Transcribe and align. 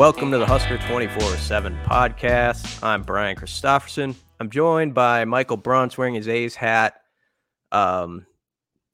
Welcome 0.00 0.30
to 0.30 0.38
the 0.38 0.46
Husker 0.46 0.78
24 0.78 1.36
7 1.36 1.78
podcast. 1.84 2.82
I'm 2.82 3.02
Brian 3.02 3.36
Christopherson. 3.36 4.16
I'm 4.40 4.48
joined 4.48 4.94
by 4.94 5.26
Michael 5.26 5.58
Bruns 5.58 5.98
wearing 5.98 6.14
his 6.14 6.26
A's 6.26 6.54
hat. 6.54 7.02
Um, 7.70 8.24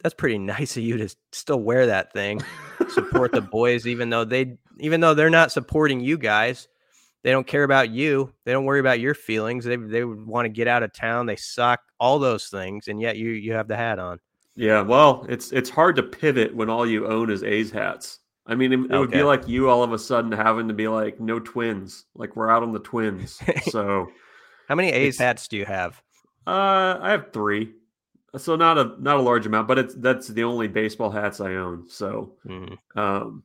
that's 0.03 0.17
pretty 0.17 0.39
nice 0.41 0.77
of 0.77 0.83
you 0.83 0.97
to 0.97 1.15
still 1.31 1.61
wear 1.61 1.87
that 1.87 2.13
thing. 2.13 2.43
Support 2.89 3.31
the 3.31 3.41
boys, 3.41 3.87
even 3.87 4.11
though 4.11 4.25
they 4.25 4.59
even 4.81 4.99
though 5.01 5.15
they're 5.15 5.31
not 5.31 5.53
supporting 5.53 6.01
you 6.01 6.19
guys. 6.19 6.67
They 7.23 7.31
don't 7.31 7.47
care 7.47 7.63
about 7.63 7.91
you. 7.91 8.33
They 8.45 8.51
don't 8.51 8.65
worry 8.65 8.81
about 8.81 8.99
your 8.99 9.15
feelings. 9.15 9.65
They 9.65 9.77
they 9.77 10.03
want 10.03 10.47
to 10.47 10.51
get 10.51 10.67
out 10.67 10.83
of 10.83 10.93
town. 10.93 11.27
They 11.27 11.37
suck. 11.37 11.83
All 12.01 12.19
those 12.19 12.49
things, 12.49 12.89
and 12.89 13.01
yet 13.01 13.17
you 13.17 13.31
you 13.31 13.53
have 13.53 13.69
the 13.69 13.77
hat 13.77 14.01
on. 14.01 14.19
Yeah, 14.57 14.81
well, 14.81 15.25
it's 15.29 15.53
it's 15.53 15.71
hard 15.71 15.95
to 15.95 16.03
pivot 16.03 16.53
when 16.53 16.69
all 16.69 16.85
you 16.85 17.07
own 17.07 17.31
is 17.31 17.45
A's 17.45 17.71
hats. 17.71 18.19
I 18.47 18.55
mean, 18.55 18.73
it, 18.73 18.79
it 18.93 18.99
would 18.99 19.11
be 19.11 19.23
like 19.23 19.49
you 19.49 19.69
all 19.69 19.83
of 19.83 19.93
a 19.93 19.99
sudden 19.99 20.31
having 20.31 20.69
to 20.69 20.75
be 20.75 20.89
like, 20.89 21.21
no 21.21 21.41
twins. 21.41 22.05
Like 22.15 22.37
we're 22.37 22.51
out 22.51 22.63
on 22.63 22.73
the 22.73 22.79
twins. 22.79 23.41
So, 23.71 24.09
how 24.69 24.75
many 24.75 24.91
A's 24.93 25.19
hats 25.19 25.49
do 25.49 25.57
you 25.57 25.65
have? 25.65 26.01
Uh, 26.47 26.99
I 27.01 27.11
have 27.11 27.33
three. 27.33 27.73
So 28.37 28.55
not 28.55 28.79
a 28.79 28.95
not 28.99 29.17
a 29.17 29.23
large 29.23 29.47
amount, 29.47 29.67
but 29.67 29.79
it's 29.79 29.95
that's 29.95 30.29
the 30.29 30.45
only 30.45 30.69
baseball 30.69 31.11
hats 31.11 31.41
I 31.41 31.55
own. 31.55 31.89
So, 31.89 32.35
mm. 32.47 32.77
um, 32.95 33.43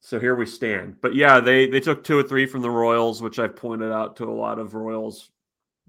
so 0.00 0.20
here 0.20 0.36
we 0.36 0.46
stand. 0.46 0.96
But 1.00 1.14
yeah, 1.14 1.40
they 1.40 1.66
they 1.66 1.80
took 1.80 2.04
two 2.04 2.18
or 2.18 2.22
three 2.22 2.46
from 2.46 2.62
the 2.62 2.70
Royals, 2.70 3.22
which 3.22 3.38
I've 3.38 3.56
pointed 3.56 3.90
out 3.90 4.16
to 4.16 4.24
a 4.24 4.32
lot 4.32 4.58
of 4.58 4.74
Royals 4.74 5.30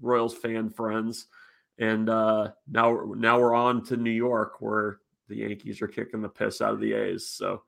Royals 0.00 0.34
fan 0.34 0.70
friends. 0.70 1.26
And 1.78 2.08
uh, 2.08 2.50
now 2.68 3.12
now 3.16 3.38
we're 3.38 3.54
on 3.54 3.84
to 3.86 3.96
New 3.96 4.10
York, 4.10 4.60
where 4.60 4.98
the 5.28 5.36
Yankees 5.36 5.80
are 5.82 5.88
kicking 5.88 6.22
the 6.22 6.28
piss 6.28 6.60
out 6.60 6.74
of 6.74 6.80
the 6.80 6.92
A's. 6.92 7.28
So, 7.28 7.62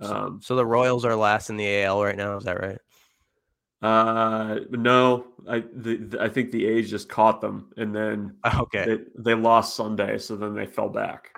um, 0.00 0.40
so 0.42 0.56
the 0.56 0.66
Royals 0.66 1.04
are 1.04 1.14
last 1.14 1.50
in 1.50 1.56
the 1.56 1.82
AL 1.82 2.02
right 2.02 2.16
now. 2.16 2.36
Is 2.36 2.44
that 2.44 2.60
right? 2.60 2.78
Uh, 3.82 4.60
no, 4.70 5.26
I 5.48 5.64
the, 5.74 5.96
the, 5.96 6.22
I 6.22 6.28
think 6.28 6.50
the 6.50 6.66
A's 6.66 6.90
just 6.90 7.08
caught 7.08 7.40
them, 7.40 7.70
and 7.76 7.94
then 7.94 8.36
okay, 8.54 8.84
they, 8.84 8.98
they 9.16 9.34
lost 9.34 9.76
Sunday, 9.76 10.18
so 10.18 10.36
then 10.36 10.54
they 10.54 10.66
fell 10.66 10.88
back. 10.88 11.30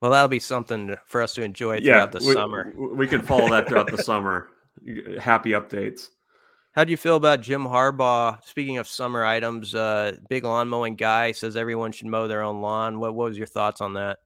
Well, 0.00 0.10
that'll 0.10 0.28
be 0.28 0.40
something 0.40 0.96
for 1.06 1.22
us 1.22 1.34
to 1.34 1.42
enjoy 1.42 1.80
throughout 1.80 2.12
yeah, 2.12 2.20
the 2.20 2.26
we, 2.26 2.34
summer. 2.34 2.74
We 2.76 3.06
can 3.06 3.22
follow 3.22 3.48
that 3.50 3.68
throughout 3.68 3.90
the 3.90 4.02
summer. 4.02 4.48
Happy 5.18 5.50
updates. 5.50 6.08
How 6.72 6.82
do 6.82 6.90
you 6.90 6.96
feel 6.96 7.16
about 7.16 7.40
Jim 7.40 7.64
Harbaugh? 7.64 8.44
Speaking 8.44 8.78
of 8.78 8.88
summer 8.88 9.24
items, 9.24 9.76
uh, 9.76 10.16
big 10.28 10.42
lawn 10.42 10.68
mowing 10.68 10.96
guy 10.96 11.30
says 11.30 11.56
everyone 11.56 11.92
should 11.92 12.08
mow 12.08 12.26
their 12.26 12.42
own 12.42 12.60
lawn. 12.60 12.98
What, 12.98 13.14
what 13.14 13.28
was 13.28 13.38
your 13.38 13.46
thoughts 13.46 13.80
on 13.80 13.94
that? 13.94 14.18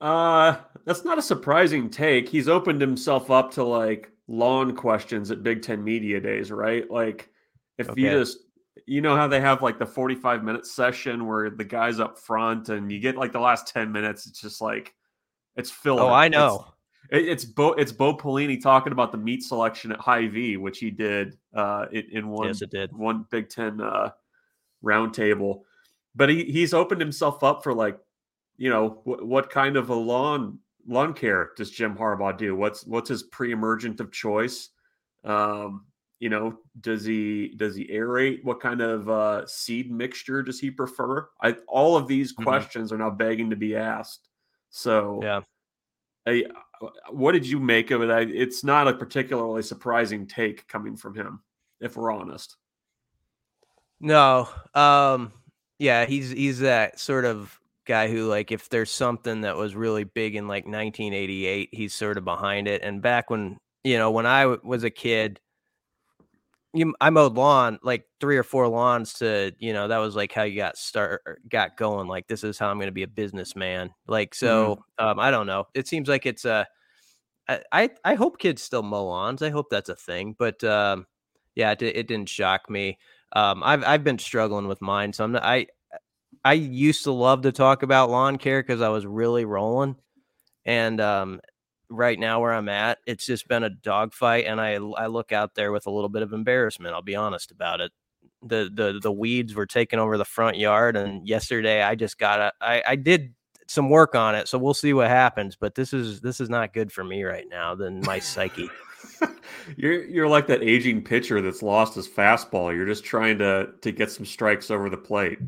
Uh, 0.00 0.56
that's 0.86 1.04
not 1.04 1.18
a 1.18 1.22
surprising 1.22 1.90
take. 1.90 2.28
He's 2.28 2.48
opened 2.48 2.80
himself 2.80 3.30
up 3.30 3.52
to 3.54 3.64
like 3.64 4.10
lawn 4.28 4.74
questions 4.74 5.30
at 5.30 5.42
Big 5.42 5.62
Ten 5.62 5.82
Media 5.82 6.20
Days, 6.20 6.50
right? 6.50 6.88
Like, 6.90 7.28
if 7.76 7.90
okay. 7.90 8.00
you 8.00 8.10
just 8.10 8.38
you 8.86 9.00
know 9.00 9.16
how 9.16 9.26
they 9.26 9.40
have 9.40 9.62
like 9.62 9.78
the 9.78 9.86
45 9.86 10.44
minute 10.44 10.66
session 10.66 11.26
where 11.26 11.50
the 11.50 11.64
guy's 11.64 11.98
up 11.98 12.18
front 12.18 12.68
and 12.68 12.90
you 12.90 13.00
get 13.00 13.16
like 13.16 13.32
the 13.32 13.40
last 13.40 13.66
10 13.68 13.90
minutes 13.90 14.26
it's 14.26 14.40
just 14.40 14.60
like 14.60 14.94
it's 15.56 15.70
filled 15.70 16.00
oh 16.00 16.08
i 16.08 16.28
know 16.28 16.66
it's, 17.10 17.44
it's 17.44 17.44
bo 17.44 17.72
it's 17.72 17.92
bo 17.92 18.14
pelini 18.14 18.60
talking 18.60 18.92
about 18.92 19.12
the 19.12 19.18
meat 19.18 19.42
selection 19.42 19.92
at 19.92 19.98
Hy-Vee, 19.98 20.58
which 20.58 20.78
he 20.78 20.90
did 20.90 21.36
uh 21.54 21.86
in, 21.90 22.04
in 22.12 22.28
one 22.28 22.48
yes, 22.48 22.62
it 22.62 22.70
did. 22.70 22.92
one 22.92 23.24
big 23.30 23.48
10 23.48 23.80
uh 23.80 24.10
roundtable 24.84 25.62
but 26.14 26.28
he 26.28 26.44
he's 26.44 26.74
opened 26.74 27.00
himself 27.00 27.42
up 27.42 27.62
for 27.62 27.72
like 27.72 27.98
you 28.58 28.70
know 28.70 29.00
what 29.04 29.50
kind 29.50 29.76
of 29.76 29.88
a 29.88 29.94
lawn 29.94 30.58
lawn 30.86 31.14
care 31.14 31.50
does 31.56 31.70
jim 31.70 31.96
harbaugh 31.96 32.36
do? 32.36 32.54
What's 32.56 32.86
what's 32.86 33.08
his 33.08 33.24
pre-emergent 33.24 34.00
of 34.00 34.12
choice? 34.12 34.70
Um 35.24 35.86
you 36.18 36.30
know 36.30 36.58
does 36.80 37.04
he 37.04 37.48
does 37.56 37.76
he 37.76 37.86
aerate? 37.88 38.42
What 38.44 38.60
kind 38.60 38.80
of 38.80 39.08
uh, 39.08 39.46
seed 39.46 39.90
mixture 39.90 40.42
does 40.42 40.58
he 40.58 40.70
prefer? 40.70 41.28
I, 41.42 41.56
all 41.68 41.96
of 41.96 42.08
these 42.08 42.32
mm-hmm. 42.32 42.44
questions 42.44 42.92
are 42.92 42.98
now 42.98 43.10
begging 43.10 43.50
to 43.50 43.56
be 43.56 43.76
asked. 43.76 44.28
So 44.70 45.20
yeah. 45.22 45.40
I, 46.26 46.44
what 47.10 47.32
did 47.32 47.46
you 47.46 47.60
make 47.60 47.90
of 47.90 48.02
it? 48.02 48.10
I, 48.10 48.20
it's 48.22 48.64
not 48.64 48.88
a 48.88 48.94
particularly 48.94 49.62
surprising 49.62 50.26
take 50.26 50.66
coming 50.68 50.96
from 50.96 51.14
him 51.14 51.40
if 51.80 51.96
we're 51.96 52.12
honest. 52.12 52.56
No 54.00 54.48
um 54.74 55.32
yeah 55.78 56.06
he's 56.06 56.30
he's 56.30 56.60
that 56.60 56.98
sort 56.98 57.26
of 57.26 57.58
guy 57.86 58.08
who 58.08 58.26
like 58.26 58.52
if 58.52 58.68
there's 58.68 58.90
something 58.90 59.42
that 59.42 59.56
was 59.56 59.74
really 59.74 60.04
big 60.04 60.34
in 60.34 60.48
like 60.48 60.64
1988 60.64 61.68
he's 61.72 61.94
sort 61.94 62.18
of 62.18 62.24
behind 62.24 62.68
it 62.68 62.82
and 62.82 63.00
back 63.00 63.30
when 63.30 63.58
you 63.84 63.96
know 63.96 64.10
when 64.10 64.26
I 64.26 64.42
w- 64.42 64.60
was 64.64 64.84
a 64.84 64.90
kid 64.90 65.40
you 66.72 66.94
I 67.00 67.10
mowed 67.10 67.34
lawn 67.34 67.78
like 67.82 68.04
three 68.20 68.36
or 68.36 68.42
four 68.42 68.68
lawns 68.68 69.14
to 69.14 69.52
you 69.58 69.72
know 69.72 69.88
that 69.88 69.98
was 69.98 70.14
like 70.14 70.32
how 70.32 70.42
you 70.42 70.56
got 70.56 70.76
start 70.76 71.22
er, 71.26 71.38
got 71.48 71.76
going 71.76 72.08
like 72.08 72.26
this 72.26 72.44
is 72.44 72.58
how 72.58 72.68
I'm 72.68 72.78
going 72.78 72.88
to 72.88 72.92
be 72.92 73.04
a 73.04 73.08
businessman 73.08 73.90
like 74.06 74.30
mm-hmm. 74.30 74.46
so 74.46 74.76
mm-hmm. 74.98 75.06
um 75.06 75.18
I 75.18 75.30
don't 75.30 75.46
know 75.46 75.66
it 75.74 75.88
seems 75.88 76.08
like 76.08 76.26
it's 76.26 76.44
a 76.44 76.66
I 77.48 77.90
I 78.04 78.14
hope 78.14 78.38
kids 78.38 78.62
still 78.62 78.82
mow 78.82 79.06
lawns 79.06 79.42
I 79.42 79.50
hope 79.50 79.70
that's 79.70 79.88
a 79.88 79.96
thing 79.96 80.34
but 80.36 80.62
um 80.64 81.06
yeah 81.54 81.70
it, 81.72 81.82
it 81.82 82.08
didn't 82.08 82.28
shock 82.28 82.68
me 82.68 82.98
um 83.32 83.62
I've 83.62 83.84
I've 83.84 84.04
been 84.04 84.18
struggling 84.18 84.66
with 84.66 84.82
mine 84.82 85.12
so 85.12 85.24
I'm 85.24 85.32
not, 85.32 85.44
I 85.44 85.68
I 86.44 86.54
used 86.54 87.04
to 87.04 87.12
love 87.12 87.42
to 87.42 87.52
talk 87.52 87.82
about 87.82 88.10
lawn 88.10 88.38
care 88.38 88.62
because 88.62 88.80
I 88.80 88.88
was 88.88 89.06
really 89.06 89.44
rolling 89.44 89.96
and 90.64 91.00
um 91.00 91.40
right 91.88 92.18
now 92.18 92.40
where 92.40 92.52
I'm 92.52 92.68
at, 92.68 92.98
it's 93.06 93.26
just 93.26 93.48
been 93.48 93.62
a 93.62 93.70
dogfight, 93.70 94.46
and 94.46 94.60
I 94.60 94.74
I 94.74 95.06
look 95.06 95.32
out 95.32 95.54
there 95.54 95.72
with 95.72 95.86
a 95.86 95.90
little 95.90 96.08
bit 96.08 96.22
of 96.22 96.32
embarrassment. 96.32 96.94
I'll 96.94 97.02
be 97.02 97.16
honest 97.16 97.50
about 97.50 97.80
it. 97.80 97.92
The 98.42 98.70
the 98.72 98.98
the 99.00 99.12
weeds 99.12 99.54
were 99.54 99.66
taking 99.66 99.98
over 99.98 100.18
the 100.18 100.24
front 100.24 100.58
yard, 100.58 100.96
and 100.96 101.26
yesterday 101.26 101.82
I 101.82 101.94
just 101.94 102.18
got 102.18 102.40
a 102.40 102.52
I 102.60 102.82
I 102.86 102.96
did 102.96 103.34
some 103.68 103.90
work 103.90 104.14
on 104.14 104.34
it, 104.34 104.48
so 104.48 104.58
we'll 104.58 104.74
see 104.74 104.92
what 104.92 105.08
happens. 105.08 105.56
But 105.56 105.74
this 105.74 105.92
is 105.92 106.20
this 106.20 106.40
is 106.40 106.50
not 106.50 106.74
good 106.74 106.92
for 106.92 107.04
me 107.04 107.22
right 107.24 107.46
now. 107.48 107.74
Than 107.74 108.00
my 108.00 108.18
psyche. 108.18 108.68
you're 109.76 110.04
you're 110.04 110.28
like 110.28 110.46
that 110.48 110.62
aging 110.62 111.04
pitcher 111.04 111.40
that's 111.40 111.62
lost 111.62 111.94
his 111.94 112.08
fastball. 112.08 112.74
You're 112.74 112.86
just 112.86 113.04
trying 113.04 113.38
to 113.38 113.70
to 113.80 113.92
get 113.92 114.10
some 114.10 114.26
strikes 114.26 114.70
over 114.70 114.90
the 114.90 114.96
plate. 114.96 115.38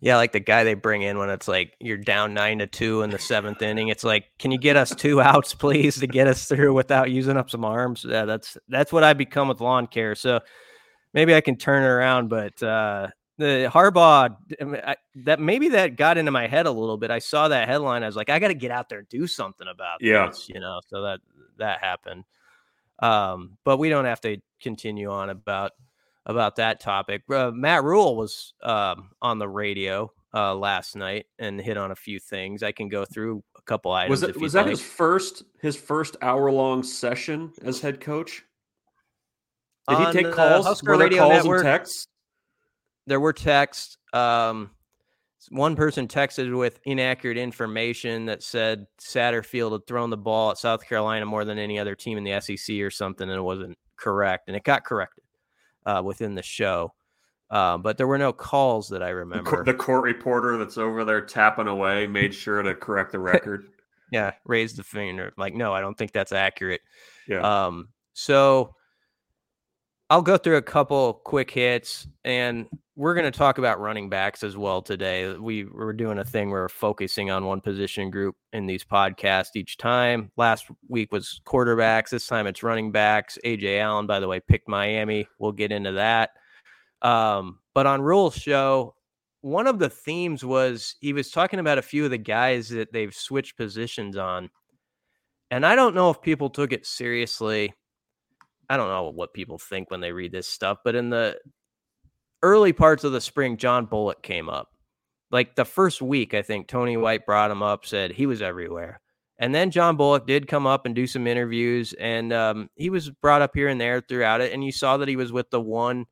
Yeah, 0.00 0.16
like 0.16 0.32
the 0.32 0.40
guy 0.40 0.64
they 0.64 0.74
bring 0.74 1.02
in 1.02 1.18
when 1.18 1.30
it's 1.30 1.48
like 1.48 1.74
you're 1.80 1.96
down 1.96 2.34
nine 2.34 2.58
to 2.58 2.66
two 2.66 3.02
in 3.02 3.10
the 3.10 3.18
seventh 3.18 3.62
inning. 3.62 3.88
It's 3.88 4.04
like, 4.04 4.26
can 4.38 4.50
you 4.50 4.58
get 4.58 4.76
us 4.76 4.94
two 4.94 5.20
outs, 5.22 5.54
please, 5.54 6.00
to 6.00 6.06
get 6.06 6.26
us 6.26 6.46
through 6.46 6.74
without 6.74 7.10
using 7.10 7.36
up 7.36 7.50
some 7.50 7.64
arms? 7.64 8.04
Yeah, 8.06 8.24
that's 8.24 8.58
that's 8.68 8.92
what 8.92 9.04
I 9.04 9.12
become 9.14 9.48
with 9.48 9.60
lawn 9.60 9.86
care. 9.86 10.14
So 10.14 10.40
maybe 11.12 11.34
I 11.34 11.40
can 11.40 11.56
turn 11.56 11.82
it 11.82 11.86
around, 11.86 12.28
but 12.28 12.62
uh 12.62 13.08
the 13.36 13.70
Harbaugh 13.72 14.36
I, 14.86 14.96
that 15.24 15.40
maybe 15.40 15.70
that 15.70 15.96
got 15.96 16.18
into 16.18 16.30
my 16.30 16.46
head 16.46 16.66
a 16.66 16.70
little 16.70 16.96
bit. 16.96 17.10
I 17.10 17.18
saw 17.18 17.48
that 17.48 17.68
headline. 17.68 18.02
I 18.02 18.06
was 18.06 18.16
like, 18.16 18.30
I 18.30 18.38
got 18.38 18.48
to 18.48 18.54
get 18.54 18.70
out 18.70 18.88
there 18.88 19.00
and 19.00 19.08
do 19.08 19.26
something 19.26 19.66
about 19.66 19.98
yeah. 20.00 20.26
this, 20.28 20.48
you 20.48 20.60
know. 20.60 20.80
So 20.86 21.02
that 21.02 21.20
that 21.58 21.80
happened. 21.80 22.24
Um, 23.00 23.58
but 23.64 23.78
we 23.78 23.88
don't 23.88 24.04
have 24.04 24.20
to 24.20 24.38
continue 24.60 25.10
on 25.10 25.30
about 25.30 25.72
about 26.26 26.56
that 26.56 26.80
topic. 26.80 27.22
Uh, 27.30 27.50
Matt 27.50 27.84
Rhule 27.84 28.16
was 28.16 28.54
um, 28.62 29.10
on 29.20 29.38
the 29.38 29.48
radio 29.48 30.10
uh, 30.32 30.54
last 30.54 30.96
night 30.96 31.26
and 31.38 31.60
hit 31.60 31.76
on 31.76 31.90
a 31.90 31.96
few 31.96 32.18
things. 32.18 32.62
I 32.62 32.72
can 32.72 32.88
go 32.88 33.04
through 33.04 33.42
a 33.56 33.62
couple 33.62 33.92
items. 33.92 34.10
Was, 34.10 34.22
it, 34.22 34.40
was 34.40 34.52
that 34.54 34.62
like. 34.62 34.70
his 34.70 34.82
first 34.82 35.44
his 35.60 35.76
first 35.76 36.16
hour 36.22 36.50
long 36.50 36.82
session 36.82 37.52
as 37.62 37.80
head 37.80 38.00
coach? 38.00 38.42
Did 39.88 39.98
on 39.98 40.16
he 40.16 40.22
take 40.22 40.32
calls? 40.32 40.82
Were 40.82 40.96
there 40.96 41.10
calls 41.10 41.32
Network, 41.32 41.60
and 41.60 41.66
texts? 41.66 42.08
There 43.06 43.20
were 43.20 43.34
texts. 43.34 43.98
Um, 44.14 44.70
one 45.50 45.76
person 45.76 46.08
texted 46.08 46.56
with 46.56 46.80
inaccurate 46.86 47.36
information 47.36 48.24
that 48.26 48.42
said 48.42 48.86
Satterfield 48.98 49.72
had 49.72 49.86
thrown 49.86 50.08
the 50.08 50.16
ball 50.16 50.52
at 50.52 50.56
South 50.56 50.88
Carolina 50.88 51.26
more 51.26 51.44
than 51.44 51.58
any 51.58 51.78
other 51.78 51.94
team 51.94 52.16
in 52.16 52.24
the 52.24 52.40
SEC 52.40 52.76
or 52.80 52.90
something, 52.90 53.28
and 53.28 53.38
it 53.38 53.42
wasn't 53.42 53.76
correct, 53.96 54.48
and 54.48 54.56
it 54.56 54.64
got 54.64 54.84
corrected 54.84 55.23
uh, 55.86 56.02
within 56.04 56.34
the 56.34 56.42
show. 56.42 56.92
Uh, 57.50 57.78
but 57.78 57.98
there 57.98 58.06
were 58.06 58.18
no 58.18 58.32
calls 58.32 58.88
that 58.88 59.02
I 59.02 59.10
remember. 59.10 59.62
The 59.64 59.74
court 59.74 60.02
reporter 60.04 60.56
that's 60.56 60.78
over 60.78 61.04
there 61.04 61.20
tapping 61.20 61.68
away 61.68 62.06
made 62.06 62.34
sure 62.34 62.62
to 62.62 62.74
correct 62.74 63.12
the 63.12 63.18
record. 63.20 63.66
yeah, 64.10 64.32
raised 64.44 64.76
the 64.76 64.82
finger. 64.82 65.32
Like, 65.36 65.54
no, 65.54 65.72
I 65.72 65.80
don't 65.80 65.96
think 65.96 66.12
that's 66.12 66.32
accurate. 66.32 66.80
Yeah. 67.28 67.66
Um, 67.66 67.88
so 68.14 68.74
I'll 70.14 70.22
go 70.22 70.36
through 70.36 70.58
a 70.58 70.62
couple 70.62 71.14
quick 71.24 71.50
hits, 71.50 72.06
and 72.24 72.68
we're 72.94 73.14
going 73.14 73.24
to 73.24 73.36
talk 73.36 73.58
about 73.58 73.80
running 73.80 74.08
backs 74.08 74.44
as 74.44 74.56
well 74.56 74.80
today. 74.80 75.32
We 75.32 75.64
we're 75.64 75.92
doing 75.92 76.20
a 76.20 76.24
thing 76.24 76.52
where 76.52 76.62
we're 76.62 76.68
focusing 76.68 77.32
on 77.32 77.46
one 77.46 77.60
position 77.60 78.10
group 78.10 78.36
in 78.52 78.66
these 78.66 78.84
podcasts 78.84 79.56
each 79.56 79.76
time. 79.76 80.30
Last 80.36 80.66
week 80.88 81.10
was 81.10 81.40
quarterbacks. 81.44 82.10
This 82.10 82.28
time 82.28 82.46
it's 82.46 82.62
running 82.62 82.92
backs. 82.92 83.40
Ajay 83.44 83.80
Allen, 83.80 84.06
by 84.06 84.20
the 84.20 84.28
way, 84.28 84.38
picked 84.38 84.68
Miami. 84.68 85.26
We'll 85.40 85.50
get 85.50 85.72
into 85.72 85.90
that. 85.90 86.30
Um, 87.02 87.58
but 87.74 87.86
on 87.86 88.00
Rhule's 88.00 88.36
show, 88.36 88.94
one 89.40 89.66
of 89.66 89.80
the 89.80 89.90
themes 89.90 90.44
was 90.44 90.94
he 91.00 91.12
was 91.12 91.32
talking 91.32 91.58
about 91.58 91.78
a 91.78 91.82
few 91.82 92.04
of 92.04 92.12
the 92.12 92.18
guys 92.18 92.68
that 92.68 92.92
they've 92.92 93.12
switched 93.12 93.56
positions 93.56 94.16
on, 94.16 94.48
and 95.50 95.66
I 95.66 95.74
don't 95.74 95.96
know 95.96 96.10
if 96.10 96.22
people 96.22 96.50
took 96.50 96.72
it 96.72 96.86
seriously 96.86 97.74
I 98.68 98.76
don't 98.76 98.88
know 98.88 99.10
what 99.10 99.34
people 99.34 99.58
think 99.58 99.90
when 99.90 100.00
they 100.00 100.12
read 100.12 100.32
this 100.32 100.46
stuff, 100.46 100.78
but 100.84 100.94
in 100.94 101.10
the 101.10 101.38
early 102.42 102.72
parts 102.72 103.04
of 103.04 103.12
the 103.12 103.20
spring, 103.20 103.56
John 103.56 103.86
Bullock 103.86 104.22
came 104.22 104.48
up. 104.48 104.70
Like 105.30 105.56
the 105.56 105.64
first 105.64 106.02
week, 106.02 106.34
I 106.34 106.42
think 106.42 106.68
Tony 106.68 106.96
White 106.96 107.26
brought 107.26 107.50
him 107.50 107.62
up, 107.62 107.86
said 107.86 108.12
he 108.12 108.26
was 108.26 108.42
everywhere. 108.42 109.00
And 109.38 109.54
then 109.54 109.70
John 109.70 109.96
Bullock 109.96 110.26
did 110.26 110.46
come 110.46 110.66
up 110.66 110.86
and 110.86 110.94
do 110.94 111.06
some 111.06 111.26
interviews, 111.26 111.92
and 111.94 112.32
um, 112.32 112.70
he 112.76 112.88
was 112.88 113.10
brought 113.10 113.42
up 113.42 113.50
here 113.54 113.68
and 113.68 113.80
there 113.80 114.00
throughout 114.00 114.40
it. 114.40 114.52
And 114.52 114.64
you 114.64 114.70
saw 114.70 114.96
that 114.98 115.08
he 115.08 115.16
was 115.16 115.32
with 115.32 115.50
the 115.50 115.60
one 115.60 116.06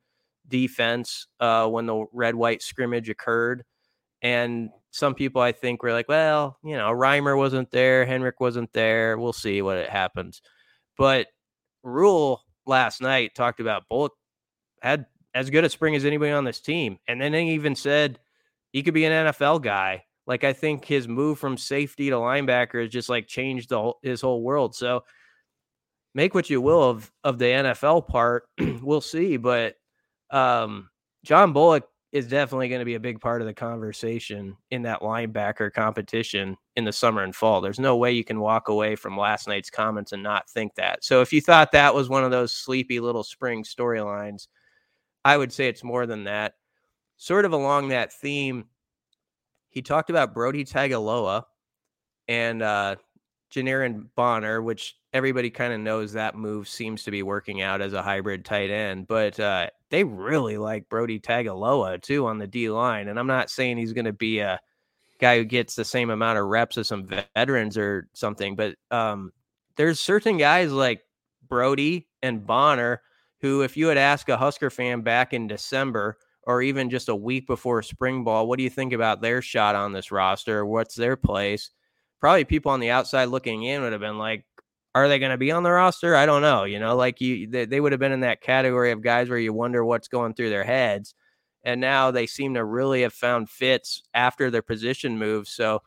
defense 0.47 1.27
uh, 1.39 1.67
when 1.67 1.85
the 1.85 2.05
red 2.11 2.35
white 2.35 2.61
scrimmage 2.61 3.09
occurred. 3.09 3.63
And 4.21 4.69
some 4.91 5.15
people, 5.15 5.41
I 5.41 5.51
think, 5.53 5.83
were 5.83 5.93
like, 5.93 6.09
well, 6.09 6.57
you 6.63 6.75
know, 6.75 6.89
Reimer 6.91 7.37
wasn't 7.37 7.71
there, 7.71 8.05
Henrich 8.05 8.39
wasn't 8.39 8.73
there. 8.73 9.17
We'll 9.17 9.33
see 9.33 9.61
what 9.61 9.77
it 9.77 9.89
happens. 9.89 10.41
But 10.97 11.27
Rhule 11.83 12.41
last 12.65 13.01
night 13.01 13.35
talked 13.35 13.59
about 13.59 13.87
Bullock 13.89 14.13
had 14.81 15.05
as 15.33 15.49
good 15.49 15.63
a 15.63 15.69
spring 15.69 15.95
as 15.95 16.05
anybody 16.05 16.31
on 16.31 16.43
this 16.43 16.59
team. 16.59 16.97
And 17.07 17.21
then 17.21 17.33
he 17.33 17.53
even 17.53 17.75
said 17.75 18.19
he 18.71 18.83
could 18.83 18.93
be 18.93 19.05
an 19.05 19.27
NFL 19.27 19.61
guy. 19.61 20.05
Like 20.25 20.43
I 20.43 20.53
think 20.53 20.85
his 20.85 21.07
move 21.07 21.39
from 21.39 21.57
safety 21.57 22.09
to 22.09 22.15
linebacker 22.15 22.81
has 22.81 22.91
just 22.91 23.09
like 23.09 23.27
changed 23.27 23.69
the 23.69 23.79
whole, 23.79 23.99
his 24.01 24.21
whole 24.21 24.41
world. 24.41 24.75
So 24.75 25.03
make 26.13 26.33
what 26.33 26.49
you 26.49 26.61
will 26.61 26.83
of 26.83 27.11
of 27.23 27.39
the 27.39 27.45
NFL 27.45 28.07
part. 28.07 28.45
we'll 28.81 29.01
see, 29.01 29.37
but 29.37 29.75
um, 30.29 30.89
John 31.25 31.53
Bullock 31.53 31.87
is 32.13 32.27
definitely 32.27 32.69
going 32.69 32.79
to 32.79 32.85
be 32.85 32.93
a 32.93 32.99
big 32.99 33.19
part 33.19 33.41
of 33.41 33.47
the 33.47 33.53
conversation 33.53 34.55
in 34.69 34.83
that 34.83 35.01
linebacker 35.01 35.73
competition 35.73 36.55
in 36.75 36.85
the 36.85 36.93
summer 36.93 37.23
and 37.23 37.35
fall. 37.35 37.59
There's 37.59 37.79
no 37.79 37.97
way 37.97 38.11
you 38.11 38.23
can 38.23 38.39
walk 38.39 38.67
away 38.67 38.95
from 38.95 39.17
last 39.17 39.47
night's 39.47 39.71
comments 39.71 40.11
and 40.11 40.21
not 40.21 40.47
think 40.47 40.75
that. 40.75 41.03
So 41.03 41.21
if 41.21 41.33
you 41.33 41.41
thought 41.41 41.71
that 41.71 41.95
was 41.95 42.09
one 42.09 42.23
of 42.23 42.29
those 42.29 42.53
sleepy 42.53 42.99
little 42.99 43.23
spring 43.23 43.63
storylines, 43.63 44.47
I 45.25 45.35
would 45.37 45.51
say 45.51 45.67
it's 45.67 45.83
more 45.83 46.05
than 46.05 46.25
that. 46.25 46.53
Sort 47.17 47.45
of 47.45 47.51
along 47.51 47.87
that 47.87 48.13
theme, 48.13 48.65
he 49.69 49.81
talked 49.81 50.11
about 50.11 50.35
Brody 50.35 50.63
Tagaloa 50.63 51.43
and 52.27 52.61
uh 52.61 52.95
Janiran 53.53 54.07
Bonner, 54.15 54.61
which 54.61 54.97
everybody 55.13 55.49
kind 55.49 55.73
of 55.73 55.79
knows 55.79 56.13
that 56.13 56.35
move 56.35 56.67
seems 56.67 57.03
to 57.03 57.11
be 57.11 57.21
working 57.21 57.61
out 57.61 57.81
as 57.81 57.93
a 57.93 58.01
hybrid 58.01 58.43
tight 58.43 58.71
end, 58.71 59.07
but 59.07 59.39
uh, 59.39 59.67
they 59.93 60.03
really 60.03 60.57
like 60.57 60.89
Brody 60.89 61.19
Tagaloa 61.19 62.01
too 62.01 62.25
on 62.25 62.39
the 62.39 62.47
D 62.47 62.67
line. 62.67 63.09
And 63.09 63.19
I'm 63.19 63.27
not 63.27 63.51
saying 63.51 63.77
he's 63.77 63.93
going 63.93 64.05
to 64.05 64.11
be 64.11 64.39
a 64.39 64.59
guy 65.19 65.37
who 65.37 65.43
gets 65.43 65.75
the 65.75 65.85
same 65.85 66.09
amount 66.09 66.39
of 66.39 66.47
reps 66.47 66.79
as 66.79 66.87
some 66.87 67.07
veterans 67.35 67.77
or 67.77 68.09
something, 68.13 68.55
but 68.55 68.75
um, 68.89 69.31
there's 69.75 69.99
certain 69.99 70.37
guys 70.37 70.71
like 70.71 71.03
Brody 71.47 72.07
and 72.23 72.43
Bonner 72.43 73.03
who, 73.41 73.61
if 73.61 73.77
you 73.77 73.85
had 73.85 73.99
asked 73.99 74.29
a 74.29 74.35
Husker 74.35 74.71
fan 74.71 75.01
back 75.01 75.31
in 75.31 75.45
December 75.45 76.17
or 76.47 76.63
even 76.63 76.89
just 76.89 77.07
a 77.07 77.15
week 77.15 77.45
before 77.45 77.83
spring 77.83 78.23
ball, 78.23 78.47
what 78.47 78.57
do 78.57 78.63
you 78.63 78.71
think 78.71 78.93
about 78.93 79.21
their 79.21 79.43
shot 79.43 79.75
on 79.75 79.93
this 79.93 80.11
roster? 80.11 80.65
What's 80.65 80.95
their 80.95 81.15
place? 81.15 81.69
Probably 82.19 82.45
people 82.45 82.71
on 82.71 82.79
the 82.79 82.89
outside 82.89 83.25
looking 83.25 83.61
in 83.61 83.83
would 83.83 83.91
have 83.91 84.01
been 84.01 84.17
like, 84.17 84.43
are 84.95 85.07
they 85.07 85.19
going 85.19 85.31
to 85.31 85.37
be 85.37 85.51
on 85.51 85.63
the 85.63 85.71
roster? 85.71 86.15
I 86.15 86.25
don't 86.25 86.41
know. 86.41 86.63
You 86.63 86.79
know, 86.79 86.95
like 86.95 87.19
you, 87.19 87.47
they, 87.47 87.65
they 87.65 87.79
would 87.79 87.91
have 87.91 87.99
been 87.99 88.11
in 88.11 88.21
that 88.21 88.41
category 88.41 88.91
of 88.91 89.01
guys 89.01 89.29
where 89.29 89.39
you 89.39 89.53
wonder 89.53 89.83
what's 89.83 90.07
going 90.07 90.33
through 90.33 90.49
their 90.49 90.63
heads. 90.63 91.15
And 91.63 91.79
now 91.79 92.11
they 92.11 92.27
seem 92.27 92.53
to 92.55 92.63
really 92.63 93.01
have 93.03 93.13
found 93.13 93.49
fits 93.49 94.03
after 94.13 94.51
their 94.51 94.61
position 94.61 95.17
moves. 95.17 95.51
So 95.51 95.81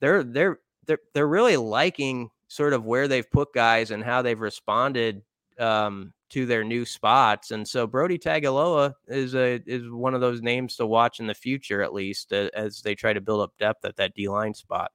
they're, 0.00 0.22
they're, 0.24 0.58
they're, 0.86 0.98
they're 1.14 1.28
really 1.28 1.56
liking 1.56 2.30
sort 2.48 2.72
of 2.74 2.84
where 2.84 3.08
they've 3.08 3.30
put 3.30 3.54
guys 3.54 3.90
and 3.90 4.04
how 4.04 4.20
they've 4.20 4.40
responded 4.40 5.22
um, 5.58 6.12
to 6.30 6.46
their 6.46 6.64
new 6.64 6.84
spots. 6.84 7.50
And 7.50 7.66
so 7.66 7.86
Brody 7.86 8.18
Tagaloa 8.18 8.94
is 9.06 9.34
a 9.34 9.60
is 9.66 9.88
one 9.88 10.14
of 10.14 10.20
those 10.20 10.42
names 10.42 10.76
to 10.76 10.86
watch 10.86 11.20
in 11.20 11.26
the 11.26 11.34
future, 11.34 11.82
at 11.82 11.94
least 11.94 12.32
uh, 12.32 12.48
as 12.54 12.82
they 12.82 12.94
try 12.94 13.12
to 13.12 13.20
build 13.20 13.42
up 13.42 13.52
depth 13.58 13.84
at 13.84 13.96
that 13.96 14.14
D 14.14 14.28
line 14.28 14.54
spot. 14.54 14.90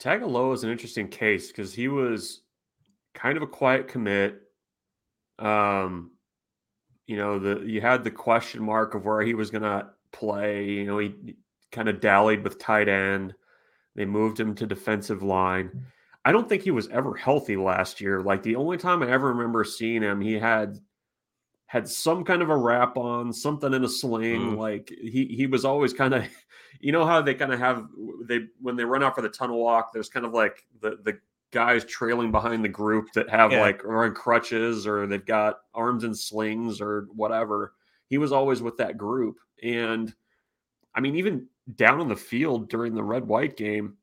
Tagaloa 0.00 0.54
is 0.54 0.64
an 0.64 0.70
interesting 0.70 1.08
case 1.08 1.48
because 1.48 1.74
he 1.74 1.88
was 1.88 2.42
kind 3.18 3.36
of 3.36 3.42
a 3.42 3.48
quiet 3.48 3.88
commit. 3.88 4.40
Um, 5.38 6.12
you 7.06 7.16
know, 7.16 7.38
the 7.38 7.64
you 7.66 7.80
had 7.80 8.04
the 8.04 8.10
question 8.10 8.62
mark 8.62 8.94
of 8.94 9.04
where 9.04 9.22
he 9.22 9.34
was 9.34 9.50
going 9.50 9.62
to 9.62 9.88
play. 10.12 10.66
You 10.66 10.84
know, 10.84 10.98
he 10.98 11.36
kind 11.72 11.88
of 11.88 12.00
dallied 12.00 12.44
with 12.44 12.58
tight 12.58 12.88
end. 12.88 13.34
They 13.96 14.04
moved 14.04 14.38
him 14.38 14.54
to 14.56 14.66
defensive 14.66 15.22
line. 15.22 15.86
I 16.24 16.32
don't 16.32 16.48
think 16.48 16.62
he 16.62 16.70
was 16.70 16.88
ever 16.88 17.14
healthy 17.14 17.56
last 17.56 18.00
year. 18.00 18.20
Like 18.20 18.42
the 18.42 18.56
only 18.56 18.76
time 18.76 19.02
I 19.02 19.10
ever 19.10 19.28
remember 19.28 19.64
seeing 19.64 20.02
him, 20.02 20.20
he 20.20 20.34
had 20.34 20.78
had 21.66 21.88
some 21.88 22.24
kind 22.24 22.42
of 22.42 22.50
a 22.50 22.56
wrap 22.56 22.96
on, 22.96 23.32
something 23.32 23.72
in 23.72 23.84
a 23.84 23.88
sling. 23.88 24.52
Mm. 24.52 24.58
Like 24.58 24.90
he 24.90 25.26
he 25.26 25.46
was 25.46 25.64
always 25.64 25.92
kind 25.92 26.14
of, 26.14 26.24
you 26.80 26.92
know 26.92 27.06
how 27.06 27.22
they 27.22 27.34
kind 27.34 27.52
of 27.52 27.58
have 27.58 27.86
they 28.24 28.40
when 28.60 28.76
they 28.76 28.84
run 28.84 29.02
out 29.02 29.14
for 29.14 29.22
the 29.22 29.28
tunnel 29.28 29.58
walk. 29.58 29.92
There's 29.92 30.08
kind 30.08 30.26
of 30.26 30.32
like 30.32 30.64
the 30.80 30.98
the 31.02 31.18
guys 31.52 31.84
trailing 31.84 32.30
behind 32.30 32.64
the 32.64 32.68
group 32.68 33.12
that 33.14 33.30
have 33.30 33.52
yeah. 33.52 33.60
like 33.60 33.84
are 33.84 34.04
on 34.04 34.14
crutches 34.14 34.86
or 34.86 35.06
they've 35.06 35.24
got 35.24 35.60
arms 35.74 36.04
and 36.04 36.16
slings 36.16 36.80
or 36.80 37.06
whatever. 37.14 37.72
He 38.08 38.18
was 38.18 38.32
always 38.32 38.62
with 38.62 38.76
that 38.78 38.96
group, 38.96 39.36
and 39.62 40.12
I 40.94 41.00
mean 41.00 41.16
even 41.16 41.46
down 41.76 42.00
on 42.00 42.08
the 42.08 42.16
field 42.16 42.68
during 42.70 42.94
the 42.94 43.02
red 43.02 43.26
white 43.26 43.56
game 43.56 43.96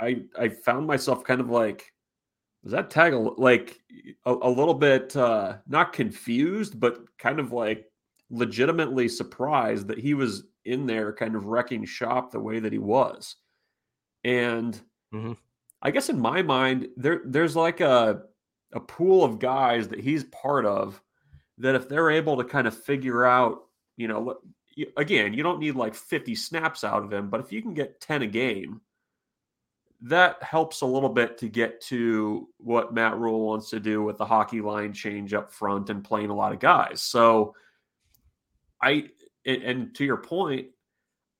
I 0.00 0.22
I 0.38 0.48
found 0.48 0.86
myself 0.86 1.22
kind 1.22 1.40
of 1.40 1.50
like 1.50 1.92
was 2.62 2.72
that 2.72 2.90
tag 2.90 3.14
like 3.36 3.80
a, 4.24 4.32
a 4.32 4.50
little 4.50 4.74
bit 4.74 5.14
uh 5.16 5.58
not 5.68 5.92
confused 5.92 6.80
but 6.80 6.98
kind 7.18 7.38
of 7.38 7.52
like 7.52 7.86
legitimately 8.30 9.08
surprised 9.08 9.88
that 9.88 9.98
he 9.98 10.14
was 10.14 10.44
in 10.64 10.86
there 10.86 11.12
kind 11.12 11.34
of 11.34 11.46
wrecking 11.46 11.84
shop 11.84 12.30
the 12.30 12.40
way 12.40 12.58
that 12.58 12.72
he 12.72 12.78
was 12.78 13.36
and 14.24 14.80
mm-hmm. 15.12 15.32
I 15.82 15.90
guess 15.90 16.08
in 16.08 16.20
my 16.20 16.42
mind 16.42 16.88
there 16.96 17.22
there's 17.24 17.56
like 17.56 17.80
a 17.80 18.22
a 18.72 18.80
pool 18.80 19.24
of 19.24 19.38
guys 19.38 19.88
that 19.88 20.00
he's 20.00 20.24
part 20.24 20.64
of 20.64 21.00
that 21.58 21.74
if 21.74 21.88
they're 21.88 22.10
able 22.10 22.36
to 22.36 22.44
kind 22.44 22.66
of 22.66 22.76
figure 22.76 23.24
out 23.24 23.62
you 23.96 24.08
know 24.08 24.38
again 24.96 25.34
you 25.34 25.42
don't 25.42 25.58
need 25.58 25.74
like 25.74 25.94
50 25.94 26.34
snaps 26.34 26.84
out 26.84 27.02
of 27.02 27.12
him 27.12 27.28
but 27.28 27.40
if 27.40 27.50
you 27.52 27.62
can 27.62 27.74
get 27.74 28.00
10 28.00 28.22
a 28.22 28.26
game 28.26 28.80
that 30.02 30.42
helps 30.42 30.80
a 30.80 30.86
little 30.86 31.08
bit 31.08 31.36
to 31.38 31.48
get 31.48 31.80
to 31.82 32.48
what 32.56 32.94
Matt 32.94 33.18
Rhule 33.18 33.46
wants 33.46 33.70
to 33.70 33.80
do 33.80 34.02
with 34.02 34.16
the 34.16 34.24
hockey 34.24 34.60
line 34.60 34.92
change 34.92 35.34
up 35.34 35.52
front 35.52 35.90
and 35.90 36.02
playing 36.02 36.30
a 36.30 36.34
lot 36.34 36.52
of 36.52 36.58
guys. 36.58 37.02
So 37.02 37.54
I 38.82 39.08
and 39.44 39.94
to 39.94 40.04
your 40.04 40.16
point, 40.16 40.68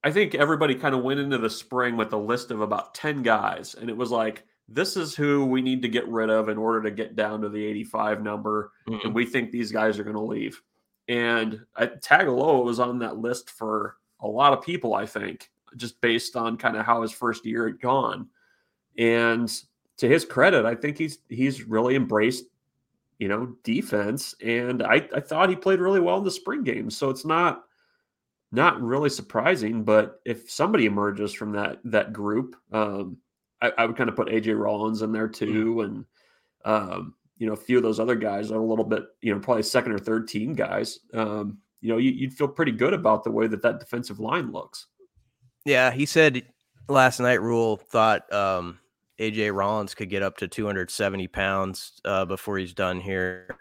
I 0.03 0.11
think 0.11 0.35
everybody 0.35 0.75
kind 0.75 0.95
of 0.95 1.03
went 1.03 1.21
into 1.21 1.39
the 1.39 1.51
spring 1.51 1.97
with 1.97 2.13
a 2.13 2.17
list 2.17 2.51
of 2.51 2.61
about 2.61 2.95
10 2.95 3.23
guys 3.23 3.75
and 3.75 3.91
it 3.91 3.97
was 3.97 4.11
like 4.11 4.45
this 4.69 4.97
is 4.97 5.15
who 5.15 5.45
we 5.45 5.61
need 5.61 5.83
to 5.83 5.89
get 5.89 6.09
rid 6.09 6.31
of 6.31 6.49
in 6.49 6.57
order 6.57 6.81
to 6.83 6.91
get 6.91 7.17
down 7.17 7.43
to 7.43 7.49
the 7.49 7.65
85 7.65 8.23
number 8.23 8.73
mm-hmm. 8.89 9.05
and 9.05 9.15
we 9.15 9.27
think 9.27 9.51
these 9.51 9.73
guys 9.73 9.99
are 9.99 10.05
going 10.05 10.17
to 10.17 10.23
leave. 10.23 10.63
And 11.09 11.61
I, 11.75 11.87
Tagaloa 11.87 12.65
was 12.65 12.79
on 12.79 13.01
that 13.01 13.19
list 13.19 13.51
for 13.51 13.97
a 14.21 14.29
lot 14.29 14.53
of 14.53 14.65
people, 14.65 14.95
I 14.95 15.07
think, 15.07 15.51
just 15.77 16.01
based 16.01 16.37
on 16.37 16.57
kind 16.57 16.77
of 16.77 16.87
how 16.87 17.03
his 17.03 17.11
first 17.11 17.45
year 17.45 17.67
had 17.67 17.81
gone. 17.81 18.29
And 18.97 19.53
to 19.97 20.09
his 20.09 20.25
credit, 20.25 20.65
I 20.65 20.77
think 20.77 20.99
he's 20.99 21.19
he's 21.29 21.65
really 21.65 21.97
embraced, 21.97 22.45
you 23.19 23.27
know, 23.27 23.57
defense. 23.65 24.37
And 24.41 24.85
I, 24.85 25.09
I 25.15 25.21
thought 25.21 25.51
he 25.51 25.57
played 25.57 25.81
really 25.81 26.01
well 26.01 26.19
in 26.19 26.25
the 26.25 26.31
spring 26.31 26.63
games. 26.63 26.97
So 26.97 27.11
it's 27.11 27.25
not 27.25 27.65
not 28.53 28.81
really 28.81 29.11
surprising. 29.11 29.85
But 29.85 30.21
if 30.25 30.51
somebody 30.51 30.87
emerges 30.87 31.33
from 31.33 31.53
that 31.53 31.79
that 31.85 32.13
group, 32.13 32.57
um, 32.73 33.19
I, 33.63 33.73
I 33.79 33.87
would 33.87 33.97
kind 33.97 34.11
of 34.11 34.17
put 34.17 34.29
AJ 34.29 34.59
Rollins 34.59 35.03
in 35.03 35.13
there 35.13 35.29
too, 35.29 35.83
and 35.83 36.05
um, 36.65 37.15
you 37.39 37.47
know, 37.47 37.55
a 37.55 37.57
few 37.57 37.79
of 37.79 37.83
those 37.83 37.99
other 37.99 38.15
guys 38.15 38.51
are 38.51 38.61
a 38.61 38.67
little 38.67 38.85
bit, 38.85 39.05
you 39.23 39.33
know, 39.33 39.41
probably 39.41 39.63
second 39.63 39.93
or 39.93 39.99
third 39.99 40.29
team 40.29 40.53
guys. 40.53 40.99
Um, 41.15 41.59
you 41.81 41.89
know, 41.89 41.97
you, 41.97 42.27
would 42.27 42.37
feel 42.37 42.49
pretty 42.49 42.73
good 42.73 42.93
about 42.93 43.25
the 43.25 43.31
way 43.31 43.47
that 43.47 43.63
that 43.63 43.81
defensive 43.81 44.21
line 44.21 44.53
looks. 44.53 44.87
Yeah, 45.65 45.91
he 45.91 46.05
said 46.05 46.43
last 46.89 47.19
night 47.19 47.41
Rhule 47.41 47.79
thought 47.79 48.31
um, 48.33 48.79
AJ 49.19 49.55
Rollins 49.55 49.95
could 49.95 50.11
get 50.11 50.23
up 50.23 50.37
to 50.39 50.49
270 50.49 51.29
pounds 51.29 52.01
uh, 52.05 52.27
before 52.27 52.59
he's 52.59 52.75
done 52.75 53.01
here 53.01 53.57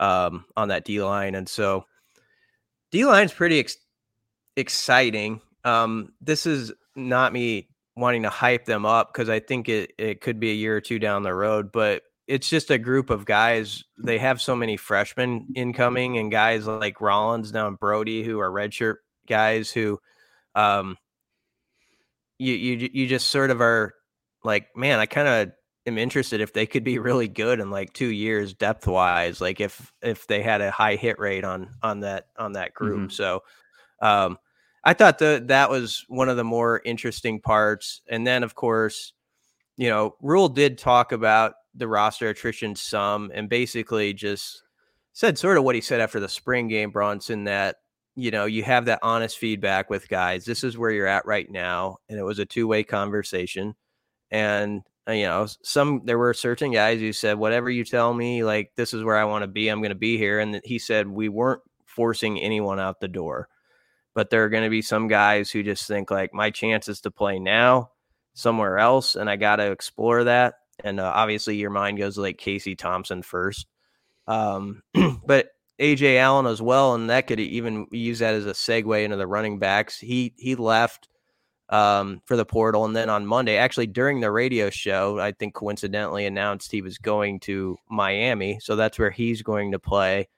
um, 0.00 0.44
on 0.56 0.68
that 0.68 0.84
D 0.84 1.02
line, 1.02 1.34
and 1.34 1.48
so 1.48 1.86
D 2.90 3.06
line's 3.06 3.32
pretty 3.32 3.58
ex- 3.58 3.78
exciting. 4.56 5.40
Um, 5.64 6.12
this 6.20 6.46
is 6.46 6.72
not 6.96 7.32
me 7.32 7.68
wanting 7.96 8.22
to 8.22 8.30
hype 8.30 8.64
them 8.64 8.84
up 8.84 9.12
because 9.12 9.28
I 9.28 9.40
think 9.40 9.68
it 9.68 9.92
it 9.98 10.20
could 10.20 10.40
be 10.40 10.50
a 10.50 10.54
year 10.54 10.76
or 10.76 10.80
two 10.80 10.98
down 10.98 11.22
the 11.22 11.34
road, 11.34 11.72
but 11.72 12.02
it's 12.26 12.48
just 12.48 12.70
a 12.70 12.78
group 12.78 13.10
of 13.10 13.24
guys. 13.24 13.84
They 14.02 14.18
have 14.18 14.40
so 14.40 14.56
many 14.56 14.76
freshmen 14.76 15.48
incoming 15.54 16.18
and 16.18 16.30
guys 16.30 16.66
like 16.66 17.00
Rollins 17.00 17.52
now 17.52 17.68
and 17.68 17.78
Brody 17.78 18.22
who 18.22 18.40
are 18.40 18.50
redshirt 18.50 18.96
guys 19.28 19.70
who 19.70 20.00
um, 20.54 20.96
you 22.38 22.54
you 22.54 22.90
you 22.92 23.06
just 23.06 23.30
sort 23.30 23.50
of 23.50 23.60
are 23.60 23.94
like, 24.42 24.68
man, 24.76 24.98
I 24.98 25.06
kind 25.06 25.28
of 25.28 25.52
am 25.86 25.98
interested 25.98 26.40
if 26.40 26.52
they 26.52 26.66
could 26.66 26.84
be 26.84 26.98
really 26.98 27.28
good 27.28 27.60
in 27.60 27.70
like 27.70 27.92
two 27.92 28.08
years 28.08 28.54
depth 28.54 28.86
wise 28.86 29.40
like 29.40 29.60
if 29.60 29.92
if 30.02 30.26
they 30.26 30.42
had 30.42 30.60
a 30.60 30.70
high 30.70 30.96
hit 30.96 31.18
rate 31.18 31.44
on 31.44 31.68
on 31.82 32.00
that 32.00 32.28
on 32.38 32.52
that 32.52 32.72
group 32.72 32.98
mm-hmm. 32.98 33.08
so 33.10 33.42
um 34.00 34.38
i 34.84 34.92
thought 34.92 35.18
that 35.18 35.48
that 35.48 35.70
was 35.70 36.04
one 36.08 36.28
of 36.28 36.36
the 36.36 36.44
more 36.44 36.80
interesting 36.84 37.40
parts 37.40 38.00
and 38.08 38.26
then 38.26 38.42
of 38.42 38.54
course 38.54 39.12
you 39.76 39.88
know 39.88 40.14
Rhule 40.20 40.48
did 40.48 40.78
talk 40.78 41.12
about 41.12 41.54
the 41.74 41.88
roster 41.88 42.28
attrition 42.28 42.76
some 42.76 43.30
and 43.34 43.48
basically 43.48 44.12
just 44.14 44.62
said 45.12 45.38
sort 45.38 45.58
of 45.58 45.64
what 45.64 45.74
he 45.74 45.80
said 45.80 46.00
after 46.00 46.20
the 46.20 46.28
spring 46.28 46.68
game 46.68 46.90
bronson 46.90 47.44
that 47.44 47.76
you 48.14 48.30
know 48.30 48.44
you 48.44 48.62
have 48.62 48.84
that 48.84 49.00
honest 49.02 49.38
feedback 49.38 49.90
with 49.90 50.08
guys 50.08 50.44
this 50.44 50.62
is 50.62 50.78
where 50.78 50.90
you're 50.90 51.06
at 51.06 51.26
right 51.26 51.50
now 51.50 51.96
and 52.08 52.18
it 52.18 52.24
was 52.24 52.38
a 52.38 52.46
two-way 52.46 52.84
conversation 52.84 53.74
and 54.30 54.82
uh, 55.08 55.12
you 55.12 55.24
know, 55.24 55.46
some 55.62 56.02
there 56.04 56.18
were 56.18 56.32
certain 56.32 56.72
guys 56.72 57.00
who 57.00 57.12
said, 57.12 57.38
"Whatever 57.38 57.70
you 57.70 57.84
tell 57.84 58.14
me, 58.14 58.42
like 58.42 58.72
this 58.76 58.94
is 58.94 59.04
where 59.04 59.16
I 59.16 59.24
want 59.24 59.42
to 59.42 59.48
be. 59.48 59.68
I'm 59.68 59.80
going 59.80 59.90
to 59.90 59.94
be 59.94 60.16
here." 60.16 60.40
And 60.40 60.60
he 60.64 60.78
said 60.78 61.06
we 61.06 61.28
weren't 61.28 61.60
forcing 61.84 62.40
anyone 62.40 62.80
out 62.80 63.00
the 63.00 63.08
door, 63.08 63.48
but 64.14 64.30
there 64.30 64.44
are 64.44 64.48
going 64.48 64.64
to 64.64 64.70
be 64.70 64.82
some 64.82 65.08
guys 65.08 65.50
who 65.50 65.62
just 65.62 65.86
think 65.86 66.10
like 66.10 66.32
my 66.32 66.50
chances 66.50 67.00
to 67.02 67.10
play 67.10 67.38
now 67.38 67.90
somewhere 68.34 68.78
else, 68.78 69.16
and 69.16 69.28
I 69.28 69.36
got 69.36 69.56
to 69.56 69.70
explore 69.70 70.24
that. 70.24 70.54
And 70.82 70.98
uh, 70.98 71.12
obviously, 71.14 71.56
your 71.56 71.70
mind 71.70 71.98
goes 71.98 72.18
like 72.18 72.38
Casey 72.38 72.74
Thompson 72.74 73.22
first, 73.22 73.66
um, 74.26 74.82
but 75.26 75.48
Ajay 75.78 76.18
Allen 76.18 76.46
as 76.46 76.62
well, 76.62 76.94
and 76.94 77.10
that 77.10 77.26
could 77.26 77.40
even 77.40 77.86
use 77.90 78.20
that 78.20 78.34
as 78.34 78.46
a 78.46 78.52
segue 78.52 79.04
into 79.04 79.16
the 79.16 79.26
running 79.26 79.58
backs. 79.58 79.98
He 79.98 80.34
he 80.36 80.54
left 80.56 81.08
um, 81.68 82.20
for 82.26 82.36
the 82.36 82.44
portal. 82.44 82.84
And 82.84 82.94
then 82.94 83.08
on 83.10 83.26
Monday, 83.26 83.56
actually 83.56 83.86
during 83.86 84.20
the 84.20 84.30
radio 84.30 84.70
show, 84.70 85.18
I 85.18 85.32
think 85.32 85.54
coincidentally 85.54 86.26
announced 86.26 86.70
he 86.70 86.82
was 86.82 86.98
going 86.98 87.40
to 87.40 87.76
Miami. 87.88 88.58
So 88.60 88.76
that's 88.76 88.98
where 88.98 89.10
he's 89.10 89.42
going 89.42 89.72
to 89.72 89.78
play. 89.78 90.28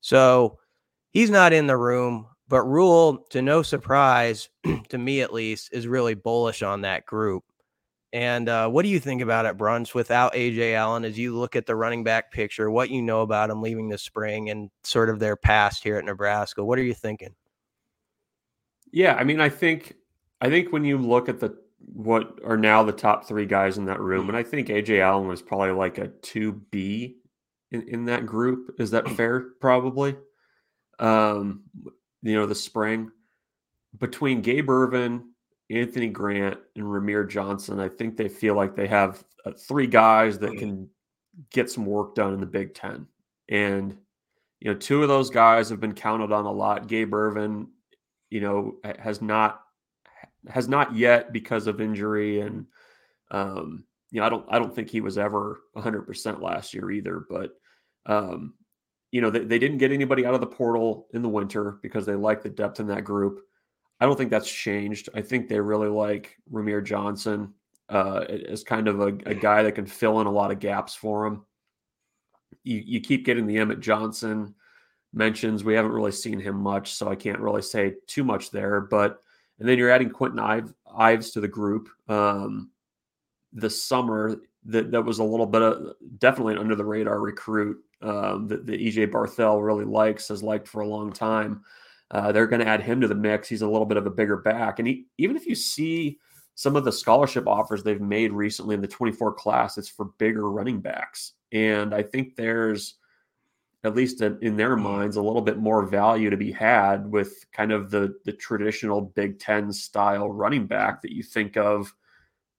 So 0.00 0.58
he's 1.10 1.30
not 1.30 1.52
in 1.52 1.66
the 1.66 1.76
room, 1.76 2.26
but 2.52 2.64
Rhule, 2.64 3.16
to 3.30 3.40
no 3.40 3.62
surprise, 3.62 4.50
to 4.90 4.98
me 4.98 5.22
at 5.22 5.32
least, 5.32 5.70
is 5.72 5.86
really 5.88 6.12
bullish 6.12 6.62
on 6.62 6.82
that 6.82 7.06
group. 7.06 7.44
And 8.12 8.46
uh, 8.46 8.68
what 8.68 8.82
do 8.82 8.90
you 8.90 9.00
think 9.00 9.22
about 9.22 9.46
it, 9.46 9.56
Bruns, 9.56 9.94
without 9.94 10.34
Ajay 10.34 10.74
Allen, 10.74 11.06
as 11.06 11.18
you 11.18 11.34
look 11.34 11.56
at 11.56 11.64
the 11.64 11.74
running 11.74 12.04
back 12.04 12.30
picture, 12.30 12.70
what 12.70 12.90
you 12.90 13.00
know 13.00 13.22
about 13.22 13.48
him 13.48 13.62
leaving 13.62 13.88
the 13.88 13.96
spring 13.96 14.50
and 14.50 14.70
sort 14.84 15.08
of 15.08 15.18
their 15.18 15.34
past 15.34 15.82
here 15.82 15.96
at 15.96 16.04
Nebraska? 16.04 16.62
What 16.62 16.78
are 16.78 16.82
you 16.82 16.92
thinking? 16.92 17.34
Yeah, 18.92 19.14
I 19.14 19.24
mean, 19.24 19.40
I 19.40 19.48
think 19.48 19.94
I 20.42 20.50
think 20.50 20.74
when 20.74 20.84
you 20.84 20.98
look 20.98 21.30
at 21.30 21.40
the 21.40 21.56
what 21.78 22.38
are 22.44 22.58
now 22.58 22.82
the 22.82 22.92
top 22.92 23.24
three 23.24 23.46
guys 23.46 23.78
in 23.78 23.86
that 23.86 23.98
room, 23.98 24.28
and 24.28 24.36
I 24.36 24.42
think 24.42 24.68
Ajay 24.68 25.00
Allen 25.00 25.26
was 25.26 25.40
probably 25.40 25.70
like 25.70 25.96
a 25.96 26.08
two 26.08 26.52
B 26.70 27.16
in, 27.70 27.88
in 27.88 28.04
that 28.04 28.26
group. 28.26 28.74
Is 28.78 28.90
that 28.90 29.08
fair? 29.16 29.40
Probably. 29.58 30.16
Um, 30.98 31.62
you 32.22 32.34
know, 32.34 32.46
the 32.46 32.54
spring 32.54 33.10
between 33.98 34.40
Gabe 34.40 34.70
Ervin, 34.70 35.30
Anthony 35.70 36.08
Grant, 36.08 36.58
and 36.76 36.84
Rahmir 36.84 37.28
Johnson, 37.28 37.80
I 37.80 37.88
think 37.88 38.16
they 38.16 38.28
feel 38.28 38.54
like 38.54 38.74
they 38.74 38.86
have 38.86 39.24
uh, 39.44 39.52
three 39.52 39.86
guys 39.86 40.38
that 40.38 40.56
can 40.56 40.88
get 41.50 41.70
some 41.70 41.86
work 41.86 42.14
done 42.14 42.34
in 42.34 42.40
the 42.40 42.46
Big 42.46 42.74
Ten. 42.74 43.06
And 43.48 43.96
you 44.60 44.72
know, 44.72 44.78
two 44.78 45.02
of 45.02 45.08
those 45.08 45.30
guys 45.30 45.68
have 45.70 45.80
been 45.80 45.94
counted 45.94 46.32
on 46.32 46.44
a 46.44 46.52
lot. 46.52 46.86
Gabe 46.86 47.12
Ervin, 47.12 47.68
you 48.30 48.40
know, 48.40 48.76
has 48.98 49.20
not 49.20 49.62
has 50.48 50.68
not 50.68 50.94
yet 50.94 51.32
because 51.32 51.66
of 51.66 51.80
injury 51.80 52.40
and 52.40 52.66
um, 53.30 53.84
you 54.10 54.20
know 54.20 54.26
I 54.26 54.28
don't 54.28 54.46
I 54.48 54.58
don't 54.58 54.74
think 54.74 54.90
he 54.90 55.00
was 55.00 55.18
ever 55.18 55.60
100% 55.76 56.42
last 56.42 56.74
year 56.74 56.90
either 56.90 57.24
but 57.28 57.52
um, 58.06 58.54
you 59.12 59.20
know 59.20 59.30
they, 59.30 59.40
they 59.40 59.58
didn't 59.58 59.78
get 59.78 59.92
anybody 59.92 60.26
out 60.26 60.34
of 60.34 60.40
the 60.40 60.46
portal 60.46 61.06
in 61.14 61.22
the 61.22 61.28
winter 61.28 61.78
because 61.82 62.04
they 62.04 62.14
like 62.14 62.42
the 62.42 62.50
depth 62.50 62.80
in 62.80 62.88
that 62.88 63.04
group. 63.04 63.40
I 64.00 64.06
don't 64.06 64.16
think 64.18 64.30
that's 64.30 64.50
changed. 64.50 65.08
I 65.14 65.22
think 65.22 65.48
they 65.48 65.60
really 65.60 65.88
like 65.88 66.36
Rahmir 66.50 66.84
Johnson 66.84 67.54
uh, 67.88 68.24
as 68.48 68.64
kind 68.64 68.88
of 68.88 69.00
a, 69.00 69.08
a 69.26 69.34
guy 69.34 69.62
that 69.62 69.76
can 69.76 69.86
fill 69.86 70.20
in 70.20 70.26
a 70.26 70.32
lot 70.32 70.50
of 70.50 70.58
gaps 70.58 70.94
for 70.96 71.24
them 71.24 71.46
you, 72.64 72.82
you 72.84 73.00
keep 73.00 73.24
getting 73.24 73.46
the 73.46 73.58
Emmett 73.58 73.80
Johnson 73.80 74.54
mentions. 75.12 75.64
We 75.64 75.74
haven't 75.74 75.92
really 75.92 76.12
seen 76.12 76.40
him 76.40 76.56
much 76.56 76.92
so 76.92 77.08
I 77.08 77.16
can't 77.16 77.40
really 77.40 77.62
say 77.62 77.94
too 78.06 78.24
much 78.24 78.50
there 78.50 78.80
but 78.80 79.22
and 79.58 79.68
then 79.68 79.78
you're 79.78 79.90
adding 79.90 80.10
Kwinten 80.10 80.40
Ives, 80.40 80.72
Ives 80.96 81.30
to 81.32 81.40
the 81.40 81.46
group. 81.46 81.88
Um, 82.08 82.70
this 83.52 83.84
summer. 83.84 84.40
That 84.66 84.92
that 84.92 85.04
was 85.04 85.18
a 85.18 85.24
little 85.24 85.46
bit 85.46 85.62
of 85.62 85.94
definitely 86.18 86.54
an 86.54 86.60
under 86.60 86.76
the 86.76 86.84
radar 86.84 87.20
recruit 87.20 87.78
um, 88.00 88.46
that, 88.48 88.66
that 88.66 88.80
EJ 88.80 89.10
Barthel 89.10 89.64
really 89.64 89.84
likes, 89.84 90.28
has 90.28 90.42
liked 90.42 90.68
for 90.68 90.82
a 90.82 90.88
long 90.88 91.12
time. 91.12 91.62
Uh, 92.10 92.30
they're 92.30 92.46
going 92.46 92.60
to 92.60 92.68
add 92.68 92.82
him 92.82 93.00
to 93.00 93.08
the 93.08 93.14
mix. 93.14 93.48
He's 93.48 93.62
a 93.62 93.68
little 93.68 93.86
bit 93.86 93.96
of 93.96 94.06
a 94.06 94.10
bigger 94.10 94.36
back, 94.36 94.78
and 94.78 94.86
he, 94.86 95.06
even 95.18 95.36
if 95.36 95.46
you 95.46 95.54
see 95.54 96.18
some 96.54 96.76
of 96.76 96.84
the 96.84 96.92
scholarship 96.92 97.48
offers 97.48 97.82
they've 97.82 98.00
made 98.00 98.32
recently 98.32 98.74
in 98.74 98.82
the 98.82 98.86
24 98.86 99.32
class, 99.34 99.78
it's 99.78 99.88
for 99.88 100.06
bigger 100.18 100.50
running 100.50 100.80
backs, 100.80 101.32
and 101.50 101.94
I 101.94 102.02
think 102.02 102.36
there's 102.36 102.96
at 103.84 103.96
least 103.96 104.20
in 104.20 104.56
their 104.56 104.76
minds, 104.76 105.16
a 105.16 105.22
little 105.22 105.42
bit 105.42 105.58
more 105.58 105.84
value 105.84 106.30
to 106.30 106.36
be 106.36 106.52
had 106.52 107.10
with 107.10 107.44
kind 107.52 107.72
of 107.72 107.90
the 107.90 108.14
the 108.24 108.32
traditional 108.32 109.00
Big 109.00 109.40
Ten 109.40 109.72
style 109.72 110.30
running 110.30 110.66
back 110.66 111.02
that 111.02 111.12
you 111.12 111.22
think 111.22 111.56
of, 111.56 111.92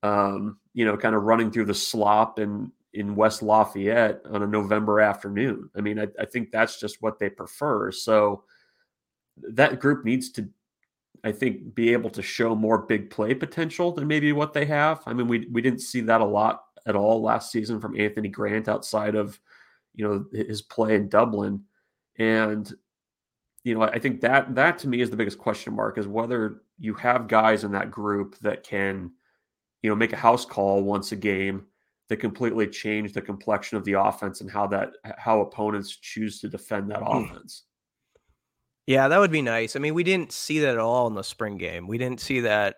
um, 0.03 0.57
you 0.73 0.85
know, 0.85 0.97
kind 0.97 1.15
of 1.15 1.23
running 1.23 1.49
through 1.49 1.65
the 1.65 1.73
slop 1.73 2.37
in 2.37 2.71
in 2.93 3.15
West 3.15 3.41
Lafayette 3.41 4.21
on 4.29 4.43
a 4.43 4.47
November 4.47 4.99
afternoon. 4.99 5.69
I 5.75 5.81
mean, 5.81 5.97
I, 5.97 6.07
I 6.19 6.25
think 6.25 6.51
that's 6.51 6.79
just 6.79 7.01
what 7.01 7.17
they 7.17 7.29
prefer. 7.29 7.91
So 7.91 8.43
that 9.41 9.79
group 9.79 10.05
needs 10.05 10.29
to, 10.33 10.47
I 11.23 11.31
think, 11.31 11.73
be 11.73 11.91
able 11.93 12.11
to 12.11 12.21
show 12.21 12.53
more 12.53 12.77
big 12.77 13.09
play 13.09 13.33
potential 13.33 13.91
than 13.91 14.07
maybe 14.07 14.31
what 14.31 14.53
they 14.53 14.65
have. 14.65 15.01
I 15.07 15.13
mean, 15.13 15.27
we 15.27 15.47
we 15.51 15.61
didn't 15.61 15.79
see 15.79 16.01
that 16.01 16.21
a 16.21 16.25
lot 16.25 16.65
at 16.85 16.95
all 16.95 17.21
last 17.21 17.51
season 17.51 17.79
from 17.79 17.99
Anthony 17.99 18.27
Grant 18.27 18.67
outside 18.67 19.15
of 19.15 19.39
you 19.95 20.05
know 20.07 20.25
his 20.31 20.61
play 20.61 20.95
in 20.95 21.07
Dublin, 21.07 21.63
and 22.19 22.71
you 23.63 23.73
know 23.73 23.81
I 23.81 23.99
think 23.99 24.21
that 24.21 24.53
that 24.55 24.79
to 24.79 24.89
me 24.89 25.01
is 25.01 25.09
the 25.09 25.17
biggest 25.17 25.37
question 25.37 25.73
mark 25.73 25.97
is 25.97 26.07
whether 26.07 26.61
you 26.77 26.93
have 26.95 27.29
guys 27.29 27.63
in 27.63 27.71
that 27.71 27.89
group 27.89 28.37
that 28.39 28.63
can 28.63 29.11
you 29.83 29.89
know 29.89 29.95
make 29.95 30.13
a 30.13 30.17
house 30.17 30.45
call 30.45 30.81
once 30.81 31.11
a 31.11 31.15
game 31.15 31.65
that 32.09 32.17
completely 32.17 32.67
change 32.67 33.13
the 33.13 33.21
complexion 33.21 33.77
of 33.77 33.85
the 33.85 33.93
offense 33.93 34.41
and 34.41 34.49
how 34.49 34.65
that 34.67 34.93
how 35.17 35.41
opponents 35.41 35.95
choose 35.95 36.39
to 36.39 36.49
defend 36.49 36.89
that 36.89 37.01
hmm. 37.01 37.25
offense. 37.25 37.63
Yeah, 38.87 39.07
that 39.07 39.19
would 39.19 39.31
be 39.31 39.41
nice. 39.41 39.75
I 39.75 39.79
mean, 39.79 39.93
we 39.93 40.03
didn't 40.03 40.33
see 40.33 40.59
that 40.59 40.73
at 40.73 40.79
all 40.79 41.07
in 41.07 41.13
the 41.13 41.23
spring 41.23 41.57
game. 41.57 41.87
We 41.87 41.97
didn't 41.97 42.19
see 42.19 42.41
that 42.41 42.77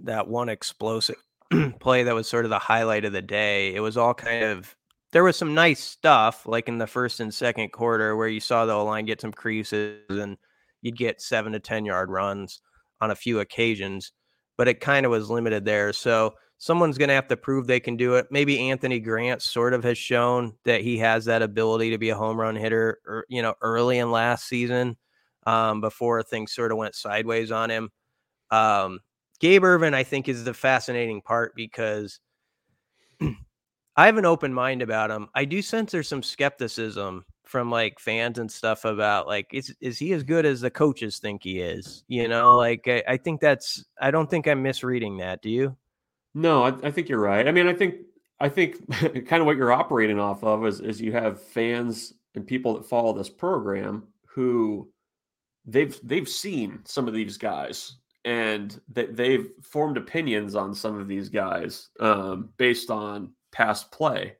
that 0.00 0.28
one 0.28 0.48
explosive 0.48 1.16
play 1.80 2.02
that 2.02 2.14
was 2.14 2.28
sort 2.28 2.44
of 2.44 2.50
the 2.50 2.58
highlight 2.58 3.04
of 3.04 3.12
the 3.12 3.22
day. 3.22 3.74
It 3.74 3.80
was 3.80 3.96
all 3.96 4.14
kind 4.14 4.44
of 4.44 4.76
there 5.12 5.24
was 5.24 5.36
some 5.36 5.54
nice 5.54 5.82
stuff 5.82 6.46
like 6.46 6.68
in 6.68 6.78
the 6.78 6.86
first 6.86 7.20
and 7.20 7.32
second 7.32 7.72
quarter 7.72 8.16
where 8.16 8.28
you 8.28 8.40
saw 8.40 8.66
the 8.66 8.74
line 8.74 9.06
get 9.06 9.20
some 9.20 9.32
creases 9.32 10.00
and 10.10 10.36
you'd 10.82 10.98
get 10.98 11.22
seven 11.22 11.52
to 11.52 11.60
10 11.60 11.86
yard 11.86 12.10
runs 12.10 12.60
on 13.00 13.10
a 13.10 13.16
few 13.16 13.40
occasions, 13.40 14.12
but 14.58 14.68
it 14.68 14.80
kind 14.80 15.06
of 15.06 15.12
was 15.12 15.30
limited 15.30 15.64
there. 15.64 15.92
So 15.92 16.34
someone's 16.58 16.98
going 16.98 17.08
to 17.08 17.14
have 17.14 17.28
to 17.28 17.36
prove 17.36 17.66
they 17.66 17.80
can 17.80 17.96
do 17.96 18.14
it. 18.14 18.26
Maybe 18.30 18.70
Anthony 18.70 19.00
Grant 19.00 19.42
sort 19.42 19.74
of 19.74 19.84
has 19.84 19.98
shown 19.98 20.54
that 20.64 20.80
he 20.80 20.98
has 20.98 21.24
that 21.26 21.42
ability 21.42 21.90
to 21.90 21.98
be 21.98 22.10
a 22.10 22.16
home 22.16 22.38
run 22.38 22.56
hitter, 22.56 23.00
or, 23.06 23.18
er, 23.18 23.26
you 23.28 23.42
know, 23.42 23.54
early 23.60 23.98
in 23.98 24.10
last 24.10 24.48
season 24.48 24.96
um, 25.46 25.80
before 25.80 26.22
things 26.22 26.52
sort 26.52 26.72
of 26.72 26.78
went 26.78 26.94
sideways 26.94 27.50
on 27.50 27.70
him. 27.70 27.90
Um, 28.50 29.00
Gabe 29.38 29.64
Ervin, 29.64 29.94
I 29.94 30.02
think, 30.02 30.28
is 30.28 30.44
the 30.44 30.54
fascinating 30.54 31.20
part 31.20 31.54
because 31.54 32.20
I 33.20 34.06
have 34.06 34.16
an 34.16 34.24
open 34.24 34.52
mind 34.52 34.82
about 34.82 35.10
him. 35.10 35.28
I 35.34 35.44
do 35.44 35.60
sense 35.62 35.92
there's 35.92 36.08
some 36.08 36.22
skepticism 36.22 37.24
from 37.44 37.70
like 37.70 38.00
fans 38.00 38.38
and 38.38 38.50
stuff 38.50 38.84
about 38.84 39.28
like 39.28 39.46
is 39.52 39.74
is 39.80 39.98
he 39.98 40.12
as 40.12 40.24
good 40.24 40.44
as 40.44 40.60
the 40.60 40.70
coaches 40.70 41.18
think 41.18 41.44
he 41.44 41.60
is? 41.60 42.04
You 42.08 42.28
know, 42.28 42.56
like 42.56 42.88
I, 42.88 43.02
I 43.06 43.16
think 43.18 43.40
that's 43.40 43.84
I 44.00 44.10
don't 44.10 44.28
think 44.28 44.48
I'm 44.48 44.62
misreading 44.62 45.18
that. 45.18 45.42
Do 45.42 45.50
you? 45.50 45.76
No, 46.36 46.64
I, 46.64 46.74
I 46.82 46.90
think 46.90 47.08
you're 47.08 47.18
right. 47.18 47.48
I 47.48 47.50
mean, 47.50 47.66
I 47.66 47.72
think 47.72 47.94
I 48.38 48.50
think 48.50 48.86
kind 49.26 49.40
of 49.40 49.46
what 49.46 49.56
you're 49.56 49.72
operating 49.72 50.20
off 50.20 50.44
of 50.44 50.66
is 50.66 50.80
is 50.80 51.00
you 51.00 51.10
have 51.12 51.42
fans 51.42 52.12
and 52.34 52.46
people 52.46 52.74
that 52.74 52.84
follow 52.84 53.14
this 53.14 53.30
program 53.30 54.06
who 54.28 54.92
they've 55.64 55.98
they've 56.02 56.28
seen 56.28 56.80
some 56.84 57.08
of 57.08 57.14
these 57.14 57.38
guys 57.38 57.96
and 58.26 58.78
they, 58.92 59.06
they've 59.06 59.48
formed 59.62 59.96
opinions 59.96 60.54
on 60.54 60.74
some 60.74 61.00
of 61.00 61.08
these 61.08 61.30
guys 61.30 61.88
um, 62.00 62.50
based 62.58 62.90
on 62.90 63.32
past 63.50 63.90
play. 63.90 64.34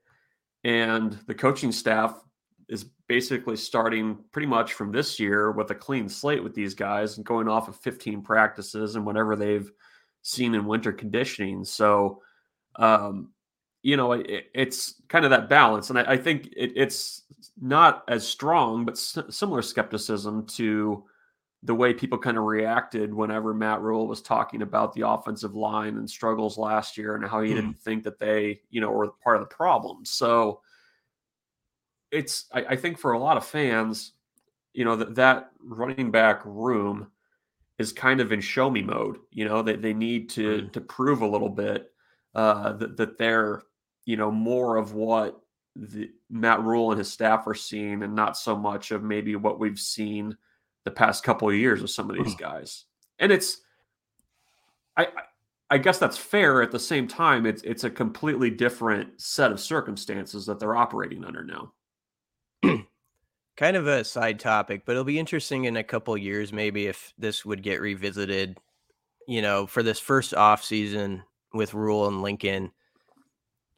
And 0.65 1.19
the 1.26 1.35
coaching 1.35 1.73
staff 1.73 2.21
is 2.69 2.85
basically 3.09 3.57
starting 3.57 4.19
pretty 4.33 4.49
much 4.49 4.75
from 4.75 4.93
this 4.93 5.19
year 5.19 5.50
with 5.50 5.71
a 5.71 5.75
clean 5.75 6.11
slate 6.11 6.45
with 6.45 6.53
these 6.53 6.75
guys 6.75 7.17
and 7.17 7.25
going 7.25 7.49
off 7.49 7.69
of 7.69 7.76
15 7.76 8.21
practices 8.21 8.97
and 8.97 9.07
whatever 9.07 9.35
they've 9.35 9.71
seen 10.26 10.54
in 10.56 10.66
winter 10.66 10.92
conditioning. 10.92 11.64
So, 11.64 12.21
um, 12.76 13.30
you 13.83 13.97
know, 13.97 14.12
it, 14.12 14.47
it's 14.54 15.00
kind 15.06 15.25
of 15.25 15.30
that 15.30 15.49
balance. 15.49 15.90
And 15.90 15.99
I, 16.00 16.12
I 16.12 16.16
think 16.16 16.49
it, 16.56 16.73
it's 16.75 17.23
not 17.61 18.02
as 18.09 18.26
strong, 18.26 18.85
but 18.85 18.95
s- 18.95 19.18
similar 19.30 19.62
skepticism 19.62 20.45
to 20.47 21.04
the 21.62 21.75
way 21.75 21.95
people 21.95 22.18
kind 22.18 22.37
of 22.37 22.42
reacted 22.42 23.14
whenever 23.14 23.54
Matt 23.54 23.80
Rhule 23.80 24.09
was 24.09 24.21
talking 24.21 24.62
about 24.62 24.92
the 24.95 25.09
offensive 25.09 25.54
line 25.54 25.97
and 25.97 26.11
struggles 26.11 26.59
last 26.59 26.99
year 26.99 27.14
and 27.14 27.25
how 27.25 27.40
he 27.40 27.52
mm. 27.52 27.54
didn't 27.54 27.78
think 27.78 28.02
that 28.02 28.18
they, 28.18 28.61
you 28.68 28.80
know, 28.80 28.90
were 28.90 29.12
part 29.23 29.37
of 29.37 29.49
the 29.49 29.54
problem. 29.54 30.04
So 30.04 30.61
it's, 32.11 32.47
I, 32.52 32.64
I 32.71 32.76
think 32.76 32.99
for 32.99 33.12
a 33.12 33.18
lot 33.18 33.37
of 33.37 33.47
fans, 33.47 34.12
you 34.75 34.85
know, 34.85 34.97
that, 34.97 35.14
that 35.14 35.50
running 35.61 36.11
back 36.11 36.42
room 36.45 37.12
is 37.78 37.92
kind 37.92 38.21
of 38.21 38.33
in 38.33 38.40
show 38.40 38.71
me 38.71 38.83
mode. 38.83 39.18
You 39.30 39.47
know, 39.47 39.62
they, 39.62 39.76
they 39.76 39.92
need 39.92 40.30
to, 40.30 40.62
mm. 40.62 40.73
to 40.73 40.80
prove 40.80 41.23
a 41.23 41.26
little 41.26 41.49
bit 41.49 41.92
uh, 42.35 42.73
that, 42.75 42.97
that 42.97 43.18
they're, 43.18 43.62
you 44.04 44.16
know, 44.16 44.30
more 44.30 44.76
of 44.76 44.95
what 44.95 45.40
the, 45.75 46.11
Matt 46.30 46.62
Rhule 46.62 46.90
and 46.90 46.99
his 46.99 47.12
staff 47.12 47.47
are 47.47 47.54
seeing, 47.54 48.02
and 48.02 48.14
not 48.14 48.37
so 48.37 48.56
much 48.56 48.90
of 48.90 49.02
maybe 49.02 49.37
what 49.37 49.59
we've 49.59 49.78
seen 49.78 50.37
the 50.85 50.90
past 50.90 51.25
couple 51.25 51.49
of 51.49 51.54
years 51.54 51.83
with 51.83 51.90
some 51.90 52.11
of 52.11 52.16
these 52.16 52.35
mm. 52.35 52.38
guys. 52.38 52.85
And 53.18 53.33
it's, 53.33 53.59
I, 54.97 55.09
I 55.68 55.78
guess 55.78 55.99
that's 55.99 56.16
fair. 56.16 56.62
At 56.62 56.71
the 56.71 56.78
same 56.78 57.09
time, 57.09 57.45
it's 57.45 57.62
it's 57.62 57.85
a 57.85 57.90
completely 57.90 58.50
different 58.50 59.21
set 59.21 59.50
of 59.50 59.61
circumstances 59.61 60.47
that 60.47 60.61
they're 60.61 60.76
operating 60.76 61.25
under 61.25 61.45
now. 61.45 61.73
kind 63.56 63.76
of 63.76 63.86
a 63.86 64.04
side 64.04 64.38
topic, 64.38 64.82
but 64.84 64.92
it'll 64.92 65.04
be 65.04 65.18
interesting 65.18 65.64
in 65.64 65.76
a 65.76 65.84
couple 65.84 66.16
years, 66.16 66.52
maybe 66.52 66.86
if 66.86 67.12
this 67.18 67.44
would 67.44 67.62
get 67.62 67.80
revisited. 67.80 68.58
You 69.28 69.42
know, 69.42 69.66
for 69.66 69.82
this 69.82 69.98
first 69.98 70.34
off 70.34 70.62
season 70.62 71.22
with 71.52 71.75
Rhule 71.75 72.06
and 72.06 72.22
Lincoln, 72.22 72.70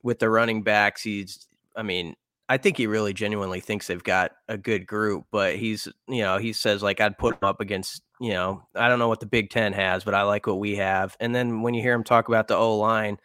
with 0.03 0.19
the 0.19 0.29
running 0.29 0.63
backs, 0.63 1.03
he's 1.03 1.47
I 1.77 1.83
mean, 1.83 2.17
I 2.49 2.57
think 2.57 2.77
he 2.77 2.87
really 2.87 3.13
genuinely 3.13 3.61
thinks 3.61 3.87
they've 3.87 4.03
got 4.03 4.33
a 4.49 4.59
good 4.59 4.87
group, 4.87 5.27
but 5.31 5.57
he's, 5.57 5.87
you 6.09 6.23
know, 6.23 6.39
he 6.39 6.53
says 6.53 6.83
like 6.83 7.01
I'd 7.01 7.19
put 7.19 7.39
them 7.39 7.49
up 7.49 7.61
against, 7.61 8.03
you 8.21 8.33
know, 8.33 8.63
I 8.75 8.89
don't 8.89 8.99
know 8.99 9.09
what 9.09 9.21
the 9.21 9.27
Big 9.27 9.51
Ten 9.51 9.73
has, 9.75 10.03
but 10.03 10.15
I 10.15 10.23
like 10.23 10.47
what 10.47 10.59
we 10.59 10.77
have. 10.77 11.17
And 11.21 11.35
then 11.35 11.63
when 11.63 11.75
you 11.75 11.83
hear 11.83 11.95
him 11.95 12.05
talk 12.05 12.29
about 12.29 12.49
the 12.49 12.57
O 12.57 12.79
line, 12.79 13.19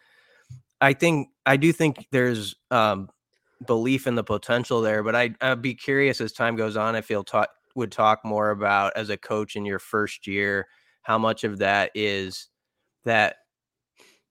I 0.80 0.92
think 0.92 1.28
I 1.46 1.56
do 1.56 1.72
think 1.72 2.06
there's 2.10 2.54
um, 2.70 3.08
belief 3.66 4.06
in 4.06 4.14
the 4.14 4.24
potential 4.24 4.80
there, 4.80 5.02
but 5.02 5.14
I 5.14 5.34
I'd 5.40 5.62
be 5.62 5.74
curious 5.74 6.20
as 6.20 6.32
time 6.32 6.56
goes 6.56 6.76
on 6.76 6.96
if 6.96 7.08
he'll 7.08 7.24
talk 7.24 7.50
would 7.74 7.92
talk 7.92 8.24
more 8.24 8.50
about 8.50 8.92
as 8.96 9.10
a 9.10 9.16
coach 9.16 9.56
in 9.56 9.64
your 9.64 9.78
first 9.78 10.26
year, 10.26 10.68
how 11.02 11.18
much 11.18 11.44
of 11.44 11.58
that 11.58 11.90
is 11.94 12.48
that 13.04 13.36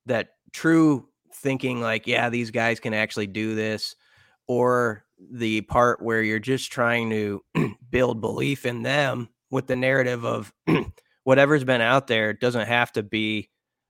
that 0.05 0.29
true 0.51 1.07
thinking 1.33 1.81
like, 1.81 2.07
yeah, 2.07 2.29
these 2.29 2.51
guys 2.51 2.79
can 2.79 2.93
actually 2.93 3.27
do 3.27 3.55
this, 3.55 3.95
or 4.47 5.05
the 5.31 5.61
part 5.61 6.01
where 6.01 6.21
you're 6.21 6.39
just 6.39 6.71
trying 6.71 7.09
to 7.09 7.41
build 7.89 8.21
belief 8.21 8.65
in 8.65 8.83
them 8.83 9.29
with 9.49 9.67
the 9.67 9.75
narrative 9.75 10.25
of 10.25 10.51
whatever's 11.23 11.63
been 11.63 11.81
out 11.81 12.07
there 12.07 12.33
doesn't 12.33 12.67
have 12.67 12.91
to 12.91 13.03
be 13.03 13.49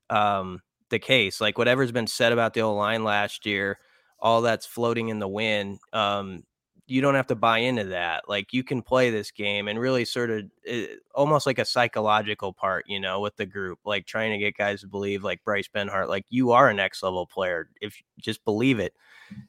um, 0.09 0.61
the 0.89 0.99
case. 0.99 1.41
Like 1.41 1.57
whatever's 1.57 1.91
been 1.91 2.07
said 2.07 2.31
about 2.33 2.53
the 2.53 2.61
old 2.61 2.77
line 2.77 3.03
last 3.03 3.45
year, 3.45 3.79
all 4.23 4.41
that's 4.41 4.65
floating 4.65 5.09
in 5.09 5.19
the 5.19 5.27
wind. 5.27 5.79
Um, 5.91 6.43
you 6.87 7.01
don't 7.01 7.15
have 7.15 7.27
to 7.27 7.35
buy 7.35 7.59
into 7.59 7.83
that. 7.85 8.27
Like 8.27 8.53
you 8.53 8.63
can 8.63 8.81
play 8.81 9.09
this 9.09 9.31
game 9.31 9.67
and 9.67 9.79
really 9.79 10.05
sort 10.05 10.31
of 10.31 10.45
it, 10.63 10.89
eh, 10.91 10.95
almost 11.13 11.45
like 11.45 11.59
a 11.59 11.65
psychological 11.65 12.53
part, 12.53 12.85
you 12.87 12.99
know, 12.99 13.19
with 13.19 13.35
the 13.35 13.45
group, 13.45 13.79
like 13.85 14.05
trying 14.05 14.31
to 14.31 14.37
get 14.37 14.57
guys 14.57 14.81
to 14.81 14.87
believe, 14.87 15.23
like 15.23 15.43
Bryce 15.43 15.69
Benhart, 15.73 16.07
like 16.07 16.25
you 16.29 16.51
are 16.51 16.69
a 16.69 16.73
next 16.73 17.03
level 17.03 17.27
player 17.27 17.69
if 17.81 18.01
just 18.17 18.43
believe 18.45 18.79
it. 18.79 18.93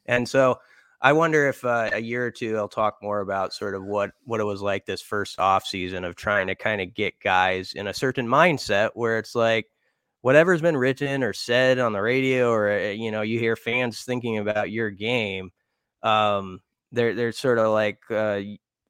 And 0.05 0.27
so 0.27 0.59
I 1.01 1.13
wonder 1.13 1.47
if 1.47 1.63
uh, 1.63 1.89
a 1.93 1.99
year 1.99 2.25
or 2.25 2.31
two 2.31 2.57
I'll 2.57 2.67
talk 2.67 2.97
more 3.01 3.21
about 3.21 3.53
sort 3.53 3.75
of 3.75 3.83
what 3.83 4.11
what 4.25 4.41
it 4.41 4.45
was 4.45 4.61
like 4.61 4.85
this 4.85 5.01
first 5.01 5.39
off 5.39 5.65
season 5.65 6.03
of 6.03 6.15
trying 6.15 6.47
to 6.47 6.55
kind 6.55 6.81
of 6.81 6.93
get 6.93 7.19
guys 7.21 7.73
in 7.73 7.87
a 7.87 7.93
certain 7.93 8.27
mindset 8.27 8.91
where 8.93 9.19
it's 9.19 9.35
like 9.35 9.67
whatever's 10.25 10.61
been 10.61 10.77
written 10.77 11.23
or 11.23 11.33
said 11.33 11.77
on 11.77 11.93
the 11.93 12.01
radio 12.01 12.49
or 12.49 12.71
uh, 12.71 12.89
you 12.89 13.11
know 13.11 13.21
you 13.21 13.37
hear 13.37 13.55
fans 13.55 14.01
thinking 14.01 14.39
about 14.39 14.71
your 14.71 14.89
game 14.89 15.51
um 16.01 16.59
they're 16.91 17.13
they're 17.13 17.31
sort 17.31 17.59
of 17.59 17.71
like 17.71 17.99
uh 18.09 18.39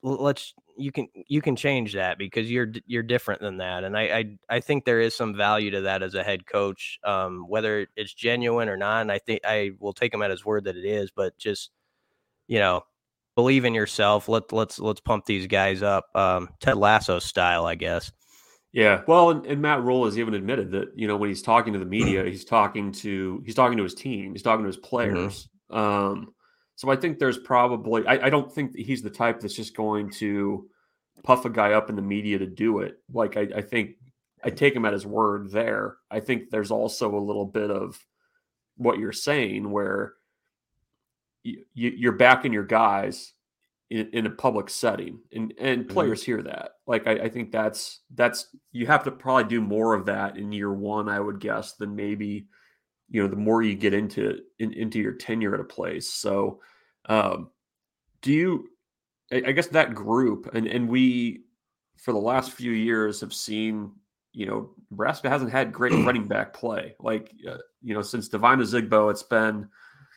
let's 0.01 0.53
you 0.77 0.91
can 0.91 1.07
you 1.27 1.41
can 1.41 1.55
change 1.55 1.93
that 1.93 2.17
because 2.17 2.49
you're 2.49 2.71
you're 2.85 3.03
different 3.03 3.41
than 3.41 3.57
that 3.57 3.83
and 3.83 3.97
I, 3.97 4.01
I 4.01 4.25
i 4.49 4.59
think 4.59 4.85
there 4.85 5.01
is 5.01 5.15
some 5.15 5.35
value 5.35 5.71
to 5.71 5.81
that 5.81 6.03
as 6.03 6.15
a 6.15 6.23
head 6.23 6.45
coach 6.45 6.99
um 7.03 7.45
whether 7.49 7.87
it's 7.97 8.13
genuine 8.13 8.69
or 8.69 8.77
not 8.77 9.01
and 9.01 9.11
i 9.11 9.19
think 9.19 9.41
i 9.45 9.71
will 9.79 9.93
take 9.93 10.13
him 10.13 10.21
at 10.21 10.31
his 10.31 10.45
word 10.45 10.65
that 10.65 10.77
it 10.77 10.85
is 10.85 11.11
but 11.11 11.37
just 11.37 11.71
you 12.47 12.59
know, 12.59 12.83
believe 13.35 13.65
in 13.65 13.73
yourself. 13.73 14.29
Let 14.29 14.51
let's 14.51 14.79
let's 14.79 15.01
pump 15.01 15.25
these 15.25 15.47
guys 15.47 15.83
up. 15.83 16.05
Um, 16.15 16.49
Ted 16.59 16.77
Lasso 16.77 17.19
style, 17.19 17.65
I 17.65 17.75
guess. 17.75 18.11
Yeah, 18.75 19.03
well, 19.07 19.29
and, 19.29 19.45
and, 19.45 19.61
Matt 19.61 19.83
Rhule 19.83 20.03
has 20.03 20.19
even 20.19 20.33
admitted 20.33 20.71
that 20.71 20.89
you 20.95 21.07
know 21.07 21.15
when 21.15 21.29
he's 21.29 21.41
talking 21.41 21.71
to 21.71 21.79
the 21.79 21.85
media, 21.85 22.25
he's 22.25 22.43
talking 22.43 22.91
to 22.91 23.41
he's 23.45 23.55
talking 23.55 23.77
to 23.77 23.83
his 23.83 23.93
team, 23.93 24.33
he's 24.33 24.41
talking 24.41 24.65
to 24.65 24.67
his 24.67 24.75
players. 24.75 25.47
Mm-hmm. 25.71 25.77
Um, 25.77 26.33
so 26.75 26.91
I 26.91 26.97
think 26.97 27.17
there's 27.17 27.37
probably 27.37 28.05
I, 28.05 28.25
I 28.25 28.29
don't 28.29 28.51
think 28.51 28.73
that 28.73 28.81
he's 28.81 29.01
the 29.01 29.09
type 29.09 29.39
that's 29.39 29.55
just 29.55 29.77
going 29.77 30.09
to 30.17 30.67
puff 31.23 31.45
a 31.45 31.49
guy 31.49 31.71
up 31.71 31.89
in 31.89 31.95
the 31.95 32.01
media 32.01 32.37
to 32.37 32.45
do 32.45 32.79
it. 32.79 32.97
Like 33.13 33.37
I, 33.37 33.47
I 33.55 33.61
think 33.61 33.91
I 34.43 34.49
take 34.49 34.75
him 34.75 34.83
at 34.83 34.91
his 34.91 35.05
word 35.05 35.51
there. 35.51 35.95
I 36.11 36.19
think 36.19 36.49
there's 36.49 36.69
also 36.69 37.15
a 37.15 37.17
little 37.17 37.45
bit 37.45 37.71
of 37.71 37.97
what 38.75 38.99
you're 38.99 39.13
saying 39.13 39.71
where 39.71 40.15
you, 41.43 42.09
are 42.09 42.17
backing 42.17 42.51
your 42.51 42.65
guys 42.65 43.31
in, 43.89 44.09
in, 44.13 44.25
a 44.25 44.31
public 44.31 44.69
setting, 44.69 45.19
and 45.33 45.53
and 45.59 45.81
mm-hmm. 45.81 45.93
players 45.93 46.23
hear 46.23 46.41
that. 46.41 46.71
Like 46.87 47.07
I, 47.07 47.13
I, 47.13 47.29
think 47.29 47.51
that's 47.51 48.01
that's 48.15 48.55
you 48.71 48.87
have 48.87 49.03
to 49.03 49.11
probably 49.11 49.45
do 49.45 49.61
more 49.61 49.93
of 49.93 50.05
that 50.07 50.37
in 50.37 50.51
year 50.51 50.73
one, 50.73 51.07
I 51.07 51.19
would 51.19 51.39
guess, 51.39 51.73
than 51.73 51.95
maybe 51.95 52.47
you 53.09 53.21
know 53.21 53.27
the 53.27 53.35
more 53.35 53.61
you 53.61 53.75
get 53.75 53.93
into 53.93 54.39
in, 54.59 54.73
into 54.73 54.99
your 54.99 55.13
tenure 55.13 55.53
at 55.53 55.59
a 55.59 55.65
place. 55.65 56.09
So, 56.09 56.61
um, 57.05 57.51
do 58.21 58.31
you? 58.31 58.69
I, 59.31 59.43
I 59.47 59.51
guess 59.51 59.67
that 59.67 59.93
group, 59.93 60.49
and 60.53 60.67
and 60.67 60.89
we 60.89 61.43
for 61.97 62.11
the 62.11 62.19
last 62.19 62.51
few 62.51 62.71
years 62.71 63.21
have 63.21 63.33
seen 63.33 63.91
you 64.35 64.45
know, 64.45 64.69
Nebraska 64.91 65.29
hasn't 65.29 65.51
had 65.51 65.71
great 65.71 65.93
running 66.05 66.27
back 66.27 66.53
play. 66.53 66.95
Like, 66.99 67.31
uh, 67.49 67.57
you 67.81 67.93
know, 67.93 68.01
since 68.01 68.27
Devine 68.27 68.59
Ozigbo, 68.59 69.09
it's 69.09 69.23
been 69.23 69.67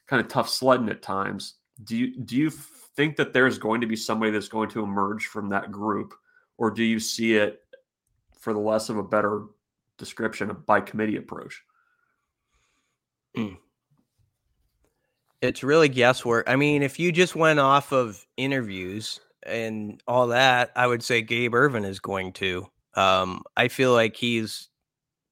kind 0.06 0.20
of 0.20 0.28
tough 0.28 0.48
sledding 0.48 0.88
at 0.88 1.02
times. 1.02 1.54
Do 1.84 1.96
you 1.96 2.18
do 2.24 2.36
you 2.36 2.50
think 2.98 3.14
that 3.14 3.32
there's 3.32 3.58
going 3.58 3.80
to 3.80 3.86
be 3.86 3.94
somebody 3.94 4.32
that's 4.32 4.48
going 4.48 4.68
to 4.70 4.82
emerge 4.82 5.26
from 5.26 5.48
that 5.50 5.70
group, 5.70 6.14
or 6.56 6.68
do 6.68 6.82
you 6.82 6.98
see 6.98 7.36
it 7.36 7.60
for 8.40 8.52
the 8.52 8.58
less 8.58 8.88
of 8.88 8.96
a 8.96 9.04
better 9.04 9.44
description 9.98 10.54
by 10.66 10.80
committee 10.80 11.14
approach? 11.14 11.62
Mm. 13.36 13.56
It's 15.40 15.62
really 15.62 15.88
guesswork. 15.88 16.50
I 16.50 16.56
mean, 16.56 16.82
if 16.82 16.98
you 16.98 17.12
just 17.12 17.36
went 17.36 17.60
off 17.60 17.92
of 17.92 18.26
interviews 18.36 19.20
and 19.44 20.02
all 20.08 20.26
that, 20.26 20.72
I 20.74 20.88
would 20.88 21.04
say 21.04 21.22
Gabe 21.22 21.54
Ervin 21.54 21.84
is 21.84 22.00
going 22.00 22.32
to. 22.34 22.66
Um, 22.94 23.44
I 23.56 23.68
feel 23.68 23.92
like 23.92 24.16
he's 24.16 24.70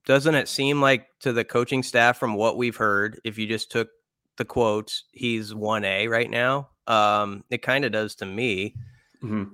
doesn't 0.05 0.37
it 0.37 0.46
seem 0.46 0.81
like 0.81 1.09
to 1.18 1.33
the 1.33 1.42
coaching 1.42 1.83
staff 1.83 2.16
from 2.16 2.35
what 2.35 2.57
we've 2.57 2.76
heard, 2.76 3.20
if 3.24 3.38
you 3.38 3.48
just 3.48 3.72
took 3.72 3.88
the 4.37 4.44
quotes, 4.44 5.02
he's 5.11 5.52
1A 5.52 6.09
right 6.09 6.31
now. 6.31 6.68
Um, 6.87 7.44
it 7.51 7.62
kind 7.62 7.85
of 7.85 7.92
does 7.92 8.14
to 8.16 8.27
me. 8.27 8.75
Mm-hmm. 9.22 9.44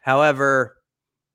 However, 0.00 0.76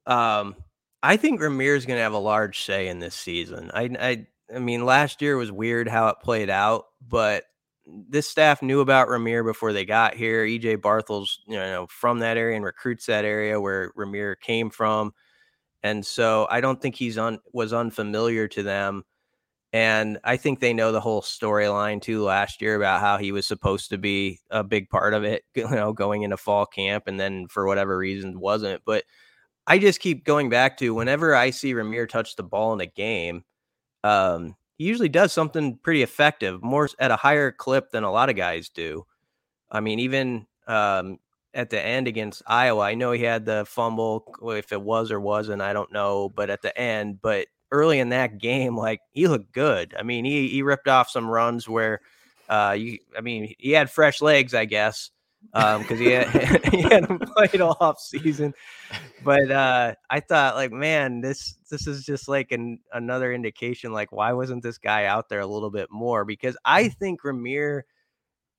um, 0.06 0.56
I 1.04 1.18
think 1.18 1.42
Rahmir 1.42 1.76
is 1.76 1.86
going 1.86 1.98
to 1.98 2.04
have 2.04 2.14
a 2.14 2.20
large 2.20 2.64
say 2.64 2.88
in 2.88 3.00
this 3.00 3.16
season. 3.16 3.72
I, 3.74 3.90
I, 4.00 4.28
I 4.56 4.60
mean, 4.60 4.86
last 4.86 5.22
year 5.22 5.38
was 5.38 5.52
weird 5.52 5.88
how 5.88 6.08
it 6.08 6.18
played 6.22 6.50
out, 6.50 6.86
but 7.08 7.46
this 7.86 8.30
staff 8.30 8.62
knew 8.62 8.80
about 8.80 9.08
Rahmir 9.08 9.44
before 9.44 9.74
they 9.74 9.86
got 9.86 10.14
here. 10.14 10.46
EJ 10.46 10.82
Barthel's, 10.82 11.40
you 11.48 11.58
know, 11.58 11.88
from 11.90 12.20
that 12.20 12.38
area 12.38 12.56
and 12.56 12.66
recruits 12.66 13.06
that 13.08 13.26
area 13.26 13.60
where 13.60 13.92
Rahmir 13.98 14.40
came 14.40 14.70
from, 14.70 15.14
and 15.84 16.06
so 16.06 16.48
I 16.50 16.62
don't 16.62 16.82
think 16.82 16.96
he's 16.96 17.18
on 17.18 17.40
was 17.54 17.74
unfamiliar 17.74 18.48
to 18.50 18.64
them. 18.64 19.04
And 19.74 20.20
I 20.26 20.36
think 20.36 20.60
they 20.60 20.74
know 20.74 20.92
the 20.92 21.00
whole 21.00 21.22
storyline 21.22 22.02
too 22.02 22.24
last 22.24 22.62
year 22.62 22.76
about 22.76 23.00
how 23.00 23.18
he 23.18 23.32
was 23.32 23.48
supposed 23.48 23.90
to 23.92 23.98
be 23.98 24.40
a 24.50 24.64
big 24.64 24.90
part 24.90 25.14
of 25.14 25.24
it, 25.24 25.44
you 25.56 25.70
know, 25.70 25.94
going 25.94 26.24
into 26.24 26.38
fall 26.38 26.66
camp 26.66 27.06
and 27.08 27.20
then 27.20 27.48
for 27.48 27.66
whatever 27.66 27.98
reason 27.98 28.40
wasn't. 28.40 28.82
But 28.86 29.06
I 29.68 29.78
just 29.78 30.02
keep 30.02 30.26
going 30.26 30.50
back 30.50 30.78
to 30.78 30.94
whenever 30.94 31.36
I 31.36 31.52
see 31.52 31.74
Rahmir 31.74 32.10
touch 32.10 32.36
the 32.36 32.44
ball 32.44 32.74
in 32.74 32.82
a 32.82 32.86
game, 32.86 33.44
um, 34.04 34.56
he 34.78 34.86
usually 34.86 35.10
does 35.10 35.32
something 35.32 35.78
pretty 35.78 36.02
effective, 36.02 36.64
more 36.64 36.90
at 37.00 37.12
a 37.12 37.16
higher 37.16 37.52
clip 37.52 37.92
than 37.92 38.04
a 38.04 38.12
lot 38.12 38.30
of 38.30 38.36
guys 38.36 38.70
do. 38.70 39.06
I 39.70 39.80
mean, 39.80 40.00
even 40.00 40.48
um, 40.68 41.20
at 41.54 41.70
the 41.70 41.80
end 41.80 42.08
against 42.08 42.42
Iowa, 42.48 42.82
I 42.82 42.96
know 42.96 43.12
he 43.12 43.24
had 43.24 43.46
the 43.46 43.64
fumble. 43.68 44.26
If 44.44 44.72
it 44.72 44.82
was 44.82 45.12
or 45.12 45.22
wasn't, 45.22 45.62
I 45.62 45.72
don't 45.72 45.94
know. 45.94 46.30
But 46.30 46.50
at 46.50 46.62
the 46.62 46.76
end, 46.78 47.22
but 47.22 47.48
early 47.72 48.00
in 48.00 48.10
that 48.10 48.38
game, 48.40 48.76
like 48.78 49.02
he 49.12 49.28
looked 49.28 49.52
good. 49.54 49.96
I 49.98 50.04
mean, 50.04 50.26
he 50.26 50.48
he 50.50 50.62
ripped 50.64 50.88
off 50.88 51.10
some 51.10 51.30
runs 51.30 51.68
where 51.70 52.02
Uh, 52.50 52.76
you, 52.78 53.00
I 53.18 53.22
mean, 53.22 53.56
he 53.60 53.72
had 53.72 53.90
fresh 53.90 54.22
legs, 54.22 54.54
I 54.54 54.66
guess, 54.66 55.12
um, 55.54 55.82
because 55.84 56.00
he 56.00 56.08
had 56.12 56.28
he 56.74 56.82
hadn't 56.82 57.22
played 57.36 57.62
all 57.62 57.78
off 57.80 58.00
season. 58.00 58.54
But 59.24 59.52
uh, 59.52 59.96
I 60.10 60.20
thought, 60.20 60.56
like, 60.56 60.72
man, 60.72 61.22
this 61.22 61.56
this 61.70 61.88
is 61.88 62.04
just 62.06 62.28
like 62.28 62.52
an 62.52 62.80
another 62.94 63.32
indication. 63.34 63.94
Like, 63.94 64.12
why 64.12 64.34
wasn't 64.34 64.64
this 64.64 64.78
guy 64.78 65.06
out 65.06 65.30
there 65.30 65.40
a 65.42 65.48
little 65.48 65.72
bit 65.72 65.90
more? 65.92 66.26
Because 66.26 66.58
I 66.66 66.90
think 66.90 67.22
Rahmir 67.24 67.84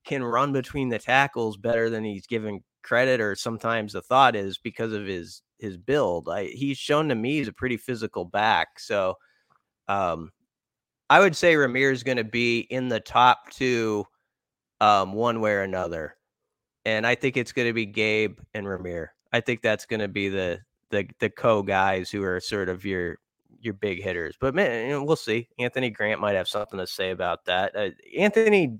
can 0.04 0.24
run 0.24 0.52
between 0.52 0.88
the 0.88 0.98
tackles 0.98 1.56
better 1.56 1.90
than 1.90 2.04
he's 2.04 2.26
given 2.26 2.62
credit, 2.82 3.20
or 3.20 3.34
sometimes 3.34 3.92
the 3.92 4.02
thought 4.02 4.36
is 4.36 4.58
because 4.58 4.92
of 4.92 5.06
his 5.06 5.42
his 5.58 5.76
build. 5.76 6.28
I, 6.28 6.46
he's 6.46 6.78
shown 6.78 7.08
to 7.08 7.14
me 7.14 7.38
he's 7.38 7.48
a 7.48 7.52
pretty 7.52 7.76
physical 7.76 8.24
back. 8.24 8.80
So, 8.80 9.16
um, 9.88 10.32
I 11.10 11.20
would 11.20 11.36
say 11.36 11.54
Rahmir 11.54 11.92
is 11.92 12.02
going 12.02 12.16
to 12.16 12.24
be 12.24 12.60
in 12.60 12.88
the 12.88 13.00
top 13.00 13.50
two, 13.50 14.04
um, 14.80 15.12
one 15.12 15.40
way 15.40 15.52
or 15.52 15.62
another 15.62 16.16
and 16.84 17.06
I 17.06 17.14
think 17.14 17.36
it's 17.36 17.52
going 17.52 17.68
to 17.68 17.72
be 17.72 17.86
Gabe 17.86 18.38
and 18.54 18.66
Rahmir. 18.66 19.08
I 19.32 19.40
think 19.40 19.62
that's 19.62 19.86
going 19.86 20.00
to 20.00 20.08
be 20.08 20.28
the 20.28 20.60
the 20.90 21.08
the 21.20 21.30
co 21.30 21.62
guys 21.62 22.10
who 22.10 22.22
are 22.24 22.40
sort 22.40 22.68
of 22.68 22.84
your 22.84 23.18
your 23.60 23.74
big 23.74 24.02
hitters. 24.02 24.36
But 24.40 24.54
man, 24.54 24.86
you 24.86 24.92
know, 24.92 25.04
we'll 25.04 25.16
see. 25.16 25.48
Anthony 25.58 25.90
Grant 25.90 26.20
might 26.20 26.34
have 26.34 26.48
something 26.48 26.78
to 26.78 26.86
say 26.86 27.10
about 27.10 27.44
that. 27.46 27.76
Uh, 27.76 27.90
Anthony 28.18 28.78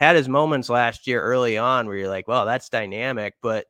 had 0.00 0.16
his 0.16 0.28
moments 0.28 0.70
last 0.70 1.06
year 1.06 1.22
early 1.22 1.58
on 1.58 1.86
where 1.86 1.96
you're 1.96 2.08
like, 2.08 2.26
well, 2.26 2.46
that's 2.46 2.70
dynamic. 2.70 3.34
But 3.42 3.66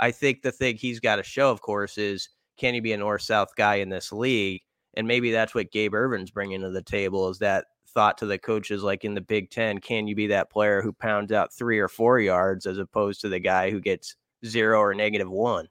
I 0.00 0.10
think 0.10 0.42
the 0.42 0.50
thing 0.50 0.76
he's 0.76 0.98
got 0.98 1.16
to 1.16 1.22
show, 1.22 1.50
of 1.50 1.60
course, 1.60 1.98
is 1.98 2.30
can 2.56 2.74
he 2.74 2.80
be 2.80 2.92
a 2.92 2.96
north 2.96 3.22
south 3.22 3.50
guy 3.54 3.76
in 3.76 3.90
this 3.90 4.10
league? 4.10 4.62
And 4.94 5.06
maybe 5.06 5.30
that's 5.30 5.54
what 5.54 5.72
Gabe 5.72 5.94
Ervin's 5.94 6.30
bringing 6.30 6.62
to 6.62 6.70
the 6.70 6.82
table 6.82 7.28
is 7.28 7.38
that 7.40 7.66
thought 7.88 8.16
to 8.18 8.26
the 8.26 8.38
coaches 8.38 8.82
like 8.82 9.04
in 9.04 9.14
the 9.14 9.20
Big 9.20 9.50
Ten, 9.50 9.78
can 9.78 10.06
you 10.06 10.16
be 10.16 10.26
that 10.28 10.50
player 10.50 10.80
who 10.80 10.92
pounds 10.92 11.32
out 11.32 11.52
three 11.52 11.78
or 11.78 11.88
four 11.88 12.18
yards 12.18 12.66
as 12.66 12.78
opposed 12.78 13.20
to 13.20 13.28
the 13.28 13.38
guy 13.38 13.70
who 13.70 13.80
gets 13.80 14.16
zero 14.46 14.80
or 14.80 14.94
negative 14.94 15.30
one? 15.30 15.68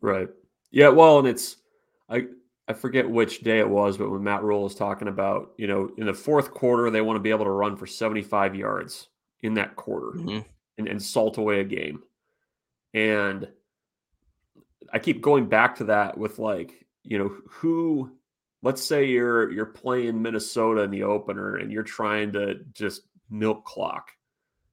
Right. 0.00 0.28
Yeah. 0.70 0.88
Well, 0.88 1.18
and 1.18 1.28
it's 1.28 1.56
I 2.08 2.26
I 2.66 2.72
forget 2.72 3.08
which 3.08 3.40
day 3.40 3.58
it 3.58 3.68
was, 3.68 3.98
but 3.98 4.10
when 4.10 4.22
Matt 4.22 4.42
Rhule 4.42 4.62
was 4.62 4.74
talking 4.74 5.08
about, 5.08 5.52
you 5.58 5.66
know, 5.66 5.90
in 5.98 6.06
the 6.06 6.14
fourth 6.14 6.50
quarter, 6.50 6.88
they 6.90 7.02
want 7.02 7.16
to 7.16 7.22
be 7.22 7.30
able 7.30 7.44
to 7.44 7.50
run 7.50 7.76
for 7.76 7.86
75 7.86 8.54
yards 8.54 9.08
in 9.42 9.54
that 9.54 9.76
quarter 9.76 10.18
mm-hmm. 10.18 10.40
and, 10.78 10.88
and 10.88 11.02
salt 11.02 11.38
away 11.38 11.60
a 11.60 11.64
game. 11.64 12.02
And 12.94 13.48
I 14.92 14.98
keep 14.98 15.20
going 15.20 15.46
back 15.46 15.76
to 15.76 15.84
that 15.84 16.18
with 16.18 16.38
like, 16.38 16.86
you 17.02 17.18
know, 17.18 17.34
who 17.48 18.12
let's 18.62 18.82
say 18.82 19.06
you're 19.06 19.50
you're 19.52 19.66
playing 19.66 20.20
Minnesota 20.20 20.82
in 20.82 20.90
the 20.90 21.04
opener 21.04 21.56
and 21.56 21.70
you're 21.70 21.82
trying 21.82 22.32
to 22.32 22.60
just 22.72 23.02
milk 23.30 23.64
clock. 23.64 24.10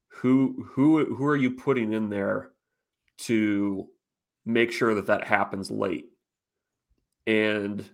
Who 0.10 0.65
who 0.71 1.15
who 1.15 1.25
are 1.25 1.38
you 1.38 1.51
putting 1.51 1.93
in 1.93 2.10
there 2.10 2.51
to 3.19 3.88
make 4.45 4.71
sure 4.71 4.95
that 4.95 5.08
that 5.08 5.23
happens 5.25 5.69
late? 5.69 6.06
And 7.27 7.88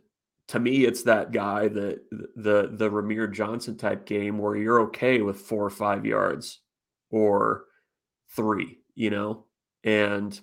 to 0.50 0.60
me, 0.60 0.86
it's 0.86 1.04
that 1.04 1.32
guy 1.32 1.68
that 1.68 2.00
the 2.12 2.70
the 2.72 2.90
Rahmir 2.90 3.32
Johnson 3.32 3.78
type 3.78 4.06
game 4.06 4.38
where 4.38 4.56
you're 4.56 4.82
okay 4.82 5.22
with 5.22 5.42
four 5.42 5.66
or 5.66 5.70
five 5.70 6.06
yards 6.06 6.60
or 7.14 7.66
three, 8.36 8.80
you 8.96 9.12
know, 9.12 9.46
and 9.84 10.38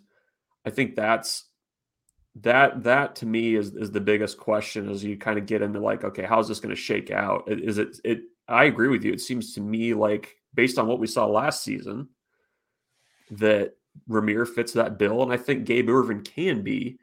I 0.65 0.71
think 0.71 0.95
that's 0.95 1.47
that 2.37 2.85
that 2.85 3.17
to 3.17 3.27
me 3.27 3.57
is 3.57 3.75
is 3.75 3.91
the 3.91 4.01
biggest 4.01 4.39
question 4.39 4.89
as 4.89 5.03
you 5.03 5.17
kind 5.17 5.37
of 5.37 5.47
get 5.47 5.63
into 5.63 5.81
like 5.81 6.05
okay 6.05 6.23
how's 6.23 6.47
this 6.47 6.61
going 6.61 6.75
to 6.75 6.81
shake 6.81 7.11
out? 7.11 7.43
Is 7.49 7.79
it 7.79 7.99
it 8.05 8.21
i 8.49 8.65
agree 8.65 8.89
with 8.89 9.05
you. 9.05 9.13
It 9.13 9.21
seems 9.21 9.53
to 9.55 9.61
me 9.61 9.95
like 9.95 10.37
based 10.55 10.79
on 10.79 10.87
what 10.87 11.01
we 11.01 11.09
saw 11.09 11.27
last 11.27 11.65
season 11.65 12.09
that 13.33 13.73
Rahmir 14.09 14.47
fits 14.47 14.73
that 14.75 14.99
bill 14.99 15.23
and 15.23 15.33
i 15.33 15.37
think 15.37 15.65
gabe 15.65 15.89
Ervin 15.89 16.23
can 16.23 16.63
be 16.63 16.99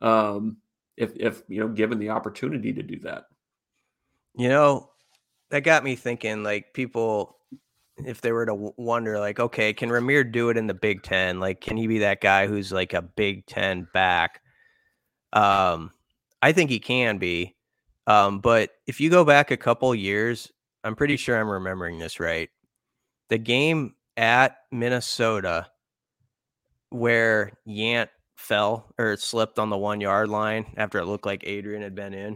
um 0.00 0.56
if 0.96 1.12
if 1.16 1.42
you 1.48 1.60
know 1.60 1.68
given 1.68 1.98
the 1.98 2.10
opportunity 2.10 2.72
to 2.72 2.82
do 2.82 2.98
that. 3.00 3.24
You 4.34 4.48
know 4.48 4.90
that 5.50 5.60
got 5.60 5.84
me 5.84 5.94
thinking 5.94 6.42
like 6.42 6.72
people 6.72 7.39
if 8.06 8.20
they 8.20 8.32
were 8.32 8.46
to 8.46 8.72
wonder 8.76 9.18
like 9.18 9.40
okay 9.40 9.72
can 9.72 9.88
Rahmir 9.88 10.30
do 10.30 10.50
it 10.50 10.56
in 10.56 10.66
the 10.66 10.74
big 10.74 11.02
10 11.02 11.40
like 11.40 11.60
can 11.60 11.76
he 11.76 11.86
be 11.86 11.98
that 11.98 12.20
guy 12.20 12.46
who's 12.46 12.72
like 12.72 12.92
a 12.92 13.02
big 13.02 13.46
10 13.46 13.88
back 13.92 14.40
um, 15.32 15.92
I 16.42 16.52
think 16.52 16.70
he 16.70 16.78
can 16.78 17.18
be. 17.18 17.56
Um, 18.06 18.40
but 18.40 18.70
if 18.86 19.00
you 19.00 19.10
go 19.10 19.24
back 19.24 19.50
a 19.50 19.56
couple 19.56 19.94
years, 19.94 20.50
I'm 20.82 20.96
pretty 20.96 21.16
sure 21.16 21.38
I'm 21.38 21.48
remembering 21.48 21.98
this 21.98 22.18
right. 22.18 22.48
The 23.28 23.38
game 23.38 23.94
at 24.16 24.56
Minnesota 24.72 25.68
where 26.88 27.52
Yant 27.68 28.08
fell 28.36 28.92
or 28.98 29.16
slipped 29.16 29.58
on 29.58 29.70
the 29.70 29.78
one 29.78 30.00
yard 30.00 30.28
line 30.28 30.66
after 30.76 30.98
it 30.98 31.06
looked 31.06 31.26
like 31.26 31.44
Adrian 31.46 31.82
had 31.82 31.94
been 31.94 32.14
in. 32.14 32.34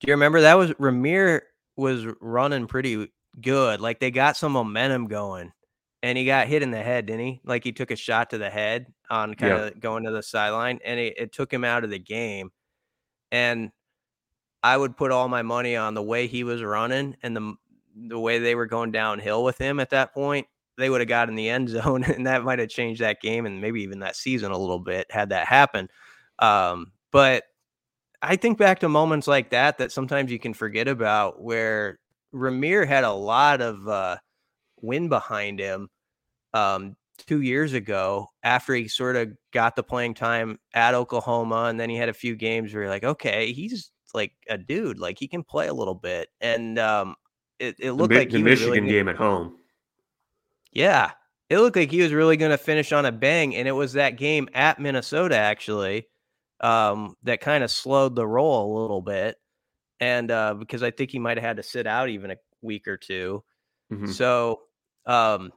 Do 0.00 0.08
you 0.08 0.12
remember 0.12 0.42
that 0.42 0.58
was 0.58 0.72
Rahmir 0.72 1.40
was 1.76 2.04
running 2.20 2.66
pretty 2.66 3.10
good. 3.40 3.80
Like 3.80 4.00
they 4.00 4.10
got 4.10 4.36
some 4.36 4.52
momentum 4.52 5.06
going 5.06 5.52
and 6.02 6.16
he 6.16 6.24
got 6.24 6.46
hit 6.46 6.62
in 6.62 6.70
the 6.70 6.82
head, 6.82 7.06
didn't 7.06 7.26
he? 7.26 7.40
Like 7.44 7.64
he 7.64 7.72
took 7.72 7.90
a 7.90 7.96
shot 7.96 8.30
to 8.30 8.38
the 8.38 8.50
head 8.50 8.86
on 9.10 9.34
kind 9.34 9.52
of 9.52 9.60
yeah. 9.60 9.78
going 9.78 10.04
to 10.04 10.10
the 10.10 10.22
sideline, 10.22 10.78
and 10.84 11.00
it, 11.00 11.14
it, 11.18 11.32
took 11.32 11.52
him 11.52 11.64
out 11.64 11.84
of 11.84 11.90
the 11.90 11.98
game. 11.98 12.50
And 13.32 13.70
I 14.62 14.76
would 14.76 14.96
put 14.96 15.10
all 15.10 15.28
my 15.28 15.42
money 15.42 15.76
on 15.76 15.94
the 15.94 16.02
way 16.02 16.26
he 16.26 16.44
was 16.44 16.62
running 16.62 17.16
and 17.22 17.36
the 17.36 17.54
the 18.08 18.18
way 18.18 18.38
they 18.38 18.54
were 18.54 18.66
going 18.66 18.92
downhill 18.92 19.42
with 19.42 19.58
him 19.58 19.80
at 19.80 19.90
that 19.90 20.12
point. 20.12 20.46
They 20.76 20.90
would 20.90 21.00
have 21.00 21.08
got 21.08 21.28
in 21.28 21.34
the 21.34 21.48
end 21.48 21.68
zone, 21.70 22.04
and 22.04 22.26
that 22.26 22.44
might 22.44 22.58
have 22.58 22.68
changed 22.68 23.00
that 23.00 23.20
game 23.20 23.46
and 23.46 23.60
maybe 23.60 23.82
even 23.82 24.00
that 24.00 24.16
season 24.16 24.52
a 24.52 24.58
little 24.58 24.78
bit 24.78 25.06
had 25.10 25.30
that 25.30 25.46
happen. 25.46 25.88
Um, 26.38 26.92
but 27.10 27.44
I 28.22 28.36
think 28.36 28.58
back 28.58 28.80
to 28.80 28.88
moments 28.88 29.26
like 29.26 29.50
that 29.50 29.78
that 29.78 29.92
sometimes 29.92 30.30
you 30.30 30.38
can 30.38 30.54
forget 30.54 30.88
about 30.88 31.42
where 31.42 31.98
Rahmir 32.34 32.86
had 32.86 33.04
a 33.04 33.12
lot 33.12 33.60
of 33.60 33.86
uh, 33.88 34.16
wind 34.80 35.10
behind 35.10 35.58
him 35.58 35.88
um, 36.54 36.96
two 37.26 37.40
years 37.40 37.72
ago 37.72 38.28
after 38.42 38.74
he 38.74 38.88
sort 38.88 39.16
of 39.16 39.32
got 39.52 39.76
the 39.76 39.82
playing 39.82 40.14
time 40.14 40.58
at 40.74 40.94
Oklahoma, 40.94 41.64
and 41.64 41.78
then 41.78 41.90
he 41.90 41.96
had 41.96 42.08
a 42.08 42.14
few 42.14 42.36
games 42.36 42.72
where 42.72 42.84
you're 42.84 42.90
like, 42.90 43.04
okay, 43.04 43.52
he's 43.52 43.90
like 44.14 44.32
a 44.48 44.58
dude, 44.58 44.98
like 44.98 45.18
he 45.18 45.28
can 45.28 45.42
play 45.42 45.68
a 45.68 45.74
little 45.74 45.94
bit, 45.94 46.28
and 46.40 46.78
um, 46.78 47.14
it, 47.58 47.76
it 47.78 47.92
looked 47.92 48.12
the, 48.12 48.18
like 48.18 48.30
the 48.30 48.38
Michigan 48.38 48.84
really 48.84 48.88
game 48.88 49.08
at 49.08 49.16
home. 49.16 49.56
Yeah, 50.72 51.12
it 51.48 51.58
looked 51.58 51.76
like 51.76 51.90
he 51.90 52.02
was 52.02 52.12
really 52.12 52.36
going 52.36 52.50
to 52.50 52.58
finish 52.58 52.92
on 52.92 53.06
a 53.06 53.12
bang, 53.12 53.54
and 53.56 53.68
it 53.68 53.72
was 53.72 53.94
that 53.94 54.16
game 54.16 54.48
at 54.54 54.78
Minnesota 54.78 55.36
actually 55.36 56.06
um, 56.60 57.14
that 57.22 57.40
kind 57.40 57.62
of 57.64 57.70
slowed 57.70 58.14
the 58.14 58.26
roll 58.26 58.78
a 58.78 58.80
little 58.80 59.02
bit, 59.02 59.36
and 60.00 60.30
uh, 60.30 60.54
because 60.54 60.82
I 60.82 60.90
think 60.90 61.10
he 61.10 61.18
might 61.18 61.36
have 61.36 61.44
had 61.44 61.56
to 61.56 61.62
sit 61.62 61.86
out 61.86 62.08
even 62.08 62.30
a 62.30 62.36
week 62.62 62.86
or 62.88 62.96
2 62.96 63.42
mm-hmm. 63.92 64.06
So 64.06 64.62
um, 65.06 65.52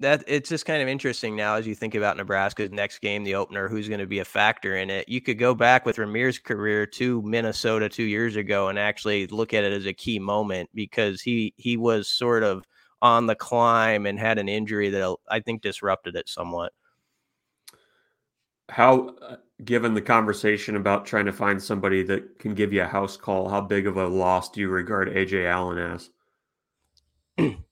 that 0.00 0.24
it's 0.26 0.48
just 0.48 0.66
kind 0.66 0.82
of 0.82 0.88
interesting 0.88 1.36
now 1.36 1.54
as 1.54 1.66
you 1.66 1.74
think 1.74 1.94
about 1.94 2.16
Nebraska's 2.16 2.70
next 2.70 2.98
game, 2.98 3.24
the 3.24 3.34
opener, 3.34 3.68
who's 3.68 3.88
going 3.88 4.00
to 4.00 4.06
be 4.06 4.18
a 4.18 4.24
factor 4.24 4.76
in 4.76 4.90
it. 4.90 5.08
You 5.08 5.20
could 5.20 5.38
go 5.38 5.54
back 5.54 5.86
with 5.86 5.96
Rahmir's 5.96 6.38
career 6.38 6.86
to 6.86 7.22
Minnesota 7.22 7.88
two 7.88 8.04
years 8.04 8.36
ago 8.36 8.68
and 8.68 8.78
actually 8.78 9.26
look 9.28 9.54
at 9.54 9.64
it 9.64 9.72
as 9.72 9.86
a 9.86 9.94
key 9.94 10.18
moment 10.18 10.68
because 10.74 11.22
he 11.22 11.54
he 11.56 11.76
was 11.76 12.08
sort 12.08 12.42
of 12.42 12.64
on 13.00 13.26
the 13.26 13.34
climb 13.34 14.06
and 14.06 14.18
had 14.18 14.38
an 14.38 14.48
injury 14.48 14.90
that 14.90 15.16
I 15.28 15.40
think 15.40 15.62
disrupted 15.62 16.16
it 16.16 16.28
somewhat. 16.28 16.72
How, 18.68 19.10
uh, 19.22 19.36
given 19.64 19.94
the 19.94 20.02
conversation 20.02 20.76
about 20.76 21.06
trying 21.06 21.26
to 21.26 21.32
find 21.32 21.62
somebody 21.62 22.02
that 22.04 22.38
can 22.38 22.54
give 22.54 22.72
you 22.72 22.82
a 22.82 22.86
house 22.86 23.16
call, 23.16 23.48
how 23.48 23.60
big 23.60 23.86
of 23.86 23.96
a 23.96 24.06
loss 24.06 24.50
do 24.50 24.60
you 24.60 24.68
regard 24.68 25.08
Ajay 25.08 25.46
Allen 25.46 25.78
as? 25.78 26.10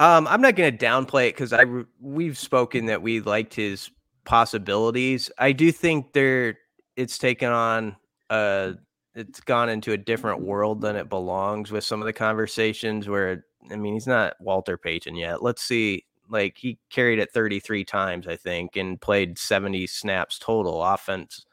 Um, 0.00 0.26
I'm 0.28 0.40
not 0.40 0.56
going 0.56 0.74
to 0.74 0.86
downplay 0.86 1.28
it 1.28 1.34
because 1.34 1.52
I 1.52 1.66
we've 2.00 2.38
spoken 2.38 2.86
that 2.86 3.02
we 3.02 3.20
liked 3.20 3.52
his 3.52 3.90
possibilities. 4.24 5.30
I 5.36 5.52
do 5.52 5.70
think 5.70 6.14
there 6.14 6.56
it's 6.96 7.18
taken 7.18 7.50
on 7.50 7.96
uh 8.30 8.72
it's 9.14 9.40
gone 9.40 9.68
into 9.68 9.92
a 9.92 9.98
different 9.98 10.40
world 10.40 10.80
than 10.80 10.96
it 10.96 11.10
belongs 11.10 11.70
with 11.70 11.84
some 11.84 12.00
of 12.00 12.06
the 12.06 12.14
conversations 12.14 13.10
where 13.10 13.44
I 13.70 13.76
mean 13.76 13.92
he's 13.92 14.06
not 14.06 14.36
Walter 14.40 14.78
Payton 14.78 15.16
yet. 15.16 15.42
Let's 15.42 15.62
see 15.62 16.06
like 16.30 16.56
he 16.56 16.78
carried 16.90 17.18
it 17.18 17.32
33 17.32 17.84
times 17.84 18.26
I 18.26 18.36
think 18.36 18.76
and 18.76 19.00
played 19.00 19.38
70 19.38 19.86
snaps 19.86 20.38
total 20.38 20.82
offense 20.82 21.44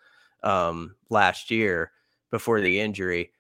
um 0.44 0.96
last 1.10 1.52
year 1.52 1.92
before 2.32 2.62
the 2.62 2.80
injury. 2.80 3.32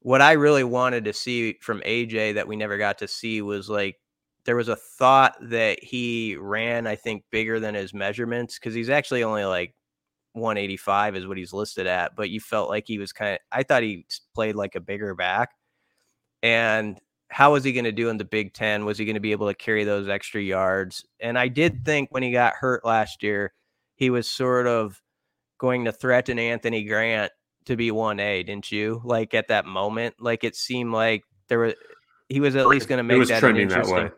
What 0.00 0.20
I 0.20 0.32
really 0.32 0.64
wanted 0.64 1.04
to 1.06 1.12
see 1.12 1.54
from 1.62 1.80
Ajay 1.80 2.34
that 2.34 2.48
we 2.48 2.56
never 2.56 2.78
got 2.78 2.98
to 2.98 3.08
see 3.08 3.42
was 3.42 3.68
like 3.68 3.96
there 4.44 4.56
was 4.56 4.68
a 4.68 4.76
thought 4.76 5.36
that 5.40 5.82
he 5.82 6.36
ran, 6.36 6.86
I 6.86 6.96
think, 6.96 7.24
bigger 7.30 7.58
than 7.58 7.74
his 7.74 7.94
measurements 7.94 8.58
because 8.58 8.74
he's 8.74 8.90
actually 8.90 9.22
only 9.22 9.44
like 9.44 9.74
185 10.34 11.16
is 11.16 11.26
what 11.26 11.38
he's 11.38 11.52
listed 11.52 11.86
at. 11.86 12.14
But 12.14 12.30
you 12.30 12.40
felt 12.40 12.68
like 12.68 12.84
he 12.86 12.98
was 12.98 13.12
kind 13.12 13.34
of, 13.34 13.38
I 13.50 13.62
thought 13.62 13.82
he 13.82 14.06
played 14.34 14.54
like 14.54 14.74
a 14.74 14.80
bigger 14.80 15.14
back. 15.14 15.50
And 16.42 17.00
how 17.34 17.50
was 17.52 17.64
he 17.64 17.72
going 17.72 17.84
to 17.84 17.90
do 17.90 18.10
in 18.10 18.16
the 18.16 18.24
Big 18.24 18.54
Ten? 18.54 18.84
Was 18.84 18.96
he 18.96 19.04
going 19.04 19.14
to 19.14 19.20
be 19.20 19.32
able 19.32 19.48
to 19.48 19.54
carry 19.54 19.82
those 19.82 20.08
extra 20.08 20.40
yards? 20.40 21.04
And 21.18 21.36
I 21.36 21.48
did 21.48 21.84
think 21.84 22.10
when 22.12 22.22
he 22.22 22.30
got 22.30 22.54
hurt 22.54 22.84
last 22.84 23.24
year, 23.24 23.52
he 23.96 24.08
was 24.08 24.28
sort 24.28 24.68
of 24.68 25.02
going 25.58 25.84
to 25.86 25.90
threaten 25.90 26.38
Anthony 26.38 26.84
Grant 26.84 27.32
to 27.64 27.74
be 27.74 27.90
1A, 27.90 28.46
didn't 28.46 28.70
you? 28.70 29.02
Like 29.02 29.34
at 29.34 29.48
that 29.48 29.66
moment, 29.66 30.14
like 30.20 30.44
it 30.44 30.54
seemed 30.54 30.92
like 30.92 31.24
there 31.48 31.58
was 31.58 31.74
he 32.28 32.38
was 32.38 32.54
at 32.54 32.68
least 32.68 32.86
going 32.86 32.98
to 32.98 33.02
make 33.02 33.26
that 33.26 33.42
an 33.42 33.56
interesting 33.56 33.96
that 33.96 34.12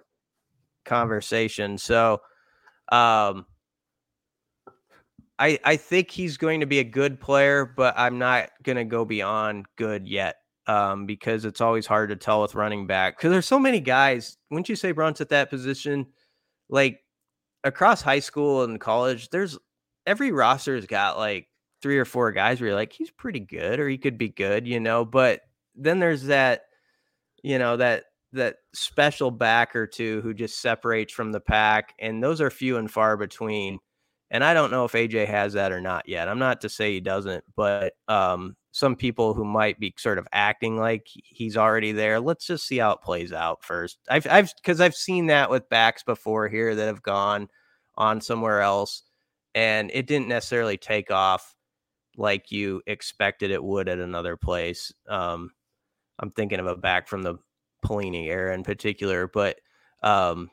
conversation. 0.85 1.79
So, 1.79 2.20
um, 2.92 3.46
I 5.38 5.59
I 5.64 5.76
think 5.76 6.11
he's 6.11 6.37
going 6.37 6.61
to 6.61 6.66
be 6.66 6.81
a 6.81 6.85
good 6.85 7.18
player, 7.18 7.64
but 7.64 7.94
I'm 7.96 8.18
not 8.18 8.50
going 8.62 8.76
to 8.76 8.85
go 8.85 9.07
beyond 9.07 9.64
good 9.76 10.07
yet. 10.07 10.37
Um, 10.68 11.07
because 11.07 11.44
it's 11.44 11.61
always 11.61 11.87
hard 11.87 12.09
to 12.09 12.16
tell 12.16 12.42
with 12.42 12.57
running 12.57 12.88
back 12.88 13.16
because 13.16 13.31
there's 13.31 13.46
so 13.46 13.61
many 13.61 13.79
guys. 13.79 14.37
Wouldn't 14.50 14.68
you 14.68 14.74
say 14.74 14.90
Bruns 14.90 15.20
at 15.20 15.29
that 15.29 15.48
position? 15.48 16.07
Like 16.68 17.00
across 17.62 18.02
high 18.02 18.18
school 18.18 18.64
and 18.64 18.81
college, 18.81 19.29
there's 19.31 19.57
every 20.07 20.33
roster's 20.33 20.87
got 20.87 21.18
like 21.18 21.48
three 21.83 21.98
or 21.98 22.05
four 22.05 22.33
guys 22.33 22.61
where 22.61 22.68
you're 22.68 22.76
like, 22.76 22.92
he's 22.92 23.11
pretty 23.11 23.40
good 23.40 23.79
or 23.79 23.88
he 23.88 23.98
could 23.98 24.18
be 24.18 24.29
good, 24.29 24.66
you 24.66 24.81
know. 24.81 25.05
But 25.05 25.42
then 25.74 25.98
there's 25.98 26.24
that, 26.24 26.62
you 27.42 27.59
know, 27.59 27.76
that 27.76 28.05
that 28.33 28.57
special 28.74 29.31
back 29.31 29.76
or 29.76 29.87
two 29.87 30.20
who 30.22 30.35
just 30.35 30.61
separates 30.61 31.12
from 31.12 31.33
the 31.33 31.40
pack, 31.40 31.94
and 31.98 32.22
those 32.22 32.40
are 32.40 32.50
few 32.50 32.76
and 32.76 32.90
far 32.90 33.16
between. 33.16 33.79
And 34.31 34.42
I 34.42 34.55
don't 34.55 34.72
know 34.72 34.85
if 34.85 34.92
Ajay 34.92 35.26
has 35.26 35.52
that 35.52 35.70
or 35.70 35.81
not 35.81 36.09
yet. 36.09 36.29
I'm 36.29 36.40
not 36.40 36.62
to 36.62 36.68
say 36.68 36.92
he 36.92 37.00
doesn't, 37.00 37.44
but 37.55 37.92
um, 38.09 38.57
some 38.76 38.94
people 38.94 39.32
who 39.32 39.42
might 39.42 39.80
be 39.80 39.94
sort 39.96 40.18
of 40.18 40.28
acting 40.32 40.76
like 40.76 41.06
he's 41.10 41.56
already 41.56 41.92
there. 41.92 42.20
Let's 42.20 42.46
just 42.46 42.66
see 42.66 42.76
how 42.76 42.92
it 42.92 43.00
plays 43.00 43.32
out 43.32 43.64
first. 43.64 43.96
I've, 44.10 44.26
I've, 44.28 44.52
because 44.56 44.82
I've 44.82 44.94
seen 44.94 45.28
that 45.28 45.48
with 45.48 45.70
backs 45.70 46.02
before 46.02 46.46
here 46.46 46.74
that 46.74 46.86
have 46.86 47.02
gone 47.02 47.48
on 47.96 48.20
somewhere 48.20 48.60
else, 48.60 49.04
and 49.54 49.90
it 49.94 50.06
didn't 50.06 50.28
necessarily 50.28 50.76
take 50.76 51.10
off 51.10 51.54
like 52.18 52.52
you 52.52 52.82
expected 52.86 53.50
it 53.50 53.64
would 53.64 53.88
at 53.88 53.98
another 53.98 54.36
place. 54.36 54.92
Um, 55.08 55.52
I'm 56.18 56.30
thinking 56.30 56.60
of 56.60 56.66
a 56.66 56.76
back 56.76 57.08
from 57.08 57.22
the 57.22 57.36
Pelini 57.82 58.26
era 58.26 58.54
in 58.54 58.62
particular, 58.62 59.26
but 59.26 59.56
um, 60.02 60.50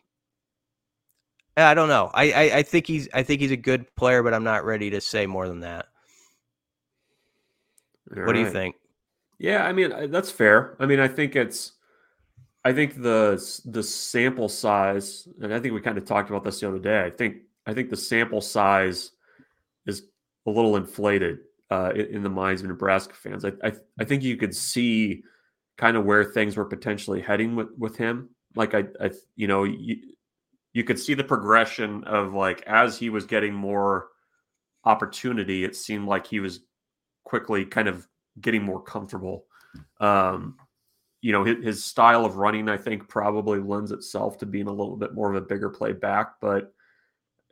I 1.57 1.73
don't 1.73 1.89
know. 1.89 2.09
I, 2.13 2.31
I, 2.31 2.41
I 2.59 2.63
think 2.63 2.87
he's 2.87 3.09
I 3.13 3.23
think 3.23 3.41
he's 3.41 3.51
a 3.51 3.57
good 3.57 3.93
player, 3.97 4.23
but 4.23 4.33
I'm 4.33 4.45
not 4.45 4.63
ready 4.63 4.91
to 4.91 5.01
say 5.01 5.25
more 5.25 5.49
than 5.49 5.59
that. 5.59 5.87
All 8.17 8.25
what 8.25 8.35
right. 8.35 8.41
do 8.41 8.45
you 8.47 8.51
think? 8.51 8.75
Yeah, 9.39 9.65
I 9.65 9.73
mean 9.73 10.11
that's 10.11 10.31
fair. 10.31 10.75
I 10.79 10.85
mean, 10.85 10.99
I 10.99 11.07
think 11.07 11.35
it's 11.35 11.73
I 12.65 12.71
think 12.71 13.01
the 13.01 13.61
the 13.65 13.83
sample 13.83 14.47
size, 14.47 15.27
and 15.41 15.53
I 15.53 15.59
think 15.59 15.73
we 15.73 15.81
kind 15.81 15.97
of 15.97 16.05
talked 16.05 16.29
about 16.29 16.43
this 16.43 16.59
the 16.59 16.67
other 16.67 16.79
day. 16.79 17.03
I 17.03 17.09
think 17.09 17.37
I 17.65 17.73
think 17.73 17.89
the 17.89 17.97
sample 17.97 18.41
size 18.41 19.11
is 19.85 20.03
a 20.45 20.51
little 20.51 20.75
inflated 20.77 21.39
uh, 21.69 21.91
in, 21.93 22.05
in, 22.17 22.23
the 22.23 22.29
minds 22.29 22.61
of 22.61 22.67
Nebraska 22.67 23.13
fans. 23.13 23.45
I, 23.45 23.53
I, 23.63 23.73
I 23.99 24.03
think 24.03 24.23
you 24.23 24.37
could 24.37 24.55
see 24.55 25.23
kind 25.77 25.97
of 25.97 26.05
where 26.05 26.23
things 26.23 26.55
were 26.55 26.65
potentially 26.65 27.21
heading 27.21 27.55
with 27.55 27.69
with 27.77 27.97
him. 27.97 28.29
Like 28.55 28.73
I, 28.73 28.85
I 29.01 29.11
you 29.35 29.47
know, 29.47 29.63
you, 29.63 29.97
you 30.73 30.83
could 30.83 30.99
see 30.99 31.15
the 31.15 31.23
progression 31.23 32.03
of 32.05 32.33
like 32.33 32.61
as 32.65 32.97
he 32.97 33.09
was 33.09 33.25
getting 33.25 33.53
more 33.53 34.07
opportunity, 34.85 35.63
it 35.63 35.75
seemed 35.75 36.07
like 36.07 36.27
he 36.27 36.39
was 36.39 36.61
quickly 37.23 37.65
kind 37.65 37.87
of 37.87 38.07
getting 38.41 38.63
more 38.63 38.81
comfortable. 38.81 39.45
Um, 39.99 40.57
you 41.21 41.31
know, 41.31 41.43
his, 41.43 41.63
his, 41.63 41.85
style 41.85 42.25
of 42.25 42.35
running, 42.35 42.67
I 42.67 42.77
think, 42.77 43.07
probably 43.07 43.59
lends 43.59 43.91
itself 43.91 44.37
to 44.39 44.45
being 44.45 44.67
a 44.67 44.73
little 44.73 44.97
bit 44.97 45.13
more 45.13 45.29
of 45.29 45.41
a 45.41 45.45
bigger 45.45 45.69
play 45.69 45.93
back. 45.93 46.33
But 46.41 46.73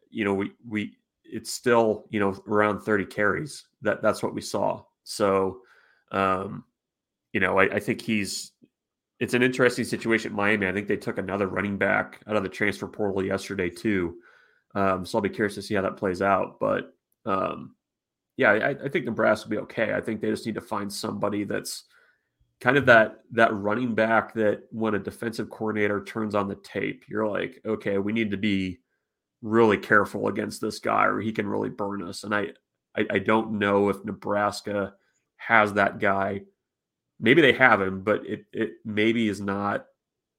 you 0.09 0.25
know, 0.25 0.33
we 0.33 0.51
we 0.67 0.97
it's 1.23 1.51
still 1.51 2.05
you 2.09 2.19
know 2.19 2.35
around 2.47 2.81
30 2.81 3.05
carries. 3.05 3.65
That 3.81 4.01
that's 4.01 4.21
what 4.21 4.33
we 4.33 4.41
saw. 4.41 4.83
So, 5.03 5.61
um, 6.11 6.65
you 7.31 7.39
know, 7.39 7.57
I, 7.59 7.75
I 7.75 7.79
think 7.79 8.01
he's 8.01 8.51
it's 9.21 9.33
an 9.33 9.43
interesting 9.43 9.85
situation 9.85 10.33
Miami. 10.33 10.67
I 10.67 10.73
think 10.73 10.87
they 10.87 10.97
took 10.97 11.17
another 11.17 11.47
running 11.47 11.77
back 11.77 12.19
out 12.27 12.35
of 12.35 12.43
the 12.43 12.49
transfer 12.49 12.87
portal 12.87 13.23
yesterday 13.23 13.69
too. 13.69 14.15
Um, 14.73 15.05
so 15.05 15.17
I'll 15.17 15.21
be 15.21 15.29
curious 15.29 15.55
to 15.55 15.61
see 15.61 15.75
how 15.75 15.81
that 15.83 15.97
plays 15.97 16.21
out. 16.21 16.59
But 16.59 16.93
um, 17.25 17.75
yeah, 18.41 18.51
I, 18.51 18.69
I, 18.85 18.89
think 18.89 19.05
Nebraska 19.05 19.47
will 19.47 19.51
be 19.51 19.61
okay. 19.63 19.93
I 19.93 20.01
think 20.01 20.19
they 20.19 20.29
just 20.29 20.45
need 20.45 20.55
to 20.55 20.61
find 20.61 20.91
somebody 20.91 21.43
that's 21.43 21.83
kind 22.59 22.77
of 22.77 22.85
that 22.87 23.19
that 23.31 23.53
running 23.53 23.95
back 23.95 24.33
that 24.33 24.63
when 24.71 24.95
a 24.95 24.99
defensive 24.99 25.49
coordinator 25.49 26.03
turns 26.03 26.35
on 26.35 26.47
the 26.47 26.55
tape, 26.55 27.03
you're 27.07 27.27
like, 27.27 27.61
okay, 27.65 27.97
we 27.97 28.13
need 28.13 28.31
to 28.31 28.37
be 28.37 28.79
really 29.41 29.77
careful 29.77 30.27
against 30.27 30.61
this 30.61 30.79
guy, 30.79 31.05
or 31.05 31.19
he 31.19 31.31
can 31.31 31.47
really 31.47 31.69
burn 31.69 32.03
us. 32.03 32.23
And 32.23 32.33
I, 32.35 32.47
I, 32.95 33.05
I 33.11 33.19
don't 33.19 33.59
know 33.59 33.89
if 33.89 34.03
Nebraska 34.05 34.93
has 35.37 35.73
that 35.73 35.99
guy 35.99 36.41
maybe 37.21 37.41
they 37.41 37.53
have 37.53 37.81
him, 37.81 38.01
but 38.01 38.25
it 38.25 38.45
it 38.51 38.71
maybe 38.83 39.29
is 39.29 39.39
not 39.39 39.85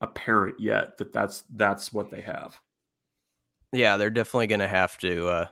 apparent 0.00 0.58
yet 0.58 0.98
that 0.98 1.12
that's 1.12 1.44
that's 1.54 1.92
what 1.92 2.10
they 2.10 2.20
have. 2.20 2.58
Yeah, 3.72 3.96
they're 3.96 4.10
definitely 4.10 4.48
going 4.48 4.60
to 4.60 4.68
have 4.68 4.98
to 4.98 5.28
uh 5.28 5.46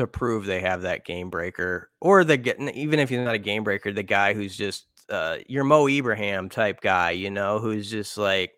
to 0.00 0.06
prove 0.06 0.44
they 0.44 0.60
have 0.60 0.82
that 0.82 1.04
game 1.04 1.30
breaker, 1.30 1.90
or 2.00 2.24
the 2.24 2.36
getting 2.36 2.68
even 2.70 2.98
if 2.98 3.08
he's 3.08 3.18
not 3.18 3.34
a 3.34 3.38
game 3.38 3.64
breaker, 3.64 3.92
the 3.92 4.02
guy 4.02 4.34
who's 4.34 4.56
just 4.56 4.86
uh 5.08 5.38
your 5.46 5.64
Mo 5.64 5.88
Ibrahim 5.88 6.48
type 6.48 6.80
guy, 6.80 7.12
you 7.12 7.30
know, 7.30 7.58
who's 7.58 7.90
just 7.90 8.18
like, 8.18 8.52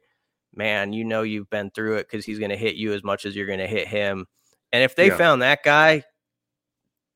man, 0.55 0.93
you 0.93 1.05
know, 1.05 1.23
you've 1.23 1.51
been 1.51 1.71
through 1.71 1.97
it 1.97 2.09
because 2.11 2.25
he's 2.25 2.39
going 2.39 2.51
to 2.51 2.57
hit 2.57 2.77
you 2.77 2.93
as 2.93 3.05
much 3.05 3.27
as 3.27 3.37
you're 3.37 3.47
going 3.47 3.59
to 3.59 3.67
hit 3.67 3.89
him. 3.89 4.27
And 4.73 4.83
if 4.83 4.97
they 4.97 5.09
yeah. 5.09 5.17
found 5.17 5.43
that 5.43 5.63
guy, 5.63 6.05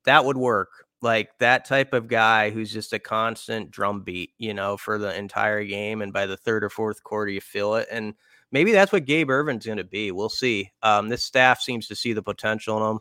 that 0.04 0.24
would 0.24 0.36
work 0.36 0.68
like 1.02 1.30
that 1.38 1.64
type 1.64 1.92
of 1.92 2.08
guy 2.08 2.50
who's 2.50 2.72
just 2.72 2.92
a 2.92 2.98
constant 2.98 3.70
drumbeat, 3.70 4.30
you 4.38 4.54
know, 4.54 4.76
for 4.76 4.98
the 4.98 5.16
entire 5.16 5.64
game. 5.64 6.02
And 6.02 6.12
by 6.12 6.26
the 6.26 6.36
third 6.36 6.64
or 6.64 6.70
fourth 6.70 7.02
quarter, 7.02 7.30
you 7.30 7.40
feel 7.40 7.74
it. 7.76 7.88
And 7.90 8.14
maybe 8.50 8.72
that's 8.72 8.92
what 8.92 9.04
Gabe 9.04 9.30
Ervin's 9.30 9.66
going 9.66 9.78
to 9.78 9.84
be. 9.84 10.10
We'll 10.10 10.28
see. 10.28 10.70
Um, 10.82 11.08
this 11.08 11.24
staff 11.24 11.60
seems 11.60 11.86
to 11.88 11.96
see 11.96 12.12
the 12.12 12.22
potential 12.22 12.76
in 12.78 12.90
him. 12.90 12.98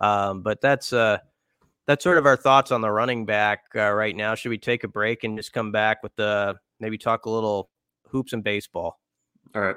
Um, 0.00 0.42
but 0.42 0.60
that's 0.60 0.92
uh, 0.92 1.18
that's 1.86 2.04
sort 2.04 2.18
of 2.18 2.26
our 2.26 2.36
thoughts 2.36 2.70
on 2.70 2.80
the 2.80 2.90
running 2.90 3.26
back 3.26 3.64
uh, 3.74 3.90
right 3.90 4.14
now. 4.14 4.34
Should 4.34 4.50
we 4.50 4.58
take 4.58 4.84
a 4.84 4.88
break 4.88 5.24
and 5.24 5.36
just 5.36 5.52
come 5.52 5.72
back 5.72 6.02
with 6.02 6.14
the 6.16 6.56
maybe 6.80 6.98
talk 6.98 7.26
a 7.26 7.30
little 7.30 7.70
hoops 8.08 8.32
and 8.32 8.44
baseball? 8.44 9.00
All 9.54 9.62
right. 9.62 9.76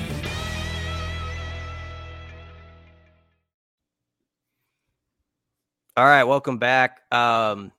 All 5.97 6.05
right, 6.05 6.23
welcome 6.23 6.57
back. 6.57 7.01
Um, 7.11 7.69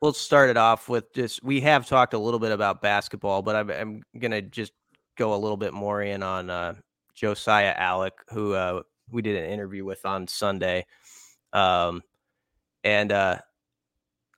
we'll 0.00 0.14
start 0.14 0.48
it 0.48 0.56
off 0.56 0.88
with 0.88 1.12
just 1.12 1.44
we 1.44 1.60
have 1.60 1.86
talked 1.86 2.14
a 2.14 2.18
little 2.18 2.40
bit 2.40 2.50
about 2.50 2.80
basketball, 2.80 3.42
but 3.42 3.54
I'm, 3.54 3.70
I'm 3.70 4.02
gonna 4.18 4.40
just 4.40 4.72
go 5.18 5.34
a 5.34 5.36
little 5.36 5.58
bit 5.58 5.74
more 5.74 6.00
in 6.00 6.22
on 6.22 6.48
uh, 6.48 6.74
Josiah 7.14 7.76
Allick, 7.76 8.12
who 8.30 8.54
uh, 8.54 8.82
we 9.10 9.20
did 9.20 9.36
an 9.36 9.50
interview 9.50 9.84
with 9.84 10.06
on 10.06 10.26
Sunday, 10.26 10.86
um, 11.52 12.00
and 12.84 13.12
uh, 13.12 13.36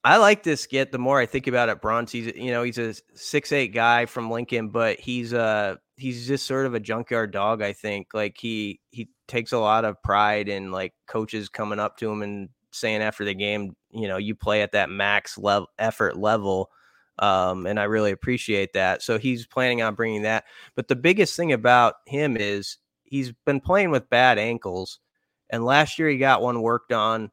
I 0.03 0.17
like 0.17 0.43
this 0.43 0.67
get. 0.67 0.91
The 0.91 0.99
more 0.99 1.21
I 1.21 1.27
think 1.27 1.47
about 1.47 1.69
it, 1.69 1.81
Bruns, 1.81 2.11
he's 2.11 2.35
you 2.35 2.51
know 2.51 2.65
he's 2.65 2.79
a 2.79 2.97
six 3.15 3.53
eight 3.53 3.75
guy 3.75 4.07
from 4.07 4.29
Lincoln, 4.29 4.71
but 4.71 4.99
he's 4.99 5.33
uh 5.33 5.77
he's 5.97 6.27
just 6.27 6.47
sort 6.47 6.67
of 6.67 6.75
a 6.75 6.81
junkyard 6.81 7.31
dog. 7.31 7.63
I 7.63 7.73
think 7.73 8.09
like 8.13 8.37
he 8.37 8.81
he 8.91 9.09
takes 9.29 9.53
a 9.53 9.59
lot 9.59 9.85
of 9.85 10.03
pride 10.03 10.49
in 10.49 10.73
like 10.73 10.95
coaches 11.07 11.49
coming 11.49 11.79
up 11.79 11.97
to 11.99 12.11
him 12.11 12.23
and 12.23 12.49
saying 12.77 13.03
after 13.03 13.25
the 13.25 13.35
game, 13.35 13.75
you 13.91 14.09
know, 14.09 14.17
you 14.17 14.35
play 14.35 14.63
at 14.63 14.73
that 14.73 14.91
max 14.91 15.39
level 15.39 15.69
effort 15.79 16.17
level. 16.17 16.71
Um, 17.19 17.67
and 17.67 17.81
I 17.81 17.85
really 17.85 18.13
appreciate 18.13 18.75
that. 18.75 19.03
So 19.03 19.19
he's 19.19 19.47
planning 19.47 19.83
on 19.83 19.95
bringing 19.95 20.23
that. 20.23 20.45
But 20.75 20.89
the 20.89 20.97
biggest 20.97 21.37
thing 21.37 21.53
about 21.53 21.95
him 22.07 22.37
is 22.37 22.79
he's 23.05 23.33
been 23.45 23.61
playing 23.61 23.91
with 23.91 24.11
bad 24.11 24.39
ankles. 24.39 25.01
And 25.49 25.65
last 25.65 25.99
year 25.99 26.09
he 26.09 26.19
got 26.19 26.43
one 26.43 26.61
worked 26.61 26.93
on 26.93 27.31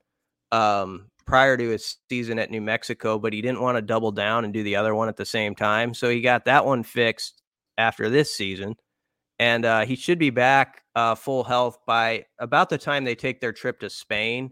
um, 0.51 1.09
prior 1.25 1.57
to 1.57 1.69
his 1.69 1.97
season 2.09 2.39
at 2.39 2.51
New 2.51 2.61
Mexico, 2.61 3.19
but 3.19 3.33
he 3.33 3.41
didn't 3.41 3.61
want 3.61 3.77
to 3.77 3.81
double 3.81 4.11
down 4.11 4.45
and 4.45 4.53
do 4.53 4.63
the 4.63 4.77
other 4.77 4.95
one 4.95 5.09
at 5.09 5.17
the 5.17 5.25
same 5.25 5.55
time. 5.55 5.93
So 5.93 6.09
he 6.09 6.21
got 6.21 6.45
that 6.45 6.65
one 6.65 6.83
fixed 6.83 7.41
after 7.77 8.09
this 8.09 8.33
season 8.33 8.75
and 9.39 9.65
uh, 9.65 9.85
he 9.85 9.95
should 9.95 10.19
be 10.19 10.29
back 10.29 10.83
uh, 10.95 11.15
full 11.15 11.43
health 11.43 11.79
by 11.85 12.25
about 12.39 12.69
the 12.69 12.77
time 12.77 13.03
they 13.03 13.15
take 13.15 13.41
their 13.41 13.51
trip 13.51 13.79
to 13.79 13.89
Spain 13.89 14.51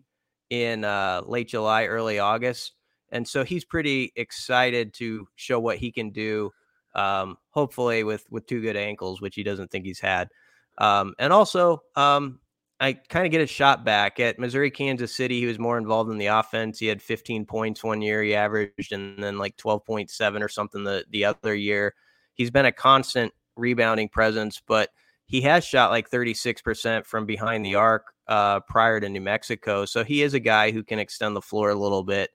in 0.51 0.83
uh, 0.83 1.21
late 1.25 1.47
July, 1.47 1.85
early 1.85 2.19
August. 2.19 2.73
And 3.11 3.27
so 3.27 3.43
he's 3.43 3.65
pretty 3.65 4.11
excited 4.15 4.93
to 4.95 5.27
show 5.35 5.59
what 5.59 5.77
he 5.77 5.91
can 5.91 6.11
do. 6.11 6.51
Um, 6.93 7.37
hopefully 7.51 8.03
with 8.03 8.25
with 8.29 8.45
two 8.45 8.61
good 8.61 8.75
ankles, 8.75 9.21
which 9.21 9.35
he 9.35 9.43
doesn't 9.43 9.71
think 9.71 9.85
he's 9.85 9.99
had. 9.99 10.29
Um, 10.77 11.13
and 11.19 11.31
also, 11.31 11.81
um, 11.95 12.39
I 12.81 12.93
kind 12.93 13.25
of 13.25 13.31
get 13.31 13.41
a 13.41 13.47
shot 13.47 13.85
back 13.85 14.19
at 14.19 14.39
Missouri, 14.39 14.71
Kansas 14.71 15.15
City. 15.15 15.39
He 15.39 15.45
was 15.45 15.59
more 15.59 15.77
involved 15.77 16.11
in 16.11 16.17
the 16.17 16.25
offense. 16.27 16.79
He 16.79 16.87
had 16.87 17.01
15 17.01 17.45
points 17.45 17.83
one 17.83 18.01
year, 18.01 18.23
he 18.23 18.35
averaged, 18.35 18.91
and 18.91 19.21
then 19.21 19.37
like 19.37 19.55
12.7 19.55 20.41
or 20.41 20.49
something 20.49 20.83
the 20.83 21.05
the 21.11 21.25
other 21.25 21.55
year. 21.55 21.95
He's 22.33 22.51
been 22.51 22.65
a 22.65 22.71
constant 22.71 23.31
rebounding 23.55 24.09
presence, 24.09 24.61
but 24.65 24.89
he 25.31 25.41
has 25.41 25.63
shot 25.63 25.91
like 25.91 26.09
36% 26.09 27.05
from 27.05 27.25
behind 27.25 27.65
the 27.65 27.75
arc 27.75 28.13
uh, 28.27 28.59
prior 28.61 28.99
to 28.99 29.09
New 29.09 29.21
Mexico. 29.21 29.85
So 29.85 30.03
he 30.03 30.21
is 30.21 30.33
a 30.33 30.39
guy 30.39 30.71
who 30.71 30.83
can 30.83 30.99
extend 30.99 31.35
the 31.35 31.41
floor 31.41 31.69
a 31.69 31.75
little 31.75 32.03
bit. 32.03 32.31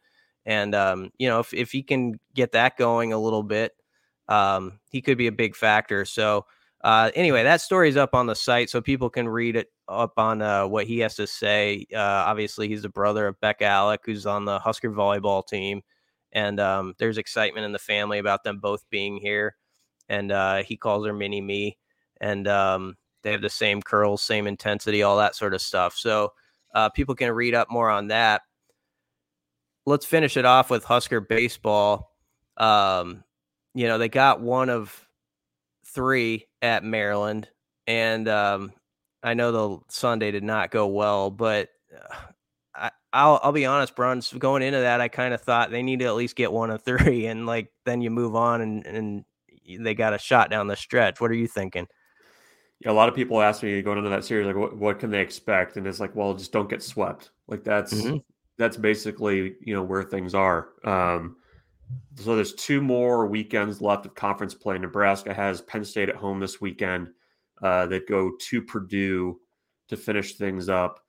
And, 0.46 0.74
um, 0.74 1.10
you 1.18 1.28
know, 1.28 1.40
if, 1.40 1.52
if 1.52 1.72
he 1.72 1.82
can 1.82 2.18
get 2.34 2.52
that 2.52 2.78
going 2.78 3.12
a 3.12 3.18
little 3.18 3.42
bit, 3.42 3.72
um, 4.28 4.80
he 4.90 5.02
could 5.02 5.18
be 5.18 5.26
a 5.26 5.32
big 5.32 5.54
factor. 5.54 6.06
So, 6.06 6.46
uh, 6.82 7.10
anyway, 7.14 7.42
that 7.42 7.60
story 7.60 7.88
is 7.90 7.96
up 7.96 8.14
on 8.14 8.26
the 8.26 8.34
site 8.34 8.70
so 8.70 8.80
people 8.80 9.10
can 9.10 9.28
read 9.28 9.56
it 9.56 9.68
up 9.88 10.14
on 10.16 10.40
uh, 10.40 10.66
what 10.66 10.86
he 10.86 11.00
has 11.00 11.16
to 11.16 11.26
say. 11.26 11.86
Uh, 11.94 11.98
obviously, 11.98 12.66
he's 12.66 12.82
the 12.82 12.88
brother 12.88 13.26
of 13.26 13.40
Becca 13.40 13.64
Allick, 13.64 13.98
who's 14.04 14.24
on 14.24 14.46
the 14.46 14.58
Husker 14.58 14.90
volleyball 14.90 15.46
team. 15.46 15.82
And 16.32 16.58
um, 16.60 16.94
there's 16.98 17.18
excitement 17.18 17.66
in 17.66 17.72
the 17.72 17.78
family 17.78 18.18
about 18.18 18.42
them 18.42 18.58
both 18.58 18.88
being 18.90 19.18
here 19.18 19.56
and 20.08 20.32
uh, 20.32 20.62
he 20.62 20.76
calls 20.76 21.06
her 21.06 21.12
Mini 21.12 21.40
Me, 21.40 21.78
and 22.20 22.48
um, 22.48 22.96
they 23.22 23.32
have 23.32 23.42
the 23.42 23.50
same 23.50 23.82
curls, 23.82 24.22
same 24.22 24.46
intensity, 24.46 25.02
all 25.02 25.16
that 25.18 25.34
sort 25.34 25.54
of 25.54 25.60
stuff. 25.60 25.96
So 25.96 26.32
uh, 26.74 26.88
people 26.90 27.14
can 27.14 27.32
read 27.32 27.54
up 27.54 27.70
more 27.70 27.90
on 27.90 28.08
that. 28.08 28.42
Let's 29.84 30.06
finish 30.06 30.36
it 30.36 30.44
off 30.44 30.70
with 30.70 30.84
Husker 30.84 31.20
baseball. 31.20 32.12
Um, 32.56 33.24
you 33.74 33.86
know, 33.86 33.98
they 33.98 34.08
got 34.08 34.40
one 34.40 34.68
of 34.68 35.06
three 35.86 36.46
at 36.62 36.84
Maryland, 36.84 37.48
and 37.86 38.28
um, 38.28 38.72
I 39.22 39.34
know 39.34 39.52
the 39.52 39.78
Sunday 39.88 40.30
did 40.30 40.44
not 40.44 40.70
go 40.70 40.86
well, 40.86 41.30
but 41.30 41.70
uh, 41.94 42.14
I, 42.74 42.90
I'll 43.12 43.40
I'll 43.42 43.52
be 43.52 43.66
honest, 43.66 43.94
Bruns. 43.94 44.32
Going 44.32 44.62
into 44.62 44.80
that, 44.80 45.00
I 45.00 45.08
kind 45.08 45.34
of 45.34 45.40
thought 45.40 45.70
they 45.70 45.82
need 45.82 46.00
to 46.00 46.06
at 46.06 46.16
least 46.16 46.36
get 46.36 46.52
one 46.52 46.70
of 46.70 46.82
three, 46.82 47.26
and 47.26 47.46
like 47.46 47.72
then 47.84 48.00
you 48.00 48.10
move 48.10 48.34
on 48.34 48.60
and 48.60 48.86
and 48.86 49.24
they 49.80 49.94
got 49.94 50.14
a 50.14 50.18
shot 50.18 50.50
down 50.50 50.66
the 50.66 50.76
stretch. 50.76 51.20
What 51.20 51.30
are 51.30 51.34
you 51.34 51.48
thinking? 51.48 51.86
A 52.84 52.92
lot 52.92 53.08
of 53.08 53.14
people 53.14 53.40
ask 53.40 53.62
me 53.62 53.80
going 53.80 53.98
into 53.98 54.10
that 54.10 54.24
series, 54.24 54.46
like, 54.46 54.56
what, 54.56 54.76
what 54.76 54.98
can 54.98 55.10
they 55.10 55.20
expect? 55.20 55.76
And 55.76 55.86
it's 55.86 56.00
like, 56.00 56.14
well, 56.14 56.34
just 56.34 56.52
don't 56.52 56.68
get 56.68 56.82
swept. 56.82 57.30
Like 57.48 57.64
that's 57.64 57.94
mm-hmm. 57.94 58.18
that's 58.58 58.76
basically 58.76 59.54
you 59.60 59.74
know 59.74 59.82
where 59.82 60.02
things 60.02 60.34
are. 60.34 60.68
Um, 60.84 61.36
so 62.16 62.34
there's 62.34 62.54
two 62.54 62.80
more 62.80 63.26
weekends 63.26 63.80
left 63.80 64.04
of 64.06 64.14
conference 64.14 64.54
play. 64.54 64.76
Nebraska 64.78 65.32
has 65.32 65.62
Penn 65.62 65.84
State 65.84 66.08
at 66.08 66.16
home 66.16 66.40
this 66.40 66.60
weekend. 66.60 67.10
Uh, 67.62 67.86
that 67.86 68.06
go 68.06 68.32
to 68.38 68.60
Purdue 68.60 69.40
to 69.88 69.96
finish 69.96 70.34
things 70.34 70.68
up. 70.68 71.00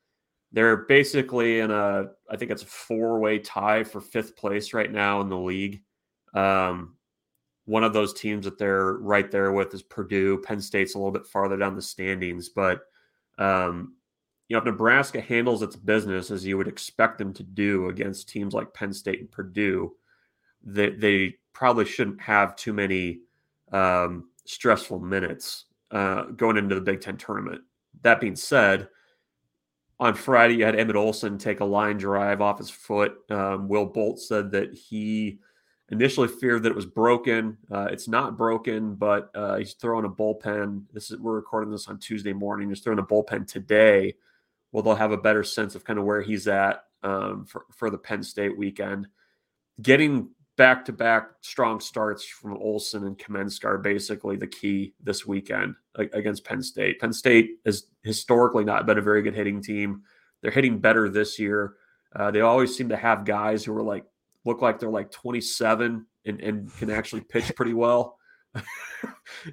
They're 0.54 0.78
basically 0.78 1.60
in 1.60 1.72
a, 1.72 2.06
I 2.30 2.38
think 2.38 2.52
it's 2.52 2.64
a 2.64 2.68
four 2.68 3.20
way 3.20 3.40
tie 3.40 3.84
for 3.84 4.00
fifth 4.00 4.38
place 4.38 4.74
right 4.74 4.90
now 4.90 5.20
in 5.20 5.28
the 5.28 5.38
league. 5.38 5.82
Um, 6.34 6.96
one 7.68 7.84
of 7.84 7.92
those 7.92 8.14
teams 8.14 8.46
that 8.46 8.58
they're 8.58 8.94
right 8.94 9.30
there 9.30 9.52
with 9.52 9.74
is 9.74 9.84
Purdue. 9.84 10.38
Penn 10.40 10.62
State's 10.62 10.96
a 10.96 10.98
little 10.98 11.12
bit 11.12 11.28
farther 11.28 11.58
down 11.58 11.76
the 11.76 11.82
standings, 11.82 12.48
but 12.48 12.80
um, 13.38 13.96
you 14.48 14.56
know 14.56 14.60
if 14.60 14.66
Nebraska 14.66 15.20
handles 15.20 15.62
its 15.62 15.76
business 15.76 16.32
as 16.32 16.46
you 16.46 16.58
would 16.58 16.70
expect 16.70 17.18
them 17.18 17.34
to 17.34 17.44
do 17.44 17.90
against 17.90 18.30
teams 18.30 18.54
like 18.54 18.74
Penn 18.74 18.94
State 18.94 19.20
and 19.20 19.30
Purdue, 19.30 19.94
they, 20.64 20.92
they 20.92 21.36
probably 21.52 21.84
shouldn't 21.84 22.22
have 22.22 22.56
too 22.56 22.72
many 22.72 23.20
um, 23.74 24.30
stressful 24.46 25.00
minutes 25.00 25.66
uh, 25.92 26.24
going 26.24 26.56
into 26.56 26.74
the 26.74 26.82
Big 26.82 27.02
Ten 27.02 27.18
tournament. 27.18 27.64
That 28.02 28.22
being 28.22 28.38
said, 28.38 28.88
on 30.00 30.14
Friday 30.14 30.56
you 30.56 30.64
had 30.64 30.80
Emmett 30.80 30.96
Olson 30.96 31.38
take 31.38 31.60
a 31.60 31.66
line 31.66 31.98
drive 31.98 32.40
off 32.40 32.60
his 32.60 32.70
foot. 32.70 33.18
Um, 33.30 33.68
Will 33.68 33.88
Bolt 33.88 34.22
said 34.22 34.52
that 34.52 34.74
he 34.74 35.40
initially 35.90 36.28
feared 36.28 36.64
that 36.64 36.70
it 36.70 36.76
was 36.76 36.86
broken. 36.86 37.58
Uh, 37.72 37.88
it's 37.92 38.08
not 38.08 38.38
broken, 38.38 38.96
but 38.96 39.30
uh, 39.36 39.58
he's 39.58 39.74
throwing 39.74 40.06
a 40.06 40.10
bullpen. 40.10 40.84
This 40.94 41.12
is 41.12 41.20
we're 41.20 41.36
recording 41.36 41.72
this 41.72 41.88
on 41.88 42.00
Tuesday 42.00 42.34
morning. 42.34 42.70
He's 42.70 42.82
throwing 42.82 43.00
a 43.00 43.04
bullpen 43.04 43.48
today. 43.48 44.16
Well, 44.72 44.84
they'll 44.84 44.96
have 44.96 45.12
a 45.12 45.18
better 45.18 45.44
sense 45.44 45.76
of 45.76 45.84
kind 45.84 45.98
of 45.98 46.06
where 46.06 46.22
he's 46.22 46.48
at 46.48 46.84
um, 47.04 47.46
for 47.46 47.66
for 47.72 47.90
the 47.90 47.98
Penn 47.98 48.24
State 48.24 48.58
weekend. 48.58 49.08
Getting 49.82 50.30
back 50.58 50.84
to 50.86 50.92
back 50.92 51.30
strong 51.42 51.80
starts 51.80 52.26
from 52.26 52.58
Olson 52.58 53.06
and 53.06 53.18
Kaminska 53.18 53.66
are 53.66 53.78
basically 53.78 54.36
the 54.36 54.48
key 54.48 54.94
this 55.02 55.26
weekend 55.26 55.76
against 55.96 56.44
Penn 56.44 56.64
State. 56.64 57.00
Penn 57.00 57.14
State 57.14 57.60
has 57.66 57.86
historically 58.04 58.66
not 58.66 58.86
been 58.86 58.98
a 58.98 59.02
very 59.02 59.22
good 59.22 59.36
hitting 59.36 59.62
team. 59.62 60.02
They're 60.42 60.52
hitting 60.52 60.80
better 60.80 61.10
this 61.10 61.38
year. 61.40 61.76
Uh, 62.16 62.32
they 62.32 62.42
always 62.42 62.76
seem 62.76 62.90
to 62.90 62.98
have 62.98 63.24
guys 63.24 63.64
who 63.64 63.76
are 63.78 63.84
like 63.84 64.06
look 64.48 64.62
like 64.62 64.80
they're 64.80 64.90
like 64.90 65.12
27 65.12 66.06
and, 66.26 66.42
and 66.42 66.76
can 66.78 66.90
actually 66.90 67.22
pitch 67.22 67.54
pretty 67.56 67.74
well. 67.74 68.18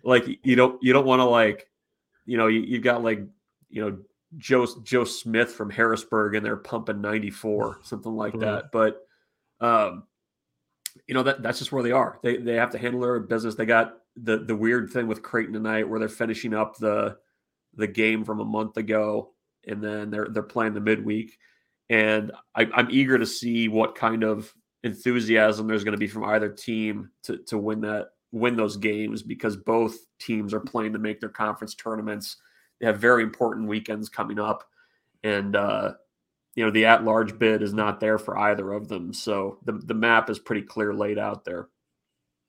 like 0.04 0.24
you 0.42 0.56
don't 0.56 0.82
you 0.82 0.92
don't 0.92 1.06
want 1.06 1.20
to 1.20 1.24
like 1.24 1.68
you 2.24 2.38
know 2.38 2.46
you, 2.46 2.60
you 2.60 2.80
got 2.80 3.02
like 3.02 3.20
you 3.68 3.82
know 3.82 3.98
Joe 4.38 4.66
Joe 4.82 5.04
Smith 5.04 5.52
from 5.52 5.68
Harrisburg 5.68 6.34
and 6.34 6.44
they're 6.44 6.56
pumping 6.56 7.00
94 7.00 7.80
something 7.82 8.14
like 8.14 8.38
that. 8.38 8.72
But 8.72 9.06
um, 9.60 10.04
you 11.06 11.14
know 11.14 11.22
that 11.24 11.42
that's 11.42 11.58
just 11.58 11.72
where 11.72 11.82
they 11.82 11.92
are. 11.92 12.18
They 12.22 12.38
they 12.38 12.54
have 12.54 12.70
to 12.70 12.78
handle 12.78 13.00
their 13.00 13.20
business. 13.20 13.54
They 13.54 13.66
got 13.66 13.98
the 14.16 14.38
the 14.38 14.56
weird 14.56 14.90
thing 14.90 15.06
with 15.06 15.22
Creighton 15.22 15.52
tonight 15.52 15.88
where 15.88 15.98
they're 15.98 16.08
finishing 16.08 16.54
up 16.54 16.76
the 16.78 17.18
the 17.74 17.86
game 17.86 18.24
from 18.24 18.40
a 18.40 18.44
month 18.44 18.76
ago 18.76 19.34
and 19.66 19.82
then 19.82 20.10
they're 20.10 20.28
they're 20.30 20.42
playing 20.42 20.74
the 20.74 20.80
midweek. 20.80 21.38
And 21.90 22.32
I, 22.54 22.68
I'm 22.74 22.88
eager 22.90 23.18
to 23.18 23.26
see 23.26 23.68
what 23.68 23.94
kind 23.94 24.22
of 24.24 24.52
enthusiasm 24.84 25.66
there's 25.66 25.82
going 25.82 25.92
to 25.92 25.98
be 25.98 26.06
from 26.06 26.24
either 26.24 26.50
team 26.50 27.10
to 27.24 27.38
to 27.38 27.58
win 27.58 27.80
that 27.80 28.10
win 28.30 28.54
those 28.54 28.76
games 28.76 29.22
because 29.22 29.56
both 29.56 29.96
teams 30.18 30.52
are 30.52 30.60
playing 30.60 30.92
to 30.92 30.98
make 30.98 31.20
their 31.20 31.28
conference 31.28 31.74
tournaments. 31.74 32.36
They 32.80 32.86
have 32.86 32.98
very 32.98 33.22
important 33.22 33.68
weekends 33.68 34.08
coming 34.08 34.38
up, 34.38 34.64
and 35.22 35.56
uh, 35.56 35.94
you 36.54 36.64
know 36.64 36.70
the 36.70 36.84
at 36.84 37.04
large 37.04 37.38
bid 37.38 37.62
is 37.62 37.72
not 37.72 37.98
there 37.98 38.18
for 38.18 38.38
either 38.38 38.72
of 38.72 38.88
them. 38.88 39.12
So 39.12 39.58
the 39.64 39.72
the 39.72 39.94
map 39.94 40.30
is 40.30 40.38
pretty 40.38 40.62
clear 40.62 40.92
laid 40.92 41.18
out 41.18 41.44
there. 41.44 41.68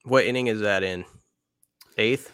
What 0.04 0.26
inning 0.26 0.46
is 0.46 0.60
that 0.60 0.82
in? 0.82 1.04
Eighth. 1.98 2.32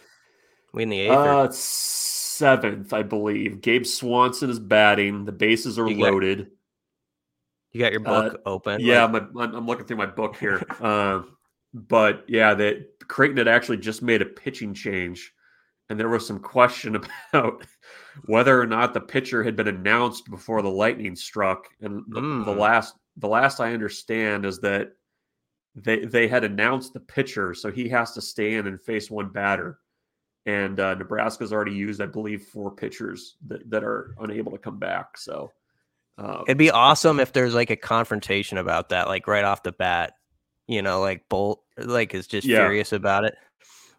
We 0.75 0.83
in 0.83 0.89
the 0.89 1.01
eighth? 1.01 1.13
Uh, 1.13 1.51
seventh, 1.53 2.93
I 2.93 3.03
believe. 3.03 3.61
Gabe 3.61 3.83
Swansen 3.83 4.49
is 4.49 4.59
batting. 4.59 5.27
The 5.27 5.33
bases 5.33 5.79
are 5.79 5.89
you 5.89 6.03
loaded. 6.03 6.39
Got, 6.39 6.47
you 7.73 7.81
got 7.81 7.93
your 7.93 8.01
book 8.01 8.35
uh, 8.35 8.49
open? 8.49 8.81
Yeah, 8.81 9.05
like... 9.05 9.23
I'm, 9.23 9.55
I'm 9.55 9.67
looking 9.67 9.87
through 9.87 9.97
my 9.97 10.07
book 10.07 10.37
here. 10.37 10.63
uh, 10.81 11.23
but 11.75 12.25
yeah, 12.29 12.55
that 12.55 12.87
Creighton 13.09 13.39
had 13.39 13.49
actually 13.49 13.79
just 13.79 14.03
made 14.03 14.23
a 14.23 14.27
pitching 14.27 14.75
change, 14.75 15.33
and 15.89 15.99
there 15.99 16.09
was 16.09 16.27
some 16.27 16.39
question 16.39 16.97
about 17.33 17.65
whether 18.27 18.61
or 18.61 18.67
not 18.67 18.93
the 18.93 19.01
pitcher 19.01 19.43
had 19.43 19.57
been 19.57 19.69
announced 19.69 20.31
before 20.31 20.63
the 20.63 20.69
lightning 20.69 21.17
struck. 21.17 21.67
And 21.81 22.05
the, 22.09 22.21
mm. 22.21 22.45
the 22.45 22.53
last 22.53 22.95
the 23.17 23.29
last 23.29 23.61
I 23.61 23.73
understand 23.73 24.45
is 24.45 24.59
that 24.61 24.93
they 25.75 26.05
they 26.05 26.29
had 26.29 26.45
announced 26.45 26.93
the 26.93 27.01
pitcher, 27.01 27.55
so 27.55 27.71
he 27.71 27.89
has 27.89 28.13
to 28.13 28.21
stand 28.21 28.67
and 28.67 28.81
face 28.81 29.11
one 29.11 29.31
batter. 29.31 29.79
And 30.45 30.81
uh, 30.81 30.95
Nebraska's 30.95 31.53
already 31.53 31.73
used, 31.73 32.01
I 32.01 32.07
believe, 32.07 32.43
four 32.43 32.73
pitchers 32.73 33.37
that, 33.47 33.71
that 33.71 33.85
are 33.85 34.17
unable 34.19 34.51
to 34.51 34.59
come 34.59 34.77
back. 34.77 35.17
So 35.17 35.53
um, 36.19 36.45
It'd 36.47 36.59
be 36.59 36.71
awesome 36.71 37.21
if 37.21 37.33
there's 37.33 37.55
like 37.55 37.71
a 37.71 37.77
confrontation 37.77 38.59
about 38.59 38.91
that, 38.91 39.09
like 39.09 39.27
right 39.27 39.45
off 39.45 39.63
the 39.63 39.73
bat. 39.73 40.15
You 40.69 40.83
know, 40.83 41.01
like 41.01 41.29
Bolt, 41.29 41.63
like 41.77 42.15
is 42.15 42.27
just 42.27 42.47
yeah. 42.47 42.59
furious 42.59 42.93
about 42.93 43.25
it. 43.25 43.35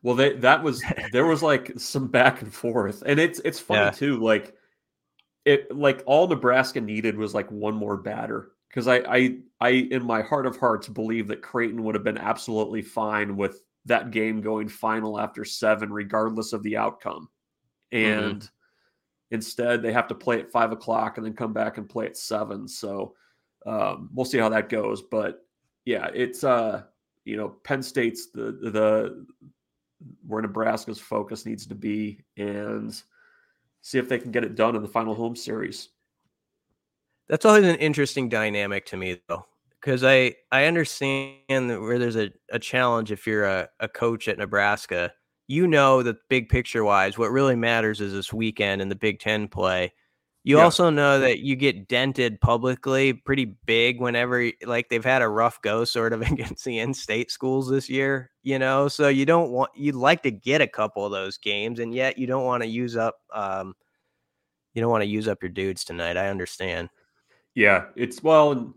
Well, 0.01 0.15
they, 0.15 0.33
that 0.37 0.63
was 0.63 0.83
there 1.11 1.25
was 1.25 1.41
like 1.43 1.71
some 1.77 2.07
back 2.07 2.41
and 2.41 2.53
forth, 2.53 3.03
and 3.05 3.19
it's 3.19 3.39
it's 3.43 3.59
funny 3.59 3.81
yeah. 3.81 3.91
too. 3.91 4.17
Like 4.17 4.55
it, 5.45 5.75
like 5.75 6.03
all 6.05 6.27
Nebraska 6.27 6.79
needed 6.79 7.17
was 7.17 7.33
like 7.33 7.51
one 7.51 7.75
more 7.75 7.97
batter 7.97 8.51
because 8.69 8.87
I 8.87 8.97
I 8.97 9.37
I 9.59 9.69
in 9.69 10.05
my 10.05 10.21
heart 10.21 10.45
of 10.45 10.57
hearts 10.57 10.87
believe 10.87 11.27
that 11.27 11.41
Creighton 11.41 11.83
would 11.83 11.95
have 11.95 12.03
been 12.03 12.17
absolutely 12.17 12.81
fine 12.81 13.35
with 13.35 13.61
that 13.85 14.11
game 14.11 14.39
going 14.39 14.69
final 14.69 15.19
after 15.19 15.43
seven, 15.43 15.91
regardless 15.91 16.53
of 16.53 16.63
the 16.63 16.77
outcome, 16.77 17.27
mm-hmm. 17.91 18.23
and. 18.23 18.35
Mm-hmm 18.41 18.47
Instead, 19.33 19.81
they 19.81 19.91
have 19.91 20.07
to 20.07 20.13
play 20.13 20.39
at 20.39 20.51
five 20.51 20.71
o'clock 20.71 21.17
and 21.17 21.25
then 21.25 21.33
come 21.33 21.53
back 21.53 21.79
and 21.79 21.89
play 21.89 22.05
at 22.05 22.15
seven. 22.15 22.67
So 22.67 23.15
um, 23.65 24.11
we'll 24.13 24.25
see 24.25 24.37
how 24.37 24.49
that 24.49 24.69
goes. 24.69 25.01
But 25.01 25.43
yeah, 25.85 26.09
it's 26.13 26.43
uh, 26.43 26.83
you 27.25 27.35
know, 27.35 27.49
Penn 27.49 27.81
State's 27.81 28.27
the 28.27 28.51
the 28.51 29.25
where 30.27 30.43
Nebraska's 30.43 30.99
focus 30.99 31.47
needs 31.47 31.65
to 31.65 31.73
be 31.73 32.19
and 32.37 32.93
see 33.81 33.97
if 33.97 34.07
they 34.07 34.19
can 34.19 34.31
get 34.31 34.43
it 34.43 34.53
done 34.53 34.75
in 34.75 34.83
the 34.83 34.87
final 34.87 35.15
home 35.15 35.35
series. 35.35 35.89
That's 37.27 37.45
always 37.45 37.65
an 37.65 37.77
interesting 37.77 38.29
dynamic 38.29 38.85
to 38.87 38.97
me, 38.97 39.19
though, 39.27 39.47
because 39.81 40.03
I 40.03 40.35
I 40.51 40.65
understand 40.65 41.39
where 41.49 41.97
there's 41.97 42.17
a, 42.17 42.31
a 42.51 42.59
challenge 42.59 43.11
if 43.11 43.25
you're 43.25 43.45
a, 43.45 43.67
a 43.79 43.87
coach 43.87 44.27
at 44.27 44.37
Nebraska, 44.37 45.11
you 45.47 45.67
know 45.67 46.03
that 46.03 46.17
big 46.29 46.49
picture 46.49 46.83
wise, 46.83 47.17
what 47.17 47.31
really 47.31 47.55
matters 47.55 48.01
is 48.01 48.13
this 48.13 48.31
weekend 48.33 48.81
in 48.81 48.89
the 48.89 48.95
Big 48.95 49.19
Ten 49.19 49.47
play. 49.47 49.93
You 50.45 50.57
Yeah. 50.57 50.63
also 50.65 50.89
know 50.89 51.19
that 51.21 51.39
you 51.39 51.55
get 51.55 51.87
dented 51.87 52.41
publicly 52.41 53.13
pretty 53.13 53.45
big 53.65 54.01
whenever 54.01 54.51
like 54.65 54.89
they've 54.89 55.03
had 55.03 55.21
a 55.21 55.29
rough 55.29 55.61
go 55.61 55.85
sort 55.85 56.11
of 56.11 56.21
against 56.31 56.65
the 56.65 56.79
in-state 56.79 57.31
schools 57.31 57.69
this 57.69 57.89
year, 57.89 58.29
you 58.43 58.59
know. 58.59 58.87
So 58.89 59.07
you 59.07 59.25
don't 59.25 59.51
want 59.51 59.71
you'd 59.75 59.95
like 59.95 60.21
to 60.23 60.31
get 60.31 60.61
a 60.61 60.67
couple 60.67 61.05
of 61.05 61.11
those 61.13 61.37
games, 61.37 61.79
and 61.79 61.93
yet 61.93 62.17
you 62.17 62.27
don't 62.27 62.43
want 62.45 62.61
to 62.63 62.67
use 62.67 62.97
up 62.97 63.15
um 63.33 63.73
you 64.73 64.81
don't 64.81 64.91
want 64.91 65.03
to 65.03 65.07
use 65.09 65.27
up 65.27 65.41
your 65.41 65.51
dudes 65.51 65.83
tonight. 65.85 66.17
I 66.17 66.29
understand. 66.29 66.89
Yeah, 67.55 67.85
it's 67.95 68.23
well, 68.23 68.73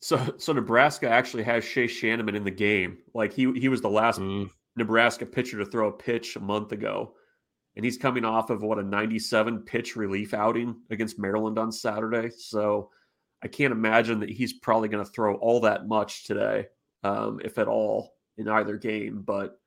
so 0.00 0.34
so 0.38 0.52
Nebraska 0.52 1.08
actually 1.08 1.42
has 1.44 1.64
Shay 1.64 1.86
Schanaman 1.86 2.34
in 2.34 2.44
the 2.44 2.50
game. 2.50 2.98
Like 3.14 3.32
he 3.32 3.52
he 3.52 3.68
was 3.68 3.82
the 3.82 3.90
last 3.90 4.18
Mm. 4.20 4.50
Nebraska 4.78 5.26
pitcher 5.26 5.58
to 5.58 5.66
throw 5.66 5.88
a 5.88 5.92
pitch 5.92 6.36
a 6.36 6.40
month 6.40 6.72
ago, 6.72 7.14
and 7.76 7.84
he's 7.84 7.98
coming 7.98 8.24
off 8.24 8.50
of 8.50 8.62
what 8.62 8.78
a 8.78 8.82
97 8.82 9.60
pitch 9.60 9.96
relief 9.96 10.34
outing 10.34 10.76
against 10.90 11.18
Maryland 11.18 11.58
on 11.58 11.70
Saturday. 11.70 12.30
So 12.30 12.90
I 13.42 13.48
can't 13.48 13.72
imagine 13.72 14.20
that 14.20 14.30
he's 14.30 14.54
probably 14.54 14.88
going 14.88 15.04
to 15.04 15.10
throw 15.10 15.36
all 15.36 15.60
that 15.60 15.86
much 15.86 16.24
today, 16.24 16.66
um, 17.04 17.40
if 17.44 17.58
at 17.58 17.68
all, 17.68 18.14
in 18.36 18.48
either 18.48 18.76
game. 18.76 19.22
But 19.22 19.60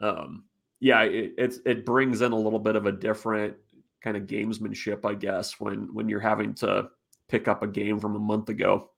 um, 0.00 0.44
yeah, 0.80 1.02
it, 1.02 1.32
it's 1.36 1.58
it 1.66 1.84
brings 1.84 2.22
in 2.22 2.32
a 2.32 2.38
little 2.38 2.58
bit 2.58 2.76
of 2.76 2.86
a 2.86 2.92
different 2.92 3.56
kind 4.02 4.16
of 4.16 4.24
gamesmanship, 4.24 5.04
I 5.04 5.14
guess, 5.14 5.60
when 5.60 5.92
when 5.92 6.08
you're 6.08 6.20
having 6.20 6.54
to 6.54 6.88
pick 7.28 7.48
up 7.48 7.62
a 7.62 7.68
game 7.68 7.98
from 7.98 8.16
a 8.16 8.20
month 8.20 8.48
ago. 8.48 8.90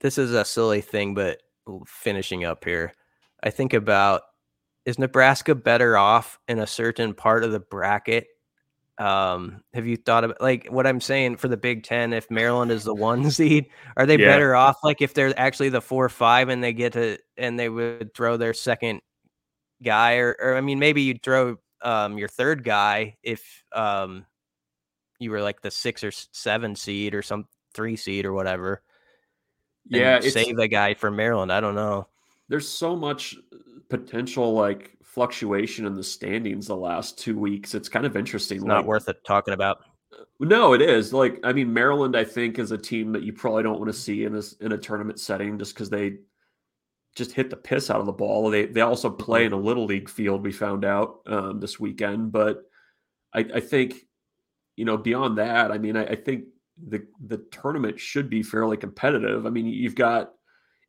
this 0.00 0.18
is 0.18 0.32
a 0.32 0.44
silly 0.44 0.82
thing, 0.82 1.14
but 1.14 1.40
finishing 1.86 2.44
up 2.44 2.64
here, 2.64 2.92
I 3.42 3.50
think 3.50 3.72
about 3.72 4.22
is 4.86 4.98
Nebraska 4.98 5.54
better 5.54 5.98
off 5.98 6.38
in 6.48 6.58
a 6.60 6.66
certain 6.66 7.12
part 7.14 7.44
of 7.44 7.52
the 7.52 7.60
bracket? 7.60 8.28
Um, 8.98 9.62
have 9.74 9.86
you 9.86 9.96
thought 9.98 10.24
about 10.24 10.40
like 10.40 10.68
what 10.68 10.86
I'm 10.86 11.00
saying 11.02 11.36
for 11.36 11.48
the 11.48 11.56
Big 11.58 11.82
Ten? 11.84 12.14
If 12.14 12.30
Maryland 12.30 12.70
is 12.72 12.84
the 12.84 12.94
one 12.94 13.30
seed, 13.32 13.66
are 13.98 14.06
they 14.06 14.16
Yeah. 14.16 14.26
better 14.28 14.54
off 14.54 14.76
like 14.82 15.02
if 15.02 15.12
they're 15.12 15.38
actually 15.38 15.68
the 15.68 15.82
four 15.82 16.06
or 16.06 16.08
five 16.08 16.48
and 16.48 16.64
they 16.64 16.72
get 16.72 16.94
to 16.94 17.18
and 17.36 17.58
they 17.58 17.68
would 17.68 18.14
throw 18.14 18.38
their 18.38 18.54
second 18.54 19.02
guy, 19.82 20.16
or, 20.16 20.36
or 20.40 20.56
I 20.56 20.60
mean, 20.62 20.78
maybe 20.78 21.02
you'd 21.02 21.22
throw 21.22 21.58
um 21.82 22.16
your 22.18 22.28
third 22.28 22.64
guy 22.64 23.16
if 23.22 23.64
um 23.72 24.24
you 25.18 25.30
were 25.30 25.42
like 25.42 25.60
the 25.62 25.70
six 25.70 26.02
or 26.04 26.10
seven 26.10 26.74
seed 26.76 27.14
or 27.14 27.22
some 27.22 27.46
three 27.74 27.96
seed 27.96 28.24
or 28.24 28.32
whatever 28.32 28.82
Yeah, 29.88 30.20
save 30.20 30.58
a 30.58 30.68
guy 30.68 30.94
from 30.94 31.16
Maryland. 31.16 31.52
I 31.52 31.60
don't 31.60 31.74
know. 31.74 32.08
There's 32.48 32.68
so 32.68 32.96
much 32.96 33.36
potential 33.88 34.52
like 34.52 34.96
fluctuation 35.02 35.86
in 35.86 35.94
the 35.94 36.04
standings 36.04 36.66
the 36.66 36.76
last 36.76 37.18
two 37.18 37.38
weeks. 37.38 37.74
It's 37.74 37.88
kind 37.88 38.06
of 38.06 38.16
interesting. 38.16 38.58
It's 38.58 38.66
not 38.66 38.86
worth 38.86 39.08
it 39.08 39.24
talking 39.24 39.54
about. 39.54 39.78
No, 40.38 40.72
it 40.72 40.82
is. 40.82 41.12
Like, 41.12 41.40
I 41.44 41.52
mean, 41.52 41.72
Maryland, 41.72 42.16
I 42.16 42.24
think, 42.24 42.58
is 42.58 42.70
a 42.70 42.78
team 42.78 43.12
that 43.12 43.22
you 43.22 43.32
probably 43.32 43.62
don't 43.62 43.78
want 43.78 43.92
to 43.92 43.98
see 43.98 44.24
in 44.24 44.32
this 44.32 44.52
in 44.54 44.72
a 44.72 44.78
tournament 44.78 45.18
setting 45.18 45.58
just 45.58 45.74
because 45.74 45.90
they 45.90 46.18
just 47.16 47.32
hit 47.32 47.48
the 47.48 47.56
piss 47.56 47.90
out 47.90 48.00
of 48.00 48.06
the 48.06 48.12
ball. 48.12 48.50
They 48.50 48.66
they 48.66 48.82
also 48.82 49.10
play 49.10 49.46
in 49.46 49.52
a 49.52 49.58
little 49.58 49.86
league 49.86 50.08
field. 50.08 50.42
We 50.42 50.52
found 50.52 50.84
out 50.84 51.20
um, 51.26 51.60
this 51.60 51.80
weekend, 51.80 52.32
but 52.32 52.62
I, 53.34 53.46
I 53.54 53.60
think 53.60 53.94
you 54.76 54.84
know 54.84 54.98
beyond 54.98 55.38
that, 55.38 55.70
I 55.70 55.78
mean, 55.78 55.96
I, 55.96 56.04
I 56.04 56.16
think 56.16 56.44
the 56.86 57.06
the 57.26 57.38
tournament 57.50 57.98
should 57.98 58.28
be 58.28 58.42
fairly 58.42 58.76
competitive. 58.76 59.46
I 59.46 59.50
mean, 59.50 59.66
you've 59.66 59.94
got 59.94 60.32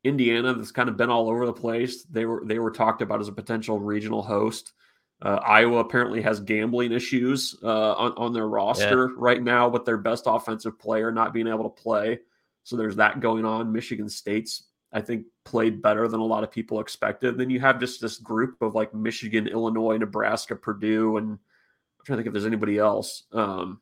Indiana 0.08 0.54
that's 0.54 0.72
kind 0.72 0.90
of 0.90 0.98
been 0.98 1.10
all 1.10 1.30
over 1.30 1.46
the 1.46 1.54
place. 1.54 2.04
They 2.04 2.26
were 2.26 2.44
they 2.46 2.60
were 2.60 2.72
talked 2.72 3.02
about 3.02 3.20
as 3.20 3.28
a 3.28 3.34
potential 3.34 3.80
regional 3.80 4.24
host. 4.24 4.74
Uh, 5.22 5.40
Iowa 5.44 5.80
apparently 5.80 6.22
has 6.22 6.40
gambling 6.40 6.92
issues 6.92 7.56
uh, 7.64 7.94
on 7.94 8.14
on 8.18 8.34
their 8.34 8.48
roster 8.48 9.08
right 9.16 9.42
now 9.42 9.68
with 9.68 9.86
their 9.86 9.98
best 9.98 10.24
offensive 10.28 10.78
player 10.78 11.12
not 11.12 11.34
being 11.34 11.48
able 11.48 11.64
to 11.70 11.82
play. 11.82 12.20
So 12.64 12.76
there's 12.76 12.98
that 12.98 13.20
going 13.20 13.46
on. 13.46 13.72
Michigan 13.72 14.10
State's 14.10 14.64
I 14.94 15.02
think 15.02 15.26
played 15.44 15.82
better 15.82 16.08
than 16.08 16.20
a 16.20 16.26
lot 16.26 16.44
of 16.44 16.52
people 16.52 16.80
expected. 16.80 17.38
Then 17.38 17.50
you 17.50 17.60
have 17.60 17.80
just 17.80 18.00
this 18.02 18.18
group 18.18 18.62
of 18.62 18.74
like 18.76 18.94
Michigan, 18.94 19.48
Illinois, 19.48 19.98
Nebraska, 19.98 20.56
Purdue, 20.56 21.18
and 21.18 21.32
I'm 21.32 22.06
trying 22.06 22.18
to 22.18 22.24
think 22.24 22.28
if 22.28 22.34
there's 22.34 22.46
anybody 22.46 22.78
else 22.78 23.24
um, 23.34 23.82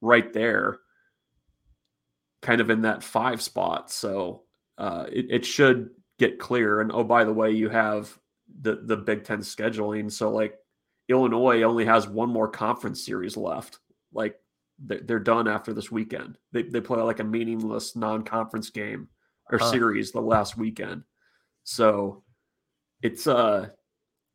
right 0.00 0.32
there, 0.32 0.78
kind 2.40 2.60
of 2.60 2.70
in 2.70 2.82
that 2.82 3.04
five 3.04 3.40
spot. 3.40 3.90
So 3.90 4.42
uh, 4.78 5.06
it, 5.10 5.26
it 5.30 5.44
should 5.46 5.90
get 6.18 6.38
clear. 6.38 6.80
And 6.80 6.90
oh, 6.92 7.04
by 7.04 7.24
the 7.24 7.32
way, 7.32 7.50
you 7.52 7.68
have 7.68 8.16
the 8.60 8.76
the 8.84 8.96
Big 8.96 9.24
Ten 9.24 9.40
scheduling. 9.40 10.10
So 10.10 10.30
like 10.30 10.58
Illinois 11.08 11.62
only 11.62 11.84
has 11.84 12.06
one 12.06 12.28
more 12.30 12.48
conference 12.48 13.04
series 13.04 13.36
left. 13.36 13.78
Like 14.12 14.36
they're, 14.78 15.18
done 15.20 15.46
after 15.48 15.72
this 15.72 15.90
weekend. 15.92 16.38
They 16.52 16.62
they 16.64 16.80
play 16.80 17.00
like 17.02 17.20
a 17.20 17.24
meaningless 17.24 17.94
non-conference 17.96 18.70
game 18.70 19.08
or 19.50 19.58
Huh. 19.58 19.70
series 19.70 20.10
the 20.12 20.20
last 20.20 20.56
weekend. 20.56 21.02
So 21.64 22.22
it's 23.02 23.26
uh 23.26 23.68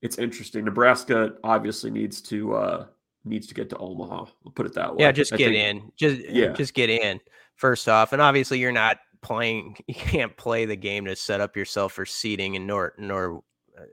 it's 0.02 0.18
interesting. 0.18 0.66
Nebraska 0.66 1.34
obviously 1.44 1.92
needs 1.92 2.22
to 2.24 2.56
uh 2.56 2.86
needs 3.26 3.48
to 3.48 3.54
get 3.54 3.70
to 3.72 3.78
Omaha. 3.78 4.26
We'll 4.44 4.54
put 4.54 4.66
it 4.66 4.74
that 4.76 4.96
way. 4.96 5.04
Yeah, 5.04 5.12
just 5.12 5.34
I 5.34 5.38
get 5.38 5.52
think- 5.52 5.84
in. 5.84 5.92
Just 5.98 6.30
Yeah. 6.30 6.54
just 6.54 6.74
get 6.74 6.90
in 6.90 7.20
first 7.56 7.90
off. 7.90 8.14
And 8.14 8.22
obviously 8.22 8.60
you're 8.60 8.72
not 8.72 8.98
playing 9.28 9.76
you 9.88 9.94
can't 9.94 10.36
play 10.38 10.66
the 10.66 10.76
game 10.76 11.06
to 11.06 11.16
set 11.16 11.42
up 11.42 11.56
yourself 11.58 11.92
for 11.94 12.06
seeding 12.06 12.56
and 12.56 12.66
nor 12.66 12.94
nor 12.98 13.44
uh, 13.78 13.84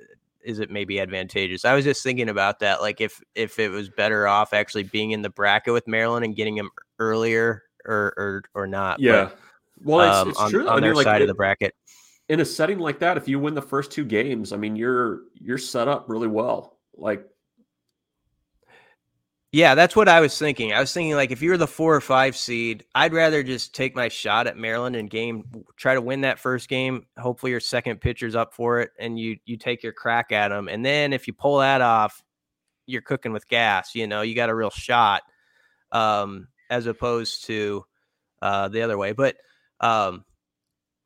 is 0.45 0.59
it 0.61 0.71
maybe 0.71 1.01
advantageous. 1.01 1.65
I 1.65 1.75
was 1.75 1.85
just 1.85 2.03
thinking 2.03 2.29
about 2.29 2.61
that 2.61 2.81
like 2.81 3.01
if 3.01 3.21
if 3.35 3.59
it 3.59 3.71
was 3.71 3.89
better 3.89 4.29
off 4.29 4.53
actually 4.53 4.85
being 4.85 5.11
in 5.11 5.23
the 5.23 5.31
bracket 5.31 5.73
with 5.73 5.89
Maryland 5.89 6.25
and 6.25 6.37
getting 6.37 6.55
them 6.55 6.71
earlier 6.99 7.63
or 7.85 8.15
or 8.17 8.43
or 8.55 8.67
not. 8.67 8.99
but, 8.99 9.03
Yeah. 9.03 9.31
Well, 9.83 10.01
it's, 10.09 10.17
um, 10.17 10.29
it's 10.29 10.39
on, 10.39 10.51
true. 10.51 10.69
on 10.69 10.77
I 10.79 10.81
their 10.81 10.95
like 10.95 11.05
side 11.05 11.21
it- 11.21 11.25
of 11.25 11.29
the 11.29 11.35
bracket. 11.35 11.75
in 12.29 12.41
a 12.41 12.45
setting 12.45 12.79
like 12.79 12.99
that, 13.01 13.17
if 13.17 13.27
you 13.27 13.39
win 13.41 13.55
the 13.55 13.63
first 13.63 13.91
two 13.91 14.05
games, 14.05 14.53
I 14.53 14.57
mean, 14.57 14.77
you're 14.77 15.23
you're 15.35 15.59
set 15.59 15.89
up 15.89 16.09
really 16.09 16.29
well. 16.29 16.79
Like, 16.97 17.27
Yeah, 19.55 19.77
that's 19.77 19.95
what 19.95 20.09
I 20.09 20.21
was 20.21 20.37
thinking. 20.37 20.73
I 20.73 20.81
was 20.81 20.93
thinking 20.93 21.15
like 21.15 21.31
if 21.31 21.41
you're 21.41 21.57
the 21.57 21.69
four 21.69 21.95
or 21.95 22.01
five 22.01 22.37
seed, 22.37 22.85
I'd 22.97 23.13
rather 23.13 23.45
just 23.45 23.73
take 23.73 23.95
my 23.95 24.09
shot 24.09 24.49
at 24.49 24.57
Maryland 24.57 24.97
and 24.97 25.09
game 25.09 25.45
try 25.77 25.95
to 25.95 26.01
win 26.01 26.23
that 26.23 26.41
first 26.41 26.69
game. 26.69 27.07
Hopefully 27.19 27.53
your 27.53 27.61
second 27.61 28.01
pitcher's 28.01 28.35
up 28.35 28.53
for 28.53 28.81
it 28.81 28.91
and 28.99 29.17
you 29.17 29.37
you 29.45 29.57
take 29.57 29.85
your 29.85 29.93
crack 29.93 30.33
at 30.33 30.49
them. 30.49 30.67
And 30.69 30.85
then 30.85 31.13
if 31.13 31.29
you 31.29 31.35
pull 31.35 31.59
that 31.59 31.81
off, 31.83 32.21
you're 32.87 33.01
cooking 33.01 33.33
with 33.33 33.47
gas, 33.47 33.95
you 33.95 34.09
know, 34.09 34.23
you 34.23 34.35
got 34.35 34.51
a 34.51 34.55
real 34.57 34.71
shot. 34.71 35.23
Um, 35.93 36.49
as 36.69 36.87
opposed 36.87 37.45
to 37.45 37.85
uh 38.43 38.67
the 38.69 38.83
other 38.83 38.99
way. 38.99 39.13
But 39.13 39.37
um 39.79 40.25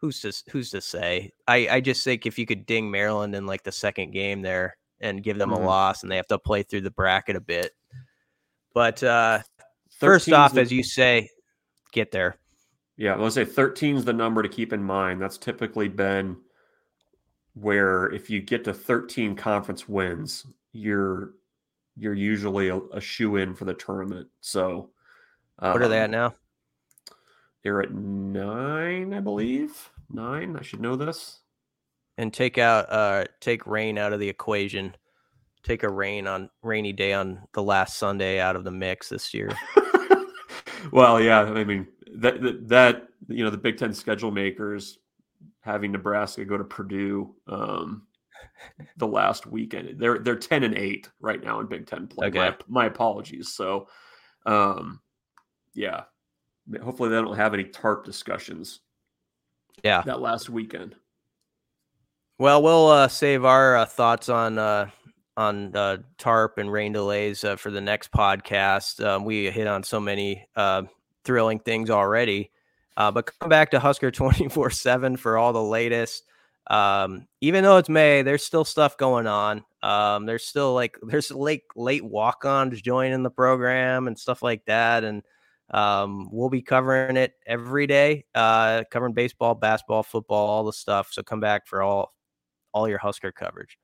who's 0.01 0.21
to 0.23 0.33
who's 0.51 0.71
to 0.71 0.81
say? 0.81 1.33
I 1.47 1.69
I 1.71 1.81
just 1.83 2.03
think 2.03 2.25
if 2.25 2.39
you 2.39 2.47
could 2.47 2.65
ding 2.65 2.91
Maryland 2.91 3.35
in 3.35 3.45
like 3.45 3.63
the 3.65 3.73
second 3.73 4.13
game 4.13 4.41
there 4.41 4.79
and 5.01 5.23
give 5.23 5.37
them 5.37 5.51
Mhm. 5.51 5.59
a 5.59 5.61
loss 5.67 6.03
and 6.03 6.11
they 6.11 6.17
have 6.17 6.29
to 6.29 6.39
play 6.39 6.63
through 6.63 6.81
the 6.83 6.91
bracket 6.91 7.37
a 7.37 7.41
bit. 7.43 7.73
But 8.75 9.03
uh 9.03 9.41
first 9.99 10.31
off, 10.33 10.55
the- 10.55 10.61
as 10.61 10.73
you 10.73 10.83
say, 10.83 11.29
get 11.93 12.11
there. 12.11 12.37
yeah, 12.97 13.15
let's 13.15 13.35
say 13.35 13.45
13 13.45 13.97
is 13.97 14.05
the 14.05 14.13
number 14.13 14.43
to 14.43 14.49
keep 14.49 14.73
in 14.73 14.83
mind. 14.83 15.21
That's 15.21 15.39
typically 15.39 15.89
been 15.89 16.37
where 17.55 18.07
if 18.13 18.31
you 18.31 18.41
get 18.41 18.65
to 18.65 18.75
13 18.75 19.35
conference 19.35 19.89
wins, 19.89 20.47
you're 20.73 21.35
you're 21.97 22.15
usually 22.15 22.69
a, 22.69 22.77
a 22.93 23.01
shoe 23.01 23.37
in 23.37 23.55
for 23.55 23.65
the 23.65 23.75
tournament. 23.75 24.29
So, 24.41 24.91
What 25.59 25.83
are 25.83 25.89
they 25.89 25.99
at 25.99 26.05
um, 26.05 26.11
now? 26.13 26.35
They're 27.65 27.83
at 27.83 27.93
nine, 27.93 29.13
I 29.13 29.19
believe. 29.19 29.91
Nine. 30.09 30.57
I 30.57 30.63
should 30.63 30.81
know 30.81 30.95
this. 30.95 31.41
And 32.17 32.33
take 32.33 32.57
out 32.59 32.91
uh 32.91 33.25
take 33.41 33.67
rain 33.67 33.99
out 33.99 34.13
of 34.13 34.21
the 34.21 34.29
equation. 34.29 34.95
Take 35.69 35.83
a 35.83 35.89
rain 35.91 36.27
on 36.27 36.49
rainy 36.63 36.95
day 36.95 37.13
on 37.13 37.47
the 37.53 37.63
last 37.63 37.99
Sunday 37.99 38.41
out 38.41 38.57
of 38.57 38.65
the 38.65 38.71
mix 38.71 39.11
this 39.11 39.35
year. 39.35 39.51
well, 40.93 41.21
yeah, 41.21 41.43
I 41.43 41.63
mean 41.63 41.87
that, 42.17 42.41
that 42.41 42.69
that 42.69 43.09
you 43.29 43.45
know 43.45 43.51
the 43.51 43.59
Big 43.59 43.77
Ten 43.77 43.93
schedule 43.93 44.31
makers 44.31 44.97
having 45.61 45.93
Nebraska 45.93 46.47
go 46.47 46.57
to 46.57 46.65
Purdue 46.65 47.35
um, 47.49 48.07
the 48.97 49.07
last 49.07 49.47
weekend. 49.47 49.99
They're 49.99 50.19
they're 50.21 50.37
ten 50.37 50.65
and 50.65 50.75
eight 50.75 51.11
right 51.21 51.45
now 51.45 51.61
in 51.61 51.67
Big 51.67 51.87
Ten 51.87 52.07
play. 52.07 52.31
My, 52.31 52.57
my 52.67 52.87
apologies. 52.87 53.53
So, 53.53 53.89
um, 54.47 55.01
yeah, 55.75 56.05
hopefully 56.83 57.11
they 57.11 57.17
don't 57.17 57.37
have 57.37 57.53
any 57.53 57.65
tarp 57.65 58.07
discussions 58.07 58.81
Yeah. 59.85 60.01
that 60.07 60.21
last 60.21 60.49
weekend. 60.49 60.97
Well, 62.39 62.63
we'll 62.63 62.87
uh, 62.87 63.09
save 63.09 63.45
our 63.45 63.77
uh, 63.77 63.85
thoughts 63.85 64.29
on 64.29 64.59
uh, 64.59 64.91
on 65.39 65.75
uh, 65.77 65.99
tarp 66.19 66.59
and 66.59 66.71
rain 66.71 66.93
delays 66.93 67.45
uh, 67.45 67.55
for 67.55 67.71
the 67.71 67.81
next 67.81 68.11
podcast. 68.11 69.03
Um, 69.05 69.25
we 69.25 69.49
hit 69.51 69.69
on 69.69 69.85
so 69.85 70.01
many 70.01 70.49
uh, 70.57 70.83
thrilling 71.25 71.61
things 71.61 71.91
already. 71.91 72.51
Uh, 72.97 73.13
but 73.13 73.31
come 73.39 73.49
back 73.49 73.71
to 73.71 73.79
Husker 73.79 74.11
24 74.11 74.71
7 74.71 75.17
for 75.17 75.39
all 75.39 75.53
the 75.53 75.63
latest. 75.63 76.25
Um, 76.69 77.29
even 77.41 77.63
though 77.63 77.77
it's 77.79 77.89
May, 77.89 78.23
there's 78.23 78.45
still 78.45 78.65
stuff 78.65 78.97
going 78.97 79.29
on. 79.29 79.65
Um, 79.81 80.27
there's 80.27 80.45
still 80.45 80.75
like 80.75 80.99
there's 81.03 81.31
late 81.31 81.63
late 81.77 82.05
walk-ons 82.05 82.83
joining 82.83 83.23
the 83.23 83.31
program 83.31 84.09
and 84.09 84.19
stuff 84.19 84.43
like 84.43 84.65
that. 84.67 85.05
And 85.05 85.23
um, 85.71 86.31
we'll 86.33 86.51
be 86.51 86.63
covering 86.63 87.17
it 87.17 87.35
every 87.47 87.87
day, 87.87 88.25
uh, 88.35 88.83
covering 88.91 89.15
baseball, 89.15 89.55
basketball, 89.55 90.03
football, 90.03 90.49
all 90.49 90.65
the 90.65 90.73
stuff. 90.73 91.13
So 91.13 91.23
come 91.23 91.39
back 91.39 91.69
for 91.69 91.81
all 91.81 92.13
all 92.75 92.89
your 92.89 92.99
Husker 92.99 93.31
coverage. 93.31 93.79